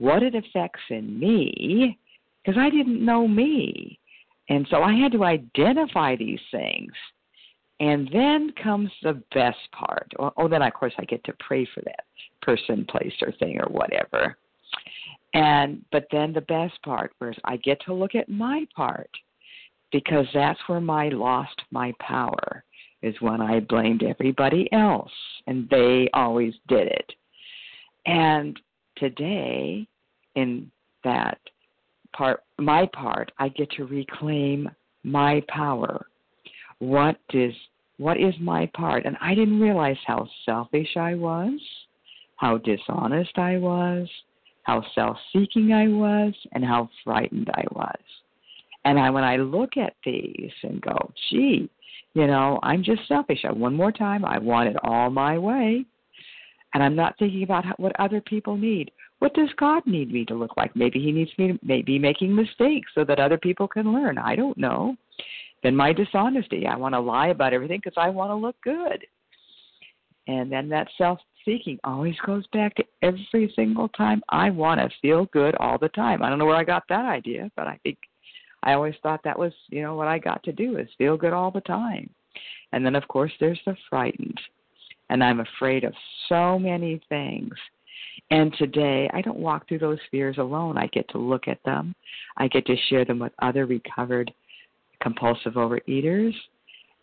what 0.00 0.22
it 0.22 0.34
affects 0.34 0.80
in 0.88 1.20
me, 1.20 1.98
because 2.42 2.58
I 2.58 2.70
didn't 2.70 3.04
know 3.04 3.28
me. 3.28 3.98
And 4.48 4.66
so 4.70 4.82
I 4.82 4.94
had 4.94 5.12
to 5.12 5.24
identify 5.24 6.16
these 6.16 6.40
things. 6.50 6.90
And 7.80 8.08
then 8.12 8.52
comes 8.62 8.90
the 9.02 9.22
best 9.34 9.58
part. 9.72 10.10
Oh, 10.18 10.32
oh, 10.36 10.48
then 10.48 10.62
of 10.62 10.72
course 10.74 10.92
I 10.98 11.04
get 11.04 11.22
to 11.24 11.34
pray 11.38 11.66
for 11.74 11.82
that 11.82 12.04
person, 12.42 12.84
place, 12.86 13.12
or 13.22 13.32
thing, 13.32 13.58
or 13.60 13.68
whatever. 13.70 14.36
And 15.32 15.84
but 15.92 16.06
then 16.10 16.32
the 16.32 16.42
best 16.42 16.80
part 16.82 17.12
was 17.20 17.34
I 17.44 17.56
get 17.58 17.80
to 17.84 17.94
look 17.94 18.14
at 18.14 18.28
my 18.28 18.66
part 18.74 19.10
because 19.92 20.26
that's 20.34 20.58
where 20.66 20.80
my 20.80 21.08
lost 21.08 21.60
my 21.70 21.92
power 22.00 22.64
is 23.02 23.14
when 23.20 23.40
I 23.40 23.60
blamed 23.60 24.02
everybody 24.02 24.70
else 24.72 25.12
and 25.46 25.68
they 25.70 26.08
always 26.12 26.54
did 26.68 26.88
it. 26.88 27.12
And 28.06 28.58
today 29.00 29.86
in 30.36 30.70
that 31.02 31.38
part 32.16 32.42
my 32.58 32.88
part 32.92 33.32
I 33.38 33.48
get 33.48 33.70
to 33.72 33.84
reclaim 33.84 34.68
my 35.02 35.42
power. 35.48 36.06
What 36.78 37.16
is 37.32 37.54
what 37.98 38.18
is 38.18 38.34
my 38.40 38.66
part? 38.74 39.04
And 39.04 39.16
I 39.20 39.34
didn't 39.34 39.60
realize 39.60 39.98
how 40.06 40.26
selfish 40.46 40.96
I 40.96 41.14
was, 41.14 41.60
how 42.36 42.56
dishonest 42.58 43.36
I 43.36 43.58
was, 43.58 44.08
how 44.62 44.82
self-seeking 44.94 45.72
I 45.72 45.88
was, 45.88 46.32
and 46.52 46.64
how 46.64 46.88
frightened 47.04 47.50
I 47.54 47.64
was. 47.72 48.00
And 48.84 48.98
I 48.98 49.10
when 49.10 49.24
I 49.24 49.36
look 49.36 49.76
at 49.76 49.94
these 50.04 50.52
and 50.62 50.80
go, 50.80 51.12
"Gee, 51.30 51.68
you 52.14 52.26
know, 52.26 52.58
I'm 52.62 52.82
just 52.82 53.06
selfish. 53.06 53.44
I, 53.44 53.52
One 53.52 53.74
more 53.74 53.92
time, 53.92 54.24
I 54.24 54.38
want 54.38 54.70
it 54.70 54.76
all 54.82 55.10
my 55.10 55.38
way." 55.38 55.84
And 56.74 56.82
I'm 56.82 56.94
not 56.94 57.18
thinking 57.18 57.42
about 57.42 57.64
how, 57.64 57.74
what 57.78 57.98
other 57.98 58.20
people 58.20 58.56
need. 58.56 58.90
What 59.18 59.34
does 59.34 59.48
God 59.58 59.86
need 59.86 60.12
me 60.12 60.24
to 60.26 60.34
look 60.34 60.56
like? 60.56 60.74
Maybe 60.76 61.00
He 61.00 61.12
needs 61.12 61.30
me 61.36 61.48
to 61.48 61.58
maybe 61.62 61.98
making 61.98 62.34
mistakes 62.34 62.90
so 62.94 63.04
that 63.04 63.20
other 63.20 63.38
people 63.38 63.68
can 63.68 63.92
learn. 63.92 64.18
I 64.18 64.36
don't 64.36 64.56
know. 64.56 64.96
Then 65.62 65.76
my 65.76 65.92
dishonesty. 65.92 66.66
I 66.66 66.76
want 66.76 66.94
to 66.94 67.00
lie 67.00 67.28
about 67.28 67.52
everything 67.52 67.80
because 67.82 67.98
I 67.98 68.08
want 68.08 68.30
to 68.30 68.34
look 68.34 68.56
good. 68.62 69.04
And 70.26 70.50
then 70.50 70.68
that 70.68 70.88
self 70.96 71.18
seeking 71.44 71.78
always 71.84 72.14
goes 72.24 72.46
back 72.52 72.74
to 72.76 72.84
every 73.02 73.52
single 73.56 73.88
time 73.88 74.22
I 74.28 74.50
want 74.50 74.80
to 74.80 74.88
feel 75.02 75.26
good 75.32 75.54
all 75.56 75.78
the 75.78 75.88
time. 75.88 76.22
I 76.22 76.28
don't 76.28 76.38
know 76.38 76.46
where 76.46 76.56
I 76.56 76.64
got 76.64 76.84
that 76.88 77.04
idea, 77.04 77.50
but 77.56 77.66
I 77.66 77.78
think 77.82 77.98
I 78.62 78.74
always 78.74 78.94
thought 79.02 79.22
that 79.24 79.38
was, 79.38 79.52
you 79.68 79.82
know, 79.82 79.94
what 79.94 80.08
I 80.08 80.18
got 80.18 80.42
to 80.44 80.52
do 80.52 80.76
is 80.76 80.88
feel 80.98 81.16
good 81.16 81.32
all 81.32 81.50
the 81.50 81.62
time. 81.62 82.10
And 82.72 82.84
then 82.84 82.94
of 82.94 83.08
course 83.08 83.32
there's 83.40 83.60
the 83.66 83.76
frightened. 83.88 84.40
And 85.10 85.22
I'm 85.22 85.40
afraid 85.40 85.84
of 85.84 85.92
so 86.28 86.58
many 86.58 87.00
things. 87.08 87.52
And 88.30 88.54
today 88.58 89.10
I 89.12 89.20
don't 89.20 89.38
walk 89.38 89.68
through 89.68 89.80
those 89.80 89.98
fears 90.10 90.38
alone. 90.38 90.78
I 90.78 90.86
get 90.86 91.08
to 91.10 91.18
look 91.18 91.48
at 91.48 91.62
them. 91.64 91.94
I 92.36 92.48
get 92.48 92.64
to 92.66 92.76
share 92.88 93.04
them 93.04 93.18
with 93.18 93.32
other 93.42 93.66
recovered 93.66 94.32
compulsive 95.02 95.54
overeaters. 95.54 96.34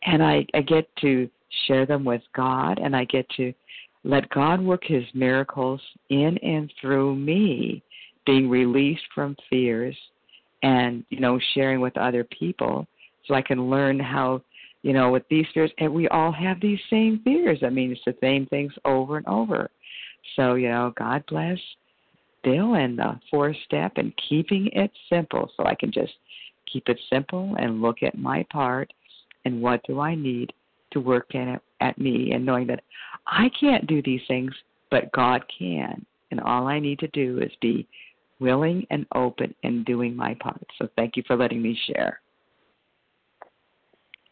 And 0.04 0.24
I, 0.24 0.46
I 0.54 0.62
get 0.62 0.88
to 1.02 1.30
share 1.68 1.86
them 1.86 2.06
with 2.06 2.22
God 2.36 2.80
and 2.80 2.96
I 2.96 3.04
get 3.06 3.28
to 3.38 3.54
let 4.04 4.30
God 4.30 4.62
work 4.62 4.84
his 4.86 5.04
miracles 5.14 5.82
in 6.10 6.38
and 6.38 6.72
through 6.80 7.16
me, 7.16 7.84
being 8.26 8.50
released 8.50 9.04
from 9.14 9.36
fears 9.50 9.96
and, 10.64 11.04
you 11.10 11.20
know, 11.20 11.40
sharing 11.54 11.82
with 11.82 11.98
other 11.98 12.24
people 12.24 12.88
so 13.26 13.34
I 13.34 13.42
can 13.42 13.70
learn 13.70 14.00
how, 14.00 14.42
you 14.84 14.94
know, 14.94 15.12
with 15.12 15.24
these 15.30 15.46
fears, 15.54 15.72
and 15.80 15.94
we 15.94 16.08
all 16.10 16.32
have 16.32 16.62
these 16.62 16.80
same 16.90 17.22
fears. 17.24 17.60
I 17.64 17.70
mean, 17.70 17.92
it's 17.92 18.02
the 18.06 18.16
same 18.22 18.46
things 18.48 18.74
over 18.86 19.18
and 19.18 19.28
over. 19.28 19.70
So, 20.36 20.56
you 20.56 20.70
know, 20.70 20.94
God 20.98 21.24
bless 21.28 21.58
Bill 22.44 22.76
and 22.76 22.98
the 22.98 23.20
four 23.30 23.56
step 23.66 23.94
and 23.96 24.14
keeping 24.30 24.70
it 24.74 24.92
simple 25.10 25.52
so 25.56 25.66
I 25.66 25.76
can 25.76 25.92
just 25.92 26.14
keep 26.72 26.90
it 26.90 27.00
simple 27.10 27.56
and 27.60 27.82
look 27.82 28.04
at 28.04 28.18
my 28.18 28.46
part 28.52 28.92
and 29.46 29.62
what 29.62 29.82
do 29.88 30.00
I 30.00 30.16
need 30.16 30.52
to 30.92 31.00
work 31.00 31.34
in 31.34 31.48
it 31.48 31.62
at 31.82 31.98
me 31.98 32.32
and 32.32 32.46
knowing 32.46 32.68
that 32.68 32.84
I 33.26 33.50
can't 33.60 33.88
do 33.88 34.02
these 34.02 34.22
things, 34.28 34.54
but 34.90 35.12
God 35.12 35.44
can. 35.58 36.06
And 36.32 36.40
all 36.42 36.68
I 36.68 36.80
need 36.80 37.00
to 37.00 37.08
do 37.10 37.40
is 37.40 37.52
be 37.62 37.88
willing 38.40 38.86
and 38.90 39.06
open 39.16 39.54
and 39.64 39.86
doing 39.86 40.16
my 40.16 40.36
part. 40.36 40.66
So 40.78 40.88
thank 40.96 41.18
you 41.18 41.24
for 41.26 41.36
letting 41.36 41.62
me 41.62 41.78
share. 41.88 42.20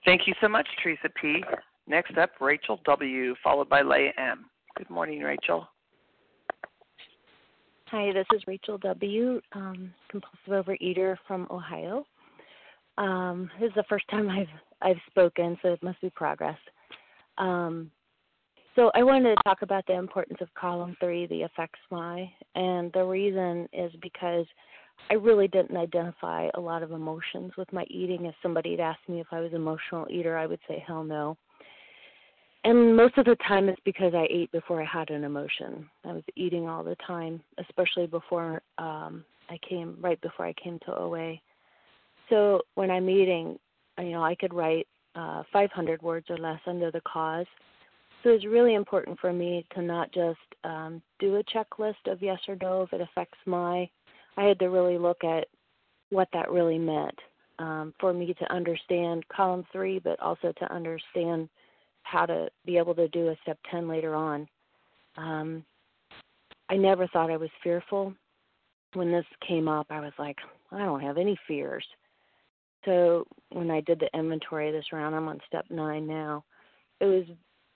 Thank 0.05 0.27
you 0.27 0.33
so 0.39 0.47
much, 0.47 0.67
Teresa 0.81 1.09
P. 1.19 1.43
Next 1.87 2.15
up, 2.17 2.29
Rachel 2.39 2.79
W., 2.85 3.33
followed 3.43 3.67
by 3.67 3.81
Leah 3.81 4.11
M. 4.19 4.45
Good 4.77 4.89
morning, 4.89 5.21
Rachel. 5.21 5.67
Hi, 7.87 8.11
this 8.13 8.27
is 8.33 8.43
Rachel 8.45 8.77
W., 8.77 9.41
um, 9.53 9.91
compulsive 10.09 10.65
overeater 10.65 11.15
from 11.27 11.47
Ohio. 11.49 12.05
Um, 12.99 13.49
this 13.59 13.69
is 13.69 13.75
the 13.75 13.83
first 13.89 14.05
time 14.09 14.29
I've 14.29 14.47
I've 14.81 15.01
spoken, 15.09 15.57
so 15.61 15.69
it 15.69 15.81
must 15.81 15.99
be 16.01 16.09
progress. 16.11 16.57
Um, 17.37 17.89
so 18.75 18.91
I 18.93 19.03
wanted 19.03 19.35
to 19.35 19.43
talk 19.43 19.61
about 19.61 19.85
the 19.87 19.93
importance 19.93 20.39
of 20.41 20.53
column 20.53 20.95
three, 20.99 21.25
the 21.27 21.43
affects 21.43 21.79
my, 21.89 22.29
and 22.55 22.91
the 22.93 23.03
reason 23.03 23.67
is 23.73 23.91
because 24.01 24.45
I 25.09 25.15
really 25.15 25.47
didn't 25.47 25.77
identify 25.77 26.49
a 26.53 26.59
lot 26.59 26.83
of 26.83 26.91
emotions 26.91 27.51
with 27.57 27.71
my 27.71 27.83
eating. 27.89 28.25
If 28.25 28.35
somebody 28.41 28.71
had 28.71 28.79
asked 28.79 29.07
me 29.07 29.19
if 29.19 29.27
I 29.31 29.39
was 29.39 29.51
an 29.51 29.57
emotional 29.57 30.07
eater, 30.09 30.37
I 30.37 30.47
would 30.47 30.59
say 30.67 30.83
hell 30.85 31.03
no. 31.03 31.37
And 32.63 32.97
most 32.97 33.17
of 33.19 33.25
the 33.25 33.37
time 33.47 33.69
it's 33.69 33.79
because 33.85 34.13
I 34.15 34.27
ate 34.31 34.51
before 34.51 34.81
I 34.81 34.85
had 34.85 35.11
an 35.11 35.23
emotion. 35.23 35.87
I 36.03 36.13
was 36.13 36.23
eating 36.35 36.67
all 36.67 36.83
the 36.83 36.97
time, 37.05 37.41
especially 37.59 38.07
before 38.07 38.61
um 38.79 39.23
I 39.49 39.59
came 39.69 39.97
right 40.01 40.19
before 40.21 40.47
I 40.47 40.53
came 40.53 40.79
to 40.85 40.97
OA. 40.97 41.35
So 42.29 42.61
when 42.73 42.89
I'm 42.89 43.09
eating, 43.09 43.59
you 43.99 44.11
know, 44.11 44.23
I 44.23 44.33
could 44.33 44.53
write 44.53 44.87
uh, 45.15 45.43
500 45.53 46.01
words 46.01 46.25
or 46.29 46.37
less 46.37 46.59
under 46.65 46.91
the 46.91 47.01
cause. 47.01 47.45
So 48.23 48.31
it's 48.31 48.45
really 48.45 48.73
important 48.73 49.19
for 49.19 49.31
me 49.31 49.65
to 49.75 49.81
not 49.81 50.11
just 50.11 50.39
um, 50.63 51.01
do 51.19 51.35
a 51.35 51.43
checklist 51.43 52.11
of 52.11 52.21
yes 52.21 52.39
or 52.47 52.57
no 52.61 52.81
if 52.81 52.93
it 52.93 53.01
affects 53.01 53.37
my. 53.45 53.87
I 54.37 54.43
had 54.43 54.59
to 54.59 54.67
really 54.67 54.97
look 54.97 55.23
at 55.23 55.47
what 56.09 56.27
that 56.33 56.51
really 56.51 56.77
meant 56.77 57.17
um, 57.59 57.93
for 57.99 58.13
me 58.13 58.33
to 58.33 58.53
understand 58.53 59.27
column 59.29 59.65
three, 59.71 59.99
but 59.99 60.19
also 60.19 60.51
to 60.59 60.73
understand 60.73 61.49
how 62.03 62.25
to 62.25 62.49
be 62.65 62.77
able 62.77 62.93
to 62.95 63.07
do 63.09 63.29
a 63.29 63.37
step 63.41 63.57
10 63.71 63.87
later 63.87 64.15
on. 64.15 64.47
Um, 65.17 65.65
I 66.69 66.75
never 66.75 67.07
thought 67.07 67.31
I 67.31 67.37
was 67.37 67.49
fearful. 67.63 68.13
When 68.93 69.11
this 69.11 69.25
came 69.47 69.67
up, 69.67 69.87
I 69.89 69.99
was 69.99 70.13
like, 70.19 70.37
I 70.71 70.79
don't 70.79 71.01
have 71.01 71.17
any 71.17 71.37
fears. 71.47 71.85
So 72.85 73.25
when 73.51 73.71
I 73.71 73.81
did 73.81 73.99
the 73.99 74.17
inventory 74.17 74.71
this 74.71 74.91
round, 74.91 75.15
I'm 75.15 75.27
on 75.27 75.39
step 75.47 75.65
nine 75.69 76.07
now. 76.07 76.43
It 76.99 77.05
was 77.05 77.25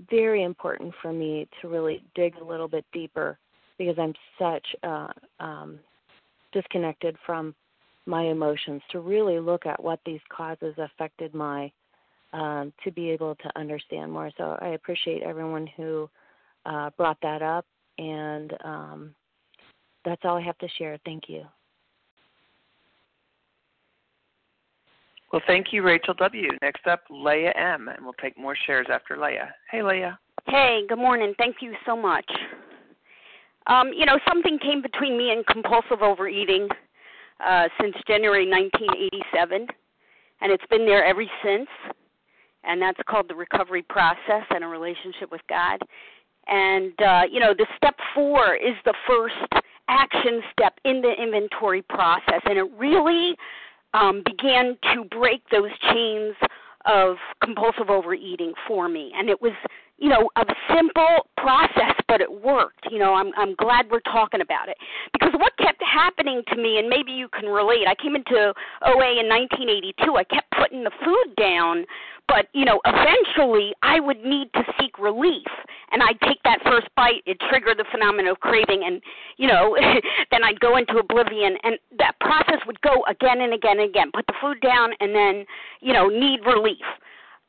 very 0.09 0.43
important 0.43 0.93
for 1.01 1.11
me 1.11 1.47
to 1.61 1.67
really 1.67 2.03
dig 2.15 2.35
a 2.37 2.43
little 2.43 2.67
bit 2.67 2.85
deeper 2.93 3.37
because 3.77 3.97
I'm 3.97 4.13
such 4.37 4.65
uh, 4.83 5.07
um, 5.39 5.79
disconnected 6.51 7.15
from 7.25 7.55
my 8.05 8.23
emotions 8.23 8.81
to 8.91 8.99
really 8.99 9.39
look 9.39 9.65
at 9.65 9.81
what 9.81 9.99
these 10.05 10.21
causes 10.29 10.73
affected 10.77 11.33
my 11.33 11.71
um, 12.33 12.71
to 12.83 12.91
be 12.91 13.09
able 13.09 13.35
to 13.35 13.49
understand 13.55 14.11
more. 14.11 14.31
So 14.37 14.57
I 14.61 14.69
appreciate 14.69 15.23
everyone 15.23 15.67
who 15.77 16.09
uh, 16.65 16.89
brought 16.97 17.17
that 17.21 17.41
up, 17.41 17.65
and 17.97 18.53
um, 18.63 19.15
that's 20.05 20.21
all 20.23 20.37
I 20.37 20.41
have 20.41 20.57
to 20.59 20.67
share. 20.77 20.97
Thank 21.05 21.23
you. 21.27 21.43
Well, 25.31 25.41
thank 25.45 25.67
you, 25.71 25.83
Rachel 25.83 26.15
W. 26.15 26.49
Next 26.61 26.87
up, 26.87 27.01
Leah 27.09 27.53
M., 27.55 27.87
and 27.87 28.03
we'll 28.03 28.13
take 28.13 28.37
more 28.37 28.55
shares 28.65 28.87
after 28.91 29.15
Leah. 29.15 29.53
Hey, 29.71 29.83
Leah. 29.83 30.17
Hey, 30.47 30.81
good 30.89 30.97
morning. 30.97 31.35
Thank 31.37 31.57
you 31.61 31.73
so 31.85 31.95
much. 31.95 32.25
Um, 33.67 33.91
you 33.95 34.05
know, 34.05 34.19
something 34.27 34.57
came 34.59 34.81
between 34.81 35.17
me 35.17 35.31
and 35.31 35.45
compulsive 35.45 36.01
overeating 36.01 36.67
uh, 37.45 37.67
since 37.79 37.95
January 38.07 38.49
1987, 38.49 39.67
and 40.41 40.51
it's 40.51 40.65
been 40.69 40.85
there 40.85 41.05
ever 41.05 41.23
since. 41.43 41.67
And 42.63 42.81
that's 42.81 42.99
called 43.07 43.29
the 43.29 43.35
recovery 43.35 43.83
process 43.83 44.43
and 44.49 44.63
a 44.63 44.67
relationship 44.67 45.31
with 45.31 45.41
God. 45.47 45.79
And, 46.47 46.93
uh, 47.01 47.21
you 47.31 47.39
know, 47.39 47.53
the 47.57 47.67
step 47.77 47.95
four 48.13 48.55
is 48.55 48.75
the 48.85 48.93
first 49.07 49.63
action 49.87 50.41
step 50.51 50.73
in 50.83 51.01
the 51.01 51.11
inventory 51.11 51.81
process, 51.81 52.41
and 52.45 52.57
it 52.57 52.69
really 52.77 53.35
um, 53.93 54.23
began 54.25 54.77
to 54.93 55.05
break 55.05 55.41
those 55.51 55.71
chains 55.91 56.35
of 56.85 57.17
compulsive 57.43 57.89
overeating 57.89 58.53
for 58.67 58.89
me. 58.89 59.11
And 59.15 59.29
it 59.29 59.41
was, 59.41 59.53
you 59.99 60.09
know, 60.09 60.29
a 60.37 60.45
simple 60.73 61.27
process, 61.37 61.93
but 62.07 62.21
it 62.21 62.31
worked. 62.41 62.87
You 62.89 62.99
know, 62.99 63.13
I'm 63.13 63.31
I'm 63.37 63.55
glad 63.55 63.85
we're 63.91 63.99
talking 64.01 64.41
about 64.41 64.69
it 64.69 64.77
because 65.13 65.31
what 65.37 65.53
kept 65.57 65.81
happening 65.83 66.41
to 66.53 66.55
me, 66.55 66.79
and 66.79 66.89
maybe 66.89 67.11
you 67.11 67.27
can 67.29 67.49
relate. 67.49 67.87
I 67.87 67.95
came 67.95 68.15
into 68.15 68.53
OA 68.81 69.19
in 69.19 69.27
1982. 69.27 70.15
I 70.15 70.23
kept 70.23 70.49
putting 70.51 70.83
the 70.83 70.91
food 71.03 71.35
down, 71.35 71.85
but 72.29 72.47
you 72.53 72.63
know 72.63 72.79
eventually 72.85 73.73
i 73.81 73.99
would 73.99 74.23
need 74.23 74.47
to 74.53 74.63
seek 74.79 74.97
relief 74.99 75.47
and 75.91 76.01
i'd 76.03 76.19
take 76.21 76.41
that 76.43 76.59
first 76.63 76.87
bite 76.95 77.23
it 77.25 77.37
triggered 77.49 77.77
the 77.77 77.85
phenomenon 77.91 78.31
of 78.31 78.39
craving 78.39 78.83
and 78.85 79.01
you 79.37 79.47
know 79.47 79.75
then 80.31 80.43
i'd 80.43 80.59
go 80.59 80.77
into 80.77 80.97
oblivion 80.97 81.57
and 81.63 81.77
that 81.97 82.13
process 82.21 82.61
would 82.65 82.79
go 82.81 83.03
again 83.09 83.41
and 83.41 83.53
again 83.53 83.79
and 83.79 83.89
again 83.89 84.11
put 84.13 84.25
the 84.27 84.33
food 84.39 84.61
down 84.61 84.91
and 85.01 85.13
then 85.13 85.45
you 85.81 85.91
know 85.91 86.07
need 86.07 86.39
relief 86.45 86.85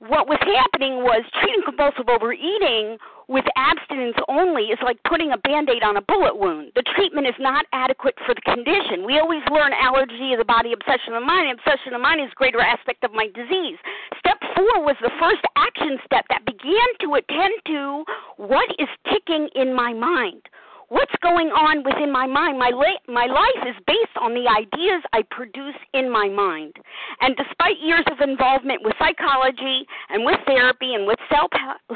what 0.01 0.25
was 0.25 0.41
happening 0.41 1.05
was 1.05 1.21
treating 1.45 1.61
compulsive 1.61 2.09
overeating 2.09 2.97
with 3.29 3.45
abstinence 3.55 4.17
only 4.33 4.73
is 4.73 4.81
like 4.81 4.97
putting 5.05 5.31
a 5.31 5.39
band 5.45 5.69
aid 5.69 5.85
on 5.85 6.01
a 6.01 6.03
bullet 6.03 6.35
wound. 6.35 6.73
The 6.75 6.83
treatment 6.97 7.29
is 7.29 7.37
not 7.39 7.69
adequate 7.77 8.17
for 8.25 8.35
the 8.35 8.41
condition. 8.41 9.05
We 9.05 9.21
always 9.21 9.45
learn 9.53 9.77
allergy 9.77 10.33
of 10.33 10.41
the 10.41 10.49
body, 10.49 10.73
obsession 10.73 11.13
of 11.13 11.21
the 11.21 11.29
mind. 11.29 11.53
Obsession 11.53 11.93
of 11.93 12.01
the 12.01 12.03
mind 12.03 12.25
is 12.25 12.33
greater 12.33 12.65
aspect 12.65 13.05
of 13.05 13.13
my 13.13 13.29
disease. 13.37 13.77
Step 14.17 14.41
four 14.57 14.81
was 14.83 14.97
the 15.05 15.13
first 15.21 15.45
action 15.61 16.01
step 16.09 16.25
that 16.33 16.49
began 16.49 16.89
to 17.05 17.21
attend 17.21 17.55
to 17.69 18.05
what 18.41 18.73
is 18.81 18.89
ticking 19.05 19.53
in 19.55 19.77
my 19.77 19.93
mind 19.93 20.49
what's 20.91 21.15
going 21.23 21.55
on 21.55 21.87
within 21.87 22.11
my 22.13 22.27
mind. 22.27 22.59
My 22.59 22.75
la- 22.75 23.03
my 23.07 23.27
life 23.27 23.63
is 23.67 23.79
based 23.87 24.15
on 24.21 24.35
the 24.35 24.51
ideas 24.51 25.01
I 25.15 25.23
produce 25.31 25.79
in 25.95 26.11
my 26.11 26.29
mind. 26.29 26.77
And 27.23 27.35
despite 27.39 27.79
years 27.81 28.05
of 28.11 28.21
involvement 28.21 28.83
with 28.83 28.99
psychology 28.99 29.87
and 30.11 30.27
with 30.27 30.39
therapy 30.47 30.95
and 30.95 31.07
with 31.07 31.19
self 31.31 31.51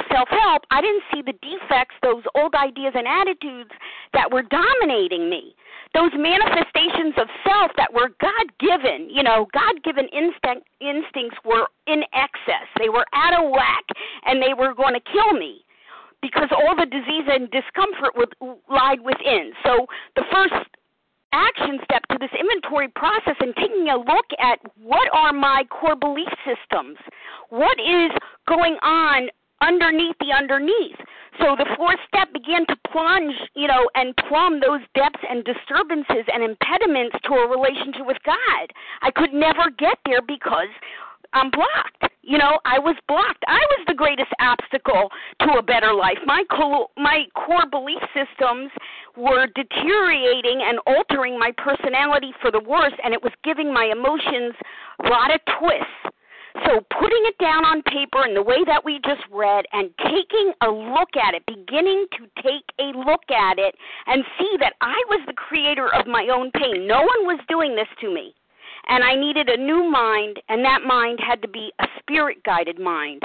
self 0.09 0.29
help, 0.31 0.63
I 0.71 0.81
didn't 0.81 1.05
see 1.13 1.23
the 1.23 1.37
defects, 1.43 1.99
those 2.03 2.23
old 2.35 2.55
ideas 2.55 2.95
and 2.95 3.07
attitudes 3.07 3.75
that 4.15 4.31
were 4.33 4.47
dominating 4.47 5.29
me. 5.29 5.55
Those 5.93 6.11
manifestations 6.15 7.15
of 7.19 7.29
self 7.47 7.71
that 7.77 7.95
were 7.95 8.11
God 8.21 8.47
given, 8.59 9.11
you 9.11 9.23
know, 9.23 9.47
God 9.55 9.79
given 9.85 10.07
instinct, 10.11 10.67
instincts 10.81 11.39
were 11.45 11.71
in 11.87 12.03
excess. 12.15 12.67
They 12.79 12.89
were 12.89 13.07
out 13.15 13.35
of 13.39 13.51
whack 13.51 13.87
and 14.27 14.43
they 14.43 14.55
were 14.55 14.75
going 14.75 14.95
to 14.95 15.05
kill 15.13 15.39
me 15.39 15.64
because 16.25 16.49
all 16.57 16.73
the 16.73 16.89
disease 16.89 17.29
and 17.29 17.51
discomfort 17.53 18.17
would 18.17 18.33
lie 18.65 18.97
within. 19.05 19.53
So 19.61 19.85
the 20.17 20.25
first 20.33 20.57
action 21.35 21.79
step 21.85 22.01
to 22.09 22.17
this 22.17 22.33
inventory 22.33 22.89
process 22.89 23.37
and 23.41 23.53
taking 23.57 23.93
a 23.93 23.99
look 23.99 24.29
at 24.41 24.59
what 24.81 25.05
are 25.13 25.35
my 25.35 25.65
core 25.69 25.97
belief 25.97 26.33
systems? 26.49 26.97
What 27.51 27.77
is 27.77 28.11
going 28.49 28.79
on 28.81 29.29
underneath 29.61 30.17
the 30.21 30.33
underneath? 30.33 30.97
So 31.43 31.57
the 31.59 31.67
fourth 31.77 31.99
step 32.09 32.33
began 32.33 32.65
to 32.67 32.77
plunge, 32.89 33.35
you 33.55 33.67
know, 33.67 33.91
and 33.97 34.17
plumb 34.17 34.61
those 34.61 34.81
depths 34.95 35.21
and 35.29 35.45
disturbances 35.45 36.25
and 36.33 36.41
impediments 36.43 37.17
to 37.27 37.35
a 37.35 37.51
relationship 37.51 38.07
with 38.07 38.23
God. 38.25 38.73
I 39.03 39.11
could 39.11 39.35
never 39.35 39.69
get 39.77 39.99
there 40.07 40.23
because 40.23 40.71
I'm 41.35 41.51
blocked. 41.51 42.15
You 42.23 42.39
know, 42.39 42.59
I 42.65 42.79
was 42.79 42.97
blocked. 43.07 43.45
I 43.47 43.61
was 43.77 43.85
the 43.87 43.95
greatest 43.95 44.31
obstacle 44.41 45.11
to 45.43 45.59
a 45.59 45.63
better 45.63 45.93
life. 45.93 46.17
My 46.25 46.45
co- 46.49 46.91
my 46.97 47.27
core 47.35 47.67
belief 47.71 48.01
systems 48.15 48.71
were 49.17 49.47
deteriorating 49.55 50.63
and 50.65 50.79
altering 50.87 51.39
my 51.39 51.53
personality 51.59 52.33
for 52.41 52.51
the 52.51 52.61
worse, 52.61 52.95
and 53.05 53.13
it 53.13 53.23
was 53.23 53.33
giving 53.43 53.75
my 53.75 53.91
emotions 53.93 54.55
a 55.05 55.09
lot 55.09 55.35
of 55.35 55.41
twists. 55.59 56.17
So, 56.65 56.81
putting 56.99 57.23
it 57.27 57.37
down 57.43 57.67
on 57.67 57.83
paper 57.83 58.25
in 58.25 58.33
the 58.33 58.43
way 58.43 58.63
that 58.65 58.85
we 58.85 59.01
just 59.05 59.27
read 59.29 59.67
and 59.73 59.91
taking 59.99 60.55
a 60.63 60.71
look 60.71 61.11
at 61.19 61.35
it, 61.35 61.43
beginning 61.51 62.07
to 62.17 62.31
take 62.41 62.65
a 62.79 62.97
look 62.97 63.27
at 63.29 63.59
it 63.59 63.75
and 64.07 64.23
see 64.39 64.55
that 64.61 64.75
I 64.81 64.97
was 65.11 65.21
the 65.27 65.35
creator 65.35 65.93
of 65.93 66.07
my 66.07 66.31
own 66.33 66.53
pain. 66.53 66.87
No 66.87 67.03
one 67.03 67.27
was 67.27 67.41
doing 67.49 67.75
this 67.75 67.91
to 68.01 68.15
me 68.15 68.35
and 68.89 69.03
I 69.03 69.15
needed 69.15 69.49
a 69.49 69.57
new 69.57 69.89
mind, 69.91 70.41
and 70.49 70.65
that 70.65 70.83
mind 70.87 71.19
had 71.21 71.41
to 71.43 71.49
be 71.49 71.73
a 71.81 71.87
spirit 71.99 72.39
guided 72.45 72.79
mind. 72.79 73.23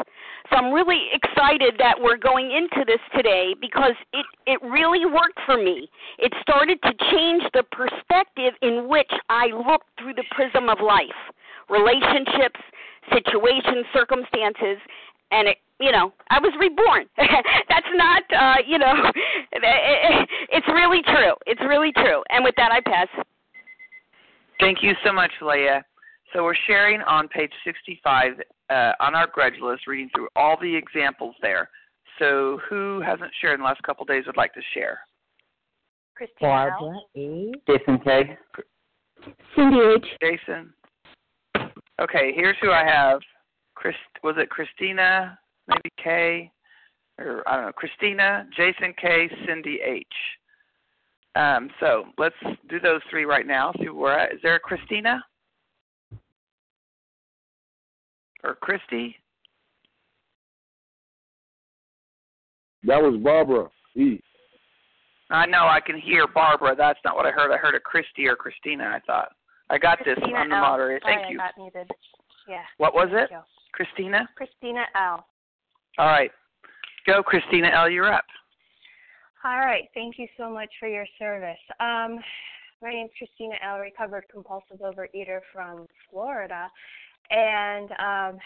So 0.50 0.58
I'm 0.58 0.74
really 0.74 1.08
excited 1.14 1.76
that 1.80 1.96
we're 2.00 2.18
going 2.18 2.52
into 2.52 2.86
this 2.86 3.02
today 3.16 3.56
because 3.60 3.94
it, 4.14 4.26
it 4.48 4.62
really 4.64 5.06
worked 5.06 5.40
for 5.46 5.58
me. 5.58 5.90
It 6.18 6.34
started 6.42 6.80
to 6.84 6.94
change 7.12 7.44
the 7.54 7.64
perspective 7.72 8.54
in 8.62 8.88
which 8.88 9.12
I 9.30 9.48
looked 9.48 9.90
through 10.00 10.16
the 10.16 10.26
prism 10.32 10.70
of 10.70 10.80
life 10.82 11.10
relationships, 11.70 12.60
situations, 13.14 13.86
circumstances, 13.94 14.82
and 15.32 15.48
it 15.48 15.58
you 15.80 15.92
know 15.92 16.12
i 16.30 16.40
was 16.40 16.52
reborn 16.60 17.06
that's 17.70 17.92
not 17.96 18.24
uh 18.36 18.56
you 18.68 18.78
know 18.78 18.94
it's 20.52 20.68
really 20.68 21.02
true 21.04 21.34
it's 21.46 21.62
really 21.62 21.92
true 21.94 22.24
and 22.30 22.44
with 22.44 22.56
that 22.58 22.72
i 22.72 22.82
pass 22.82 23.08
Thank 24.60 24.80
you 24.84 24.94
so 25.06 25.14
much, 25.14 25.32
Leah. 25.42 25.84
So 26.34 26.44
we're 26.44 26.56
sharing 26.68 27.02
on 27.02 27.28
page 27.28 27.52
65 27.66 28.34
uh, 28.70 28.92
on 29.00 29.16
our 29.16 29.28
grudge 29.28 29.60
list, 29.62 29.88
reading 29.88 30.10
through 30.16 30.28
all 30.36 30.58
the 30.62 30.76
examples 30.76 31.36
there. 31.42 31.70
So 32.20 32.60
who 32.70 33.02
hasn't 33.02 33.32
shared 33.42 33.56
in 33.56 33.62
the 33.62 33.66
last 33.66 33.82
couple 33.84 34.04
of 34.04 34.10
days 34.10 34.26
would 34.28 34.38
like 34.38 34.54
to 34.54 34.62
share? 34.74 35.00
Christina 36.16 36.70
Barbara 36.80 37.00
E. 37.16 37.54
Jason 37.68 38.00
K. 38.04 38.38
Cindy 39.56 39.80
H. 39.96 40.06
Jason. 40.22 40.74
Okay, 42.02 42.34
here's 42.36 42.58
who 42.62 42.72
I 42.72 42.86
have. 42.86 43.22
Chris, 43.76 43.96
was 44.24 44.36
it 44.38 44.50
Christina? 44.50 45.40
Maybe 45.68 45.90
K, 46.04 46.52
or 47.18 47.44
I 47.48 47.56
don't 47.56 47.66
know. 47.68 47.72
Christina, 47.72 48.46
Jason 48.56 48.94
K, 49.02 49.30
Cindy 49.48 49.80
H. 49.86 50.06
Um, 51.36 51.70
so 51.80 52.06
let's 52.18 52.36
do 52.70 52.80
those 52.80 53.02
three 53.10 53.26
right 53.26 53.46
now. 53.46 53.72
See 53.80 53.90
where 53.90 54.20
at. 54.20 54.34
Is 54.34 54.40
there 54.42 54.56
a 54.56 54.60
Christina? 54.60 55.24
Or 58.44 58.56
Christy? 58.56 59.16
That 62.84 63.02
was 63.02 63.20
Barbara 63.22 63.68
E. 63.96 64.20
I 65.30 65.46
know 65.46 65.68
I 65.68 65.80
can 65.80 66.00
hear 66.00 66.26
Barbara. 66.28 66.76
That's 66.76 67.00
not 67.06 67.16
what 67.16 67.26
I 67.26 67.32
heard. 67.32 67.52
I 67.52 67.58
heard 67.58 67.76
a 67.76 67.80
Christy 67.80 68.26
or 68.28 68.36
Christina. 68.36 68.86
I 68.86 69.00
thought 69.06 69.32
I 69.70 69.78
got 69.78 70.00
Christina 70.00 70.26
this. 70.26 70.36
I'm 70.36 70.50
the 70.50 70.56
L. 70.56 70.62
moderator. 70.62 71.00
Sorry, 71.04 71.16
Thank 71.18 71.32
you. 71.34 71.40
I 71.40 71.48
got 71.48 71.58
muted. 71.58 71.92
Yeah. 72.48 72.62
What 72.78 72.94
was 72.94 73.10
Thank 73.12 73.30
it? 73.30 73.34
you. 73.34 73.40
Christina. 73.74 74.28
Christina 74.36 74.86
L. 74.96 75.26
All 75.98 76.08
right, 76.08 76.32
go, 77.06 77.22
Christina 77.22 77.70
L. 77.76 77.90
You're 77.90 78.12
up. 78.12 78.26
All 79.46 79.60
right. 79.60 79.88
Thank 79.94 80.20
you 80.20 80.28
so 80.38 80.50
much 80.50 80.70
for 80.82 80.90
your 80.90 81.06
service. 81.18 81.58
Um, 81.80 82.20
my 82.82 82.92
name 82.92 83.06
is 83.06 83.12
Christina 83.18 83.56
L., 83.66 83.80
recovered 83.80 84.26
compulsive 84.30 84.80
overeater 84.82 85.40
from 85.54 85.86
Florida. 86.12 86.68
And, 87.30 87.90
um, 87.92 88.40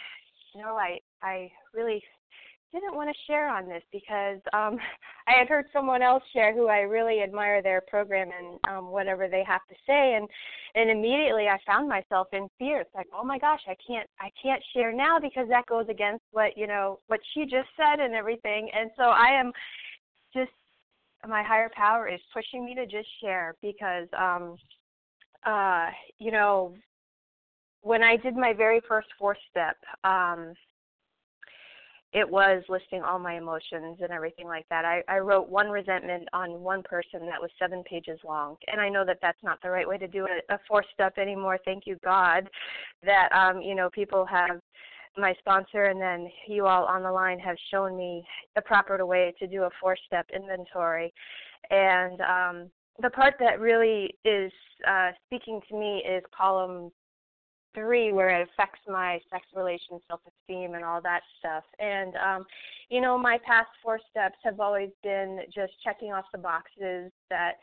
you 0.53 0.61
know, 0.61 0.75
I, 0.75 0.99
I 1.23 1.51
really 1.73 2.03
didn't 2.71 2.95
want 2.95 3.09
to 3.09 3.15
share 3.25 3.49
on 3.49 3.67
this 3.67 3.81
because 3.91 4.39
um, 4.53 4.77
I 5.27 5.39
had 5.39 5.47
heard 5.47 5.65
someone 5.73 6.03
else 6.03 6.21
share 6.31 6.53
who 6.53 6.67
I 6.67 6.81
really 6.81 7.21
admire 7.21 7.63
their 7.63 7.81
program 7.81 8.29
and 8.37 8.59
um, 8.69 8.91
whatever 8.91 9.27
they 9.27 9.43
have 9.47 9.61
to 9.69 9.75
say, 9.87 10.15
and 10.15 10.27
and 10.75 10.89
immediately 10.89 11.47
I 11.47 11.57
found 11.65 11.87
myself 11.87 12.27
in 12.33 12.47
fear. 12.59 12.81
It's 12.81 12.93
like, 12.93 13.07
oh 13.15 13.23
my 13.23 13.39
gosh, 13.39 13.61
I 13.67 13.75
can't 13.87 14.09
I 14.19 14.29
can't 14.41 14.61
share 14.75 14.91
now 14.91 15.19
because 15.19 15.47
that 15.49 15.65
goes 15.67 15.85
against 15.89 16.23
what 16.31 16.57
you 16.57 16.67
know 16.67 16.99
what 17.07 17.19
she 17.33 17.43
just 17.43 17.69
said 17.77 17.99
and 17.99 18.13
everything, 18.13 18.69
and 18.77 18.91
so 18.97 19.03
I 19.03 19.39
am 19.39 19.51
just 20.35 20.51
my 21.27 21.43
higher 21.43 21.69
power 21.75 22.07
is 22.07 22.19
pushing 22.33 22.65
me 22.65 22.75
to 22.75 22.85
just 22.85 23.07
share 23.21 23.55
because 23.61 24.07
um 24.17 24.55
uh 25.45 25.87
you 26.19 26.31
know 26.31 26.73
when 27.81 28.03
I 28.03 28.17
did 28.17 28.35
my 28.35 28.53
very 28.53 28.81
first 28.87 29.07
fourth 29.19 29.37
step 29.51 29.77
um 30.03 30.53
it 32.13 32.29
was 32.29 32.63
listing 32.69 33.01
all 33.01 33.17
my 33.17 33.37
emotions 33.37 33.97
and 34.01 34.11
everything 34.11 34.45
like 34.45 34.67
that. 34.69 34.85
I, 34.85 35.01
I 35.07 35.17
wrote 35.17 35.49
one 35.49 35.69
resentment 35.69 36.27
on 36.31 36.61
one 36.61 36.83
person 36.83 37.21
that 37.21 37.41
was 37.41 37.49
seven 37.57 37.83
pages 37.89 38.19
long, 38.23 38.55
and 38.71 38.79
I 38.79 38.87
know 38.87 39.03
that 39.03 39.17
that's 39.19 39.41
not 39.43 39.59
the 39.63 39.71
right 39.71 39.87
way 39.87 39.97
to 39.97 40.07
do 40.07 40.27
a, 40.27 40.53
a 40.53 40.59
fourth 40.67 40.85
step 40.93 41.17
anymore. 41.17 41.57
Thank 41.65 41.87
you 41.87 41.97
God 42.03 42.47
that 43.03 43.29
um, 43.31 43.61
you 43.61 43.73
know 43.73 43.89
people 43.89 44.25
have 44.25 44.61
my 45.17 45.33
sponsor 45.39 45.85
and 45.85 46.01
then 46.01 46.29
you 46.47 46.65
all 46.65 46.85
on 46.85 47.03
the 47.03 47.11
line 47.11 47.39
have 47.39 47.57
shown 47.71 47.95
me 47.95 48.23
the 48.55 48.61
proper 48.61 49.05
way 49.05 49.33
to 49.39 49.47
do 49.47 49.63
a 49.63 49.69
four 49.79 49.95
step 50.05 50.25
inventory, 50.35 51.13
and 51.69 52.21
um, 52.21 52.71
the 53.01 53.09
part 53.09 53.35
that 53.39 53.59
really 53.59 54.15
is 54.25 54.51
uh, 54.87 55.11
speaking 55.25 55.59
to 55.69 55.77
me 55.77 56.03
is 56.07 56.23
column 56.35 56.91
three 57.73 58.11
where 58.11 58.29
it 58.29 58.47
affects 58.51 58.81
my 58.87 59.19
sex 59.31 59.45
relations, 59.55 60.01
self 60.07 60.21
esteem 60.27 60.75
and 60.75 60.83
all 60.83 61.01
that 61.01 61.21
stuff. 61.39 61.63
And 61.79 62.15
um, 62.15 62.45
you 62.89 63.01
know, 63.01 63.17
my 63.17 63.37
past 63.45 63.69
four 63.81 63.99
steps 64.09 64.37
have 64.43 64.59
always 64.59 64.89
been 65.03 65.39
just 65.53 65.73
checking 65.83 66.13
off 66.13 66.25
the 66.31 66.37
boxes 66.37 67.11
that 67.29 67.53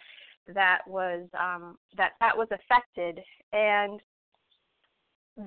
that 0.54 0.80
was 0.86 1.28
um 1.38 1.76
that 1.96 2.12
that 2.20 2.36
was 2.36 2.48
affected 2.50 3.20
and 3.52 4.00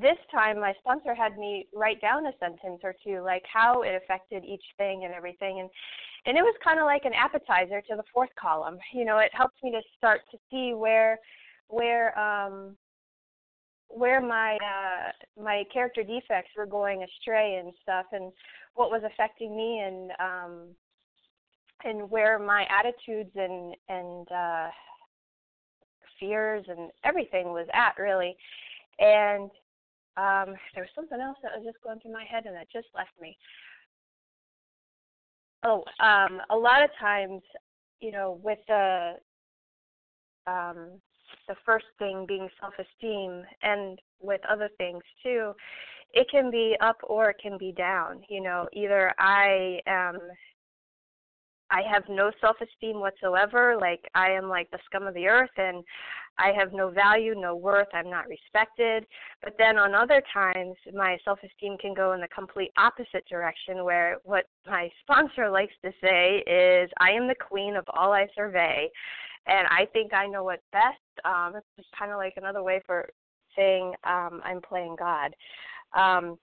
this 0.02 0.18
time 0.32 0.60
my 0.60 0.74
sponsor 0.80 1.14
had 1.14 1.38
me 1.38 1.68
write 1.74 2.02
down 2.02 2.26
a 2.26 2.32
sentence 2.40 2.82
or 2.84 2.96
two 3.04 3.22
like 3.22 3.44
how 3.52 3.82
it 3.82 4.02
affected 4.02 4.44
each 4.44 4.64
thing 4.78 5.04
and 5.06 5.14
everything. 5.14 5.60
And 5.60 5.70
and 6.26 6.38
it 6.38 6.42
was 6.42 6.56
kind 6.64 6.80
of 6.80 6.86
like 6.86 7.04
an 7.06 7.14
appetizer 7.14 7.82
to 7.82 7.96
the 7.96 8.04
fourth 8.14 8.30
column. 8.40 8.78
You 8.94 9.06
know 9.06 9.20
it 9.20 9.32
helped 9.34 9.62
me 9.64 9.72
to 9.72 9.82
start 9.98 10.22
to 10.32 10.38
see 10.50 10.74
where 10.74 11.20
where 11.68 12.18
um 12.18 12.76
where 13.90 14.22
my 14.22 14.56
uh 14.56 15.42
my 15.42 15.64
character 15.72 16.04
defects 16.04 16.52
were 16.58 16.66
going 16.66 17.04
astray 17.04 17.62
and 17.64 17.74
stuff 17.82 18.06
and 18.12 18.32
what 18.76 18.90
was 18.90 19.04
affecting 19.06 19.56
me 19.56 19.80
and 19.80 20.12
um 20.20 20.68
and 21.84 22.10
where 22.10 22.40
my 22.40 22.66
attitudes 22.70 23.32
and 23.36 23.76
and 23.90 24.32
uh 24.32 24.70
fears 26.20 26.66
and 26.68 26.90
everything 27.04 27.48
was 27.48 27.68
at 27.74 27.98
really. 28.02 28.36
And 29.00 29.50
um 30.18 30.56
there 30.74 30.84
was 30.84 30.94
something 30.96 31.20
else 31.20 31.38
that 31.42 31.52
was 31.56 31.66
just 31.66 31.82
going 31.84 32.00
through 32.00 32.14
my 32.14 32.26
head 32.30 32.46
and 32.46 32.56
it 32.56 32.68
just 32.72 32.88
left 32.94 33.12
me 33.20 33.38
oh, 35.64 35.84
um, 36.00 36.42
a 36.50 36.56
lot 36.56 36.84
of 36.84 36.90
times, 37.00 37.42
you 38.00 38.12
know, 38.12 38.40
with 38.44 38.60
the 38.68 39.14
um, 40.46 41.00
the 41.48 41.56
first 41.66 41.86
thing 42.00 42.26
being 42.28 42.50
self-esteem, 42.60 43.44
and 43.62 44.00
with 44.22 44.42
other 44.50 44.70
things 44.78 45.04
too, 45.24 45.54
it 46.14 46.28
can 46.30 46.52
be 46.52 46.76
up 46.82 46.98
or 47.04 47.30
it 47.30 47.38
can 47.42 47.58
be 47.58 47.72
down. 47.72 48.22
You 48.30 48.42
know, 48.42 48.68
either 48.74 49.14
I 49.18 49.80
am 49.88 50.20
I 51.74 51.82
have 51.92 52.04
no 52.08 52.32
self 52.40 52.58
esteem 52.62 53.00
whatsoever. 53.00 53.76
Like 53.82 54.08
I 54.14 54.30
am 54.30 54.48
like 54.48 54.70
the 54.70 54.78
scum 54.86 55.08
of 55.08 55.16
the 55.16 55.28
earth 55.28 55.50
and 55.58 55.84
I 56.38 56.52
have 56.58 56.72
no 56.72 56.90
value, 56.90 57.34
no 57.36 57.56
worth, 57.56 57.88
I'm 57.94 58.10
not 58.12 58.28
respected. 58.28 59.06
But 59.44 59.56
then 59.58 59.80
on 59.80 59.96
other 59.96 60.22
times 60.32 60.76
my 60.94 61.18
self 61.26 61.40
esteem 61.44 61.78
can 61.80 61.96
go 61.96 62.14
in 62.14 62.22
the 62.22 62.28
complete 62.28 62.72
opposite 62.78 63.26
direction 63.28 63.84
where 63.84 64.18
what 64.24 64.46
my 64.68 64.90
sponsor 65.02 65.50
likes 65.50 65.74
to 65.84 65.92
say 66.00 66.44
is 66.46 66.92
I 67.00 67.10
am 67.10 67.28
the 67.28 67.36
queen 67.36 67.76
of 67.76 67.86
all 67.88 68.14
I 68.14 68.28
survey 68.36 68.88
and 69.48 69.68
I 69.68 69.88
think 69.94 70.14
I 70.14 70.28
know 70.28 70.44
what's 70.44 70.62
best. 70.72 71.26
Um 71.26 71.56
it's 71.56 71.88
kinda 71.98 72.16
like 72.16 72.34
another 72.38 72.62
way 72.62 72.82
for 72.86 73.10
saying 73.56 73.96
um 74.04 74.42
I'm 74.46 74.62
playing 74.62 74.96
God. 75.00 75.36
Um 75.98 76.38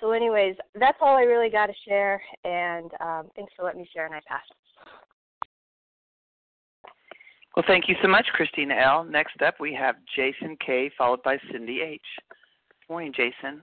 so, 0.00 0.12
anyways, 0.12 0.56
that's 0.78 0.98
all 1.00 1.16
I 1.16 1.22
really 1.22 1.50
got 1.50 1.66
to 1.66 1.72
share. 1.86 2.22
And 2.44 2.90
um, 3.00 3.30
thanks 3.36 3.52
for 3.56 3.64
letting 3.64 3.80
me 3.80 3.88
share, 3.92 4.06
and 4.06 4.14
I 4.14 4.20
pass. 4.26 4.42
Well, 7.56 7.64
thank 7.66 7.88
you 7.88 7.94
so 8.02 8.08
much, 8.08 8.26
Christina 8.34 8.74
L. 8.74 9.04
Next 9.04 9.40
up, 9.40 9.54
we 9.58 9.72
have 9.74 9.96
Jason 10.14 10.56
K., 10.64 10.90
followed 10.96 11.22
by 11.22 11.38
Cindy 11.50 11.80
H. 11.80 12.02
Good 12.68 12.92
morning, 12.92 13.12
Jason. 13.16 13.62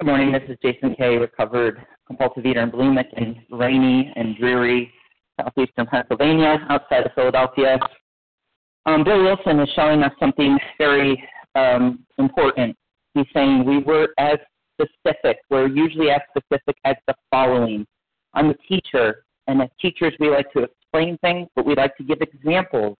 Good 0.00 0.06
morning. 0.06 0.30
This 0.30 0.42
is 0.48 0.58
Jason 0.62 0.94
K., 0.96 1.16
recovered 1.16 1.82
compulsive 2.06 2.44
eater 2.44 2.60
and 2.60 2.70
bulimic 2.70 3.06
in 3.16 3.36
rainy 3.50 4.12
and 4.16 4.36
dreary 4.36 4.92
southeastern 5.40 5.86
Pennsylvania, 5.86 6.58
outside 6.68 7.06
of 7.06 7.12
Philadelphia. 7.14 7.78
Um, 8.86 9.02
Bill 9.02 9.22
Wilson 9.22 9.58
is 9.60 9.68
showing 9.74 10.02
us 10.02 10.12
something 10.20 10.58
very 10.76 11.22
um, 11.54 12.04
important 12.18 12.76
he's 13.14 13.26
saying 13.32 13.64
we 13.64 13.78
were 13.78 14.08
as 14.18 14.38
specific. 14.80 15.38
We're 15.50 15.68
usually 15.68 16.10
as 16.10 16.20
specific 16.36 16.76
as 16.84 16.96
the 17.06 17.14
following. 17.30 17.86
I'm 18.34 18.50
a 18.50 18.54
teacher, 18.68 19.24
and 19.46 19.62
as 19.62 19.68
teachers, 19.80 20.14
we 20.18 20.28
like 20.30 20.52
to 20.52 20.64
explain 20.64 21.18
things, 21.18 21.48
but 21.54 21.64
we 21.64 21.74
like 21.74 21.96
to 21.96 22.04
give 22.04 22.18
examples. 22.20 22.96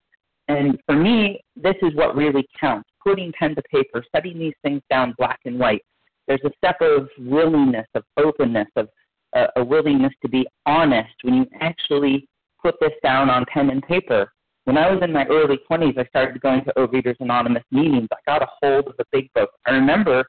And 0.48 0.78
for 0.86 0.94
me, 0.94 1.40
this 1.56 1.76
is 1.82 1.94
what 1.94 2.16
really 2.16 2.46
counts 2.58 2.88
putting 3.04 3.32
pen 3.38 3.54
to 3.54 3.62
paper, 3.62 4.04
setting 4.14 4.38
these 4.38 4.54
things 4.62 4.80
down 4.90 5.14
black 5.18 5.40
and 5.44 5.58
white. 5.58 5.82
There's 6.26 6.40
a 6.44 6.50
step 6.56 6.80
of 6.80 7.08
willingness, 7.18 7.86
of 7.94 8.04
openness, 8.16 8.68
of 8.76 8.88
uh, 9.36 9.46
a 9.56 9.64
willingness 9.64 10.12
to 10.22 10.28
be 10.28 10.46
honest 10.64 11.14
when 11.22 11.34
you 11.34 11.46
actually 11.60 12.26
put 12.62 12.76
this 12.80 12.92
down 13.02 13.28
on 13.28 13.44
pen 13.52 13.70
and 13.70 13.82
paper. 13.82 14.32
When 14.64 14.78
I 14.78 14.90
was 14.90 15.02
in 15.02 15.12
my 15.12 15.26
early 15.26 15.58
20s, 15.70 15.98
I 15.98 16.06
started 16.06 16.40
going 16.40 16.64
to 16.64 16.72
Overeaters 16.78 17.20
Anonymous 17.20 17.64
meetings. 17.70 18.08
I 18.10 18.16
got 18.24 18.42
a 18.42 18.46
hold 18.62 18.86
of 18.86 18.96
the 18.96 19.04
big 19.12 19.30
book. 19.34 19.50
I 19.66 19.72
remember 19.72 20.24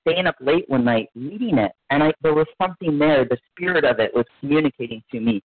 staying 0.00 0.26
up 0.26 0.34
late 0.40 0.68
one 0.68 0.84
night 0.84 1.08
reading 1.14 1.58
it, 1.58 1.70
and 1.90 2.02
I, 2.02 2.12
there 2.20 2.34
was 2.34 2.48
something 2.60 2.98
there. 2.98 3.24
The 3.24 3.38
spirit 3.52 3.84
of 3.84 4.00
it 4.00 4.12
was 4.12 4.24
communicating 4.40 5.04
to 5.12 5.20
me. 5.20 5.40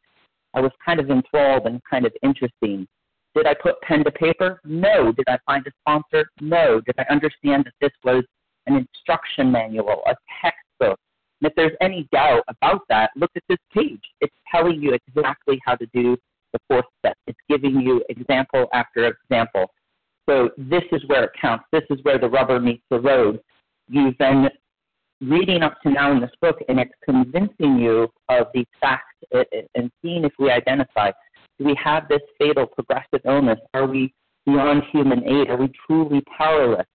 I 0.56 0.60
was 0.60 0.72
kind 0.84 1.00
of 1.00 1.12
enthralled 1.12 1.68
and 1.68 1.80
kind 1.88 2.08
of 2.08 2.14
interesting. 2.24 2.88
Did 3.36 3.46
I 3.46 3.54
put 3.54 3.80
pen 3.82 4.04
to 4.06 4.12
paper? 4.12 4.60
No. 4.66 5.12
Did 5.12 5.26
I 5.28 5.38
find 5.46 5.66
a 5.68 5.72
sponsor? 5.82 6.28
No. 6.42 6.82
Did 6.82 6.96
I 6.98 7.06
understand 7.12 7.66
that 7.66 7.74
this 7.80 7.94
was 8.04 8.24
an 8.66 8.76
instruction 8.76 9.52
manual, 9.52 10.02
a 10.08 10.16
textbook? 10.42 11.00
And 11.42 11.50
if 11.50 11.54
there's 11.56 11.78
any 11.80 12.08
doubt 12.12 12.44
about 12.48 12.82
that, 12.90 13.12
look 13.16 13.32
at 13.36 13.44
this 13.48 13.60
page. 13.72 14.02
It's 14.20 14.36
telling 14.52 14.82
you 14.82 14.98
exactly 15.08 15.60
how 15.64 15.76
to 15.76 15.86
do 15.94 16.18
the 16.54 16.60
fourth 16.68 16.86
step. 17.00 17.18
It's 17.28 17.40
giving 17.50 17.82
you 17.82 18.04
example 18.10 18.68
after 18.74 19.06
example. 19.08 19.72
So 20.30 20.50
this 20.58 20.84
is 20.92 21.02
where 21.08 21.24
it 21.24 21.32
counts. 21.40 21.66
This 21.72 21.84
is 21.90 22.00
where 22.04 22.20
the 22.20 22.30
rubber 22.30 22.60
meets 22.60 22.84
the 22.90 23.00
road. 23.00 23.40
You've 23.88 24.18
been 24.18 24.50
reading 25.20 25.62
up 25.64 25.82
to 25.82 25.90
now 25.90 26.12
in 26.12 26.22
this 26.22 26.32
book, 26.42 26.58
and 26.68 26.80
it's 26.80 26.92
convincing 27.04 27.78
you 27.80 28.08
of 28.30 28.48
these 28.54 28.66
facts 28.80 29.06
and 29.76 29.92
seeing 30.02 30.24
if 30.24 30.34
we 30.40 30.50
identify. 30.50 31.12
Do 31.60 31.66
we 31.66 31.76
have 31.84 32.08
this 32.08 32.22
fatal 32.40 32.66
progressive 32.66 33.22
illness? 33.26 33.60
Are 33.74 33.86
we 33.86 34.14
beyond 34.46 34.84
human 34.92 35.24
aid? 35.28 35.50
Are 35.50 35.58
we 35.58 35.72
truly 35.86 36.22
powerless? 36.38 36.88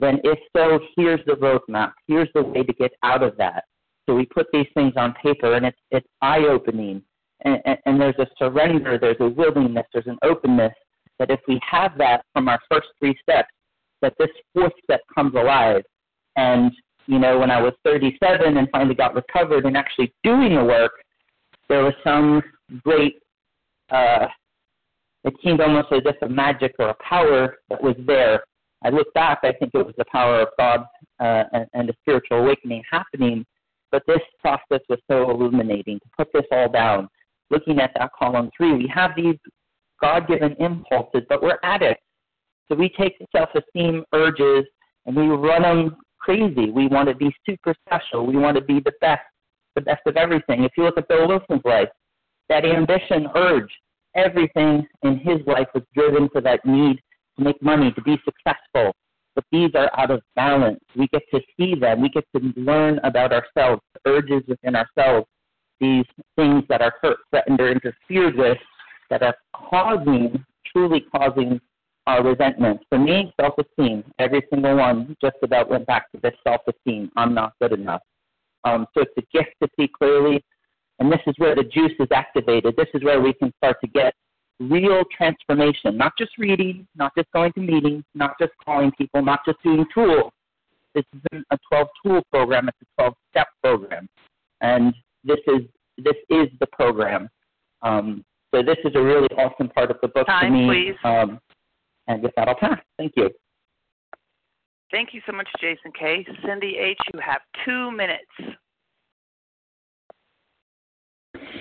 Then, 0.00 0.18
if 0.24 0.38
so, 0.56 0.80
here's 0.96 1.20
the 1.26 1.34
roadmap. 1.34 1.92
Here's 2.06 2.28
the 2.34 2.42
way 2.42 2.62
to 2.62 2.72
get 2.72 2.92
out 3.02 3.22
of 3.22 3.36
that. 3.36 3.64
So 4.08 4.14
we 4.16 4.26
put 4.26 4.46
these 4.52 4.66
things 4.74 4.94
on 4.96 5.14
paper, 5.22 5.54
and 5.54 5.66
it's 5.66 5.78
it's 5.90 6.06
eye 6.22 6.46
opening 6.50 7.02
and, 7.42 7.78
and 7.86 8.00
there's 8.00 8.18
a 8.18 8.26
surrender, 8.38 8.98
there's 8.98 9.16
a 9.20 9.28
willingness, 9.28 9.86
there's 9.92 10.06
an 10.06 10.18
openness 10.22 10.72
that 11.18 11.30
if 11.30 11.40
we 11.46 11.60
have 11.68 11.92
that 11.98 12.24
from 12.32 12.48
our 12.48 12.58
first 12.70 12.88
three 12.98 13.16
steps, 13.22 13.48
that 14.02 14.14
this 14.18 14.30
fourth 14.54 14.72
step 14.82 15.00
comes 15.14 15.34
alive. 15.34 15.82
And, 16.36 16.72
you 17.06 17.18
know, 17.18 17.38
when 17.38 17.50
I 17.50 17.60
was 17.60 17.72
37 17.84 18.56
and 18.56 18.68
finally 18.72 18.94
got 18.94 19.14
recovered 19.14 19.66
and 19.66 19.76
actually 19.76 20.12
doing 20.24 20.54
the 20.54 20.64
work, 20.64 20.92
there 21.68 21.84
was 21.84 21.94
some 22.02 22.42
great, 22.82 23.16
uh, 23.90 24.26
it 25.24 25.34
seemed 25.44 25.60
almost 25.60 25.88
as 25.92 26.00
if 26.06 26.16
a 26.22 26.28
magic 26.28 26.74
or 26.78 26.88
a 26.88 26.96
power 27.06 27.58
that 27.68 27.82
was 27.82 27.96
there. 28.06 28.42
I 28.82 28.88
look 28.88 29.12
back, 29.12 29.40
I 29.42 29.52
think 29.52 29.72
it 29.74 29.84
was 29.84 29.94
the 29.98 30.06
power 30.10 30.40
of 30.40 30.48
God 30.58 30.84
uh, 31.20 31.44
and, 31.52 31.66
and 31.74 31.90
a 31.90 31.94
spiritual 32.00 32.38
awakening 32.38 32.82
happening. 32.90 33.44
But 33.92 34.02
this 34.06 34.20
process 34.40 34.80
was 34.88 34.98
so 35.10 35.30
illuminating 35.30 35.98
to 35.98 36.06
put 36.16 36.28
this 36.32 36.44
all 36.50 36.70
down 36.70 37.08
looking 37.50 37.80
at 37.80 37.92
that 37.96 38.10
column 38.18 38.50
three, 38.56 38.72
we 38.72 38.90
have 38.94 39.12
these 39.16 39.36
God 40.00 40.26
given 40.28 40.56
impulses, 40.58 41.22
but 41.28 41.42
we're 41.42 41.58
addicts. 41.62 42.02
So 42.68 42.76
we 42.76 42.88
take 42.88 43.14
self 43.34 43.50
esteem 43.54 44.04
urges 44.14 44.64
and 45.06 45.16
we 45.16 45.26
run 45.26 45.62
them 45.62 45.96
crazy. 46.18 46.70
We 46.70 46.86
want 46.86 47.08
to 47.08 47.14
be 47.14 47.34
super 47.48 47.74
special. 47.86 48.26
We 48.26 48.36
want 48.36 48.56
to 48.56 48.62
be 48.62 48.80
the 48.80 48.92
best, 49.00 49.22
the 49.74 49.80
best 49.80 50.02
of 50.06 50.16
everything. 50.16 50.64
If 50.64 50.72
you 50.76 50.84
look 50.84 50.98
at 50.98 51.08
Bill 51.08 51.26
Wilson's 51.26 51.62
life, 51.64 51.88
that 52.48 52.64
ambition 52.64 53.26
urge, 53.34 53.70
everything 54.14 54.86
in 55.02 55.18
his 55.18 55.38
life 55.46 55.68
was 55.74 55.82
driven 55.94 56.28
for 56.28 56.40
that 56.42 56.64
need 56.64 57.00
to 57.38 57.44
make 57.44 57.60
money, 57.62 57.92
to 57.92 58.02
be 58.02 58.18
successful. 58.24 58.92
But 59.34 59.44
these 59.52 59.70
are 59.74 59.90
out 59.98 60.10
of 60.10 60.20
balance. 60.34 60.80
We 60.96 61.06
get 61.08 61.22
to 61.32 61.40
see 61.58 61.74
them. 61.74 62.02
We 62.02 62.08
get 62.08 62.24
to 62.36 62.52
learn 62.56 62.98
about 63.04 63.32
ourselves, 63.32 63.80
the 63.94 64.10
urges 64.10 64.42
within 64.48 64.76
ourselves, 64.76 65.26
these 65.80 66.04
things 66.36 66.64
that 66.68 66.82
are 66.82 66.94
hurt, 67.02 67.18
threatened, 67.30 67.60
or 67.60 67.70
interfered 67.70 68.36
with 68.36 68.58
that 69.10 69.22
are 69.22 69.36
causing, 69.54 70.44
truly 70.70 71.04
causing 71.14 71.60
our 72.06 72.22
resentment. 72.24 72.80
For 72.88 72.98
me, 72.98 73.32
self 73.40 73.54
esteem, 73.58 74.04
every 74.18 74.42
single 74.50 74.76
one 74.76 75.16
just 75.20 75.36
about 75.42 75.70
went 75.70 75.86
back 75.86 76.10
to 76.12 76.20
this 76.22 76.34
self 76.46 76.62
esteem. 76.68 77.10
I'm 77.16 77.34
not 77.34 77.52
good 77.60 77.72
enough. 77.72 78.02
Um, 78.64 78.86
so 78.94 79.02
it's 79.02 79.12
a 79.16 79.36
gift 79.36 79.54
to 79.62 79.68
see 79.78 79.88
clearly, 79.88 80.44
and 80.98 81.10
this 81.10 81.20
is 81.26 81.34
where 81.38 81.54
the 81.54 81.64
juice 81.64 81.92
is 81.98 82.08
activated. 82.14 82.76
This 82.76 82.88
is 82.94 83.02
where 83.02 83.20
we 83.20 83.32
can 83.32 83.52
start 83.58 83.78
to 83.82 83.88
get 83.88 84.14
real 84.60 85.02
transformation, 85.16 85.96
not 85.96 86.12
just 86.18 86.32
reading, 86.38 86.86
not 86.94 87.12
just 87.16 87.30
going 87.32 87.52
to 87.54 87.60
meetings, 87.60 88.04
not 88.14 88.34
just 88.38 88.52
calling 88.64 88.92
people, 88.98 89.22
not 89.22 89.40
just 89.46 89.62
doing 89.62 89.86
tools. 89.92 90.32
This 90.94 91.04
isn't 91.14 91.46
a 91.50 91.58
12 91.70 91.88
tool 92.04 92.22
program, 92.30 92.68
it's 92.68 92.78
a 92.82 93.02
12 93.02 93.14
step 93.30 93.46
program. 93.62 94.08
And 94.60 94.94
this 95.24 95.38
is 95.46 95.62
this 95.98 96.16
is 96.30 96.48
the 96.60 96.66
program. 96.72 97.28
Um, 97.82 98.24
so 98.54 98.62
this 98.62 98.76
is 98.84 98.92
a 98.94 99.00
really 99.00 99.28
awesome 99.36 99.68
part 99.68 99.90
of 99.90 99.98
the 100.02 100.08
book 100.08 100.26
Time, 100.26 100.52
for 100.52 100.56
me. 100.56 100.66
Please. 100.66 100.96
Um, 101.04 101.40
and 102.08 102.22
with 102.22 102.32
that, 102.36 102.48
I'll 102.48 102.56
pass. 102.56 102.78
Thank 102.98 103.12
you. 103.16 103.30
Thank 104.90 105.14
you 105.14 105.20
so 105.24 105.32
much, 105.32 105.48
Jason 105.60 105.92
K. 105.98 106.26
Cindy 106.44 106.76
H., 106.76 106.98
you 107.14 107.20
have 107.20 107.42
two 107.64 107.92
minutes. 107.92 108.56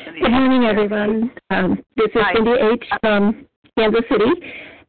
Cindy 0.03 0.21
Good 0.21 0.31
morning, 0.31 0.63
everyone. 0.63 1.31
Um, 1.51 1.83
this 1.95 2.07
is 2.07 2.21
Hi. 2.21 2.33
Cindy 2.33 2.51
H. 2.73 2.83
from 3.01 3.45
Kansas 3.77 4.01
City, 4.09 4.31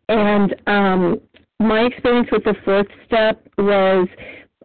and 0.08 0.56
um, 0.66 1.20
my 1.58 1.80
experience 1.80 2.28
with 2.32 2.44
the 2.44 2.54
fourth 2.64 2.86
step 3.04 3.46
was 3.58 4.08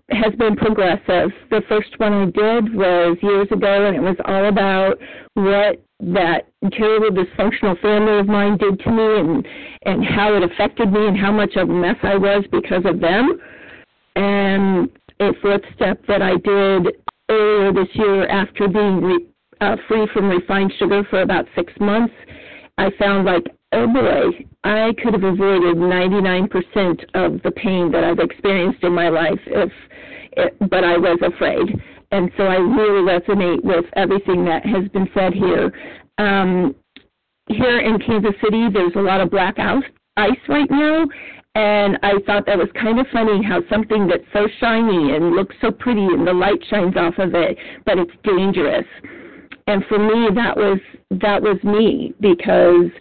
has 0.09 0.33
been 0.35 0.55
progressive. 0.55 1.31
The 1.49 1.61
first 1.67 1.97
one 1.97 2.13
I 2.13 2.25
did 2.25 2.75
was 2.75 3.17
years 3.21 3.47
ago, 3.51 3.85
and 3.87 3.95
it 3.95 4.01
was 4.01 4.17
all 4.25 4.45
about 4.45 4.99
what 5.33 5.81
that 5.99 6.47
terrible 6.73 7.09
dysfunctional 7.09 7.79
family 7.81 8.19
of 8.19 8.27
mine 8.27 8.57
did 8.57 8.79
to 8.81 8.91
me 8.91 9.19
and 9.19 9.47
and 9.85 10.05
how 10.05 10.35
it 10.35 10.43
affected 10.43 10.91
me 10.91 11.07
and 11.07 11.17
how 11.17 11.31
much 11.31 11.55
of 11.55 11.69
a 11.69 11.73
mess 11.73 11.95
I 12.03 12.17
was 12.17 12.43
because 12.51 12.83
of 12.85 12.99
them. 12.99 13.39
And 14.15 14.89
a 15.19 15.31
fourth 15.41 15.61
step 15.73 16.05
that 16.07 16.21
I 16.21 16.35
did 16.37 16.95
earlier 17.29 17.73
this 17.73 17.87
year 17.93 18.27
after 18.27 18.67
being 18.67 19.01
re, 19.01 19.25
uh, 19.61 19.77
free 19.87 20.07
from 20.13 20.29
refined 20.29 20.73
sugar 20.77 21.03
for 21.09 21.21
about 21.21 21.45
six 21.55 21.73
months, 21.79 22.13
I 22.77 22.91
found 22.99 23.25
like, 23.25 23.45
oh 23.75 23.87
boy, 23.87 24.45
I 24.63 24.93
could 25.01 25.13
have 25.13 25.23
avoided 25.23 25.77
99% 25.77 27.05
of 27.13 27.41
the 27.43 27.51
pain 27.51 27.91
that 27.91 28.03
I've 28.03 28.19
experienced 28.19 28.83
in 28.83 28.93
my 28.93 29.09
life 29.09 29.39
if, 29.45 29.71
but 30.69 30.83
I 30.83 30.97
was 30.97 31.19
afraid. 31.21 31.79
and 32.11 32.31
so 32.37 32.43
I 32.43 32.55
really 32.55 33.03
resonate 33.03 33.63
with 33.63 33.85
everything 33.95 34.45
that 34.45 34.65
has 34.65 34.87
been 34.89 35.09
said 35.13 35.33
here. 35.33 35.71
Um, 36.17 36.75
here 37.47 37.79
in 37.79 37.99
Kansas 37.99 38.33
City, 38.43 38.69
there's 38.71 38.95
a 38.95 39.01
lot 39.01 39.21
of 39.21 39.29
black 39.29 39.55
ice 39.59 40.37
right 40.47 40.69
now, 40.71 41.05
and 41.55 41.97
I 42.03 42.13
thought 42.25 42.45
that 42.45 42.57
was 42.57 42.69
kind 42.81 42.99
of 42.99 43.07
funny 43.11 43.43
how 43.43 43.61
something 43.69 44.07
that's 44.07 44.23
so 44.33 44.47
shiny 44.59 45.15
and 45.15 45.31
looks 45.31 45.55
so 45.61 45.71
pretty 45.71 46.05
and 46.05 46.25
the 46.25 46.33
light 46.33 46.63
shines 46.69 46.95
off 46.95 47.17
of 47.17 47.33
it, 47.33 47.57
but 47.85 47.97
it's 47.97 48.11
dangerous. 48.23 48.85
And 49.67 49.83
for 49.87 49.97
me, 49.97 50.29
that 50.35 50.55
was 50.55 50.79
that 51.21 51.41
was 51.41 51.57
me 51.63 52.13
because 52.19 52.91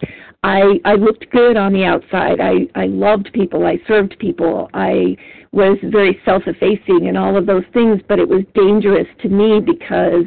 I 0.45 0.79
I 0.85 0.93
looked 0.93 1.29
good 1.31 1.57
on 1.57 1.73
the 1.73 1.83
outside. 1.85 2.39
I 2.39 2.67
I 2.75 2.85
loved 2.85 3.31
people. 3.33 3.65
I 3.65 3.79
served 3.87 4.17
people. 4.19 4.69
I 4.73 5.17
was 5.51 5.77
very 5.83 6.21
self-effacing 6.23 7.07
and 7.07 7.17
all 7.17 7.35
of 7.35 7.45
those 7.45 7.63
things, 7.73 7.99
but 8.07 8.19
it 8.19 8.29
was 8.29 8.43
dangerous 8.53 9.07
to 9.23 9.29
me 9.29 9.59
because 9.59 10.25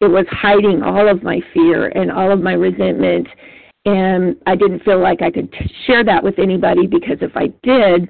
it 0.00 0.06
was 0.06 0.26
hiding 0.30 0.82
all 0.82 1.08
of 1.08 1.22
my 1.22 1.40
fear 1.52 1.88
and 1.88 2.12
all 2.12 2.30
of 2.30 2.40
my 2.42 2.52
resentment 2.52 3.26
and 3.86 4.36
I 4.46 4.56
didn't 4.56 4.82
feel 4.82 5.00
like 5.00 5.22
I 5.22 5.30
could 5.30 5.50
t- 5.52 5.72
share 5.86 6.04
that 6.04 6.22
with 6.22 6.38
anybody 6.38 6.86
because 6.86 7.18
if 7.20 7.36
I 7.36 7.46
did, 7.62 8.08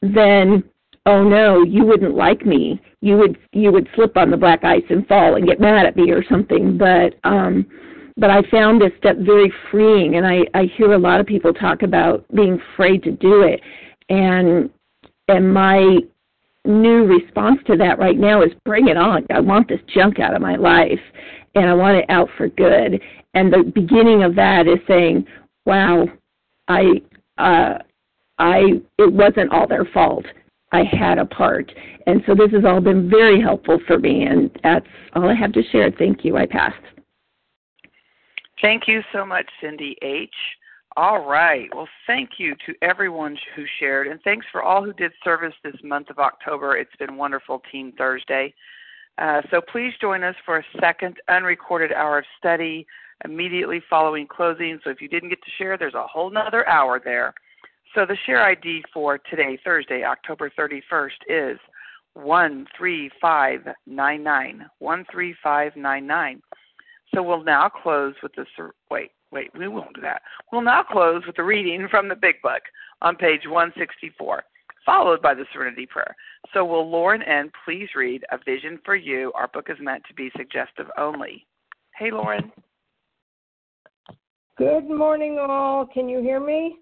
then 0.00 0.64
oh 1.06 1.22
no, 1.22 1.62
you 1.62 1.84
wouldn't 1.84 2.14
like 2.14 2.46
me. 2.46 2.80
You 3.00 3.16
would 3.18 3.38
you 3.52 3.70
would 3.70 3.88
slip 3.94 4.16
on 4.16 4.30
the 4.30 4.36
black 4.36 4.64
ice 4.64 4.84
and 4.88 5.06
fall 5.06 5.36
and 5.36 5.46
get 5.46 5.60
mad 5.60 5.86
at 5.86 5.96
me 5.96 6.10
or 6.10 6.24
something. 6.28 6.78
But 6.78 7.14
um 7.24 7.66
but 8.20 8.28
I 8.28 8.42
found 8.50 8.80
this 8.80 8.92
step 8.98 9.16
very 9.18 9.50
freeing 9.70 10.16
and 10.16 10.26
I, 10.26 10.40
I 10.52 10.64
hear 10.76 10.92
a 10.92 10.98
lot 10.98 11.20
of 11.20 11.26
people 11.26 11.54
talk 11.54 11.82
about 11.82 12.24
being 12.34 12.60
afraid 12.74 13.02
to 13.04 13.12
do 13.12 13.42
it. 13.42 13.60
And 14.10 14.70
and 15.28 15.52
my 15.52 15.98
new 16.66 17.04
response 17.06 17.60
to 17.66 17.76
that 17.76 17.98
right 17.98 18.18
now 18.18 18.42
is 18.42 18.50
bring 18.64 18.88
it 18.88 18.96
on. 18.96 19.26
I 19.30 19.40
want 19.40 19.68
this 19.68 19.80
junk 19.94 20.18
out 20.20 20.34
of 20.34 20.42
my 20.42 20.56
life 20.56 21.00
and 21.54 21.66
I 21.66 21.72
want 21.72 21.96
it 21.96 22.04
out 22.10 22.28
for 22.36 22.48
good. 22.48 23.00
And 23.32 23.52
the 23.52 23.72
beginning 23.74 24.22
of 24.22 24.34
that 24.36 24.66
is 24.66 24.78
saying, 24.86 25.26
"Wow, 25.64 26.06
I, 26.68 27.00
uh, 27.38 27.78
I, 28.38 28.80
it 28.98 29.12
wasn't 29.12 29.52
all 29.52 29.66
their 29.66 29.84
fault. 29.86 30.26
I 30.72 30.82
had 30.82 31.18
a 31.18 31.24
part." 31.24 31.72
And 32.06 32.22
so 32.26 32.34
this 32.34 32.50
has 32.52 32.64
all 32.64 32.80
been 32.80 33.08
very 33.08 33.40
helpful 33.40 33.78
for 33.86 33.98
me, 33.98 34.24
and 34.24 34.50
that's 34.62 34.86
all 35.14 35.28
I 35.28 35.34
have 35.34 35.52
to 35.52 35.62
share. 35.70 35.90
Thank 35.92 36.24
you. 36.24 36.36
I 36.36 36.46
passed. 36.46 36.99
Thank 38.62 38.86
you 38.86 39.02
so 39.12 39.24
much, 39.24 39.46
Cindy 39.60 39.96
H. 40.02 40.34
All 40.96 41.24
right. 41.24 41.68
Well, 41.74 41.88
thank 42.06 42.30
you 42.38 42.54
to 42.66 42.74
everyone 42.82 43.36
who 43.54 43.64
shared, 43.78 44.08
and 44.08 44.20
thanks 44.22 44.46
for 44.50 44.62
all 44.62 44.84
who 44.84 44.92
did 44.92 45.12
service 45.22 45.54
this 45.62 45.76
month 45.82 46.10
of 46.10 46.18
October. 46.18 46.76
It's 46.76 46.94
been 46.98 47.16
wonderful, 47.16 47.62
Team 47.70 47.92
Thursday. 47.96 48.52
Uh, 49.18 49.42
so 49.50 49.60
please 49.60 49.92
join 50.00 50.24
us 50.24 50.34
for 50.44 50.58
a 50.58 50.64
second 50.80 51.18
unrecorded 51.28 51.92
hour 51.92 52.18
of 52.18 52.24
study 52.38 52.86
immediately 53.24 53.80
following 53.88 54.26
closing. 54.26 54.80
So 54.82 54.90
if 54.90 55.00
you 55.00 55.06
didn't 55.08 55.28
get 55.28 55.40
to 55.42 55.50
share, 55.58 55.78
there's 55.78 55.94
a 55.94 56.06
whole 56.06 56.30
nother 56.30 56.68
hour 56.68 57.00
there. 57.02 57.34
So 57.94 58.06
the 58.06 58.16
share 58.26 58.44
ID 58.44 58.84
for 58.92 59.18
today, 59.18 59.58
Thursday, 59.62 60.02
October 60.04 60.50
31st, 60.58 61.10
is 61.28 61.58
13599. 62.14 64.66
13599. 64.80 66.42
So 67.14 67.22
we'll 67.22 67.44
now 67.44 67.68
close 67.68 68.14
with 68.22 68.32
the 68.34 68.44
wait, 68.90 69.10
wait, 69.32 69.50
we 69.58 69.68
won't 69.68 69.94
do 69.94 70.00
that. 70.02 70.22
We'll 70.52 70.62
now 70.62 70.82
close 70.82 71.22
with 71.26 71.36
the 71.36 71.42
reading 71.42 71.88
from 71.90 72.08
the 72.08 72.14
Big 72.14 72.40
Book 72.42 72.62
on 73.02 73.16
page 73.16 73.42
164 73.46 74.44
followed 74.84 75.22
by 75.22 75.34
the 75.34 75.44
Serenity 75.52 75.86
Prayer. 75.86 76.16
So, 76.52 76.64
will 76.64 76.90
Lauren 76.90 77.22
N. 77.22 77.50
please 77.64 77.88
read 77.94 78.24
A 78.32 78.38
Vision 78.44 78.78
for 78.84 78.96
You? 78.96 79.32
Our 79.34 79.48
book 79.48 79.66
is 79.68 79.76
meant 79.80 80.02
to 80.08 80.14
be 80.14 80.30
suggestive 80.36 80.86
only. 80.98 81.46
Hey, 81.96 82.10
Lauren. 82.10 82.50
Good 84.58 84.88
morning, 84.88 85.38
all. 85.38 85.86
Can 85.86 86.08
you 86.08 86.20
hear 86.20 86.40
me? 86.40 86.78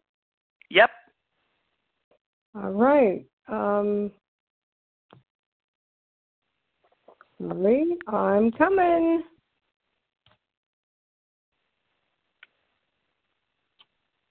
Yep. 0.70 0.90
All 2.54 2.70
right. 2.70 3.24
Um, 3.48 4.10
sorry, 7.40 7.96
I'm 8.08 8.50
coming. 8.52 9.22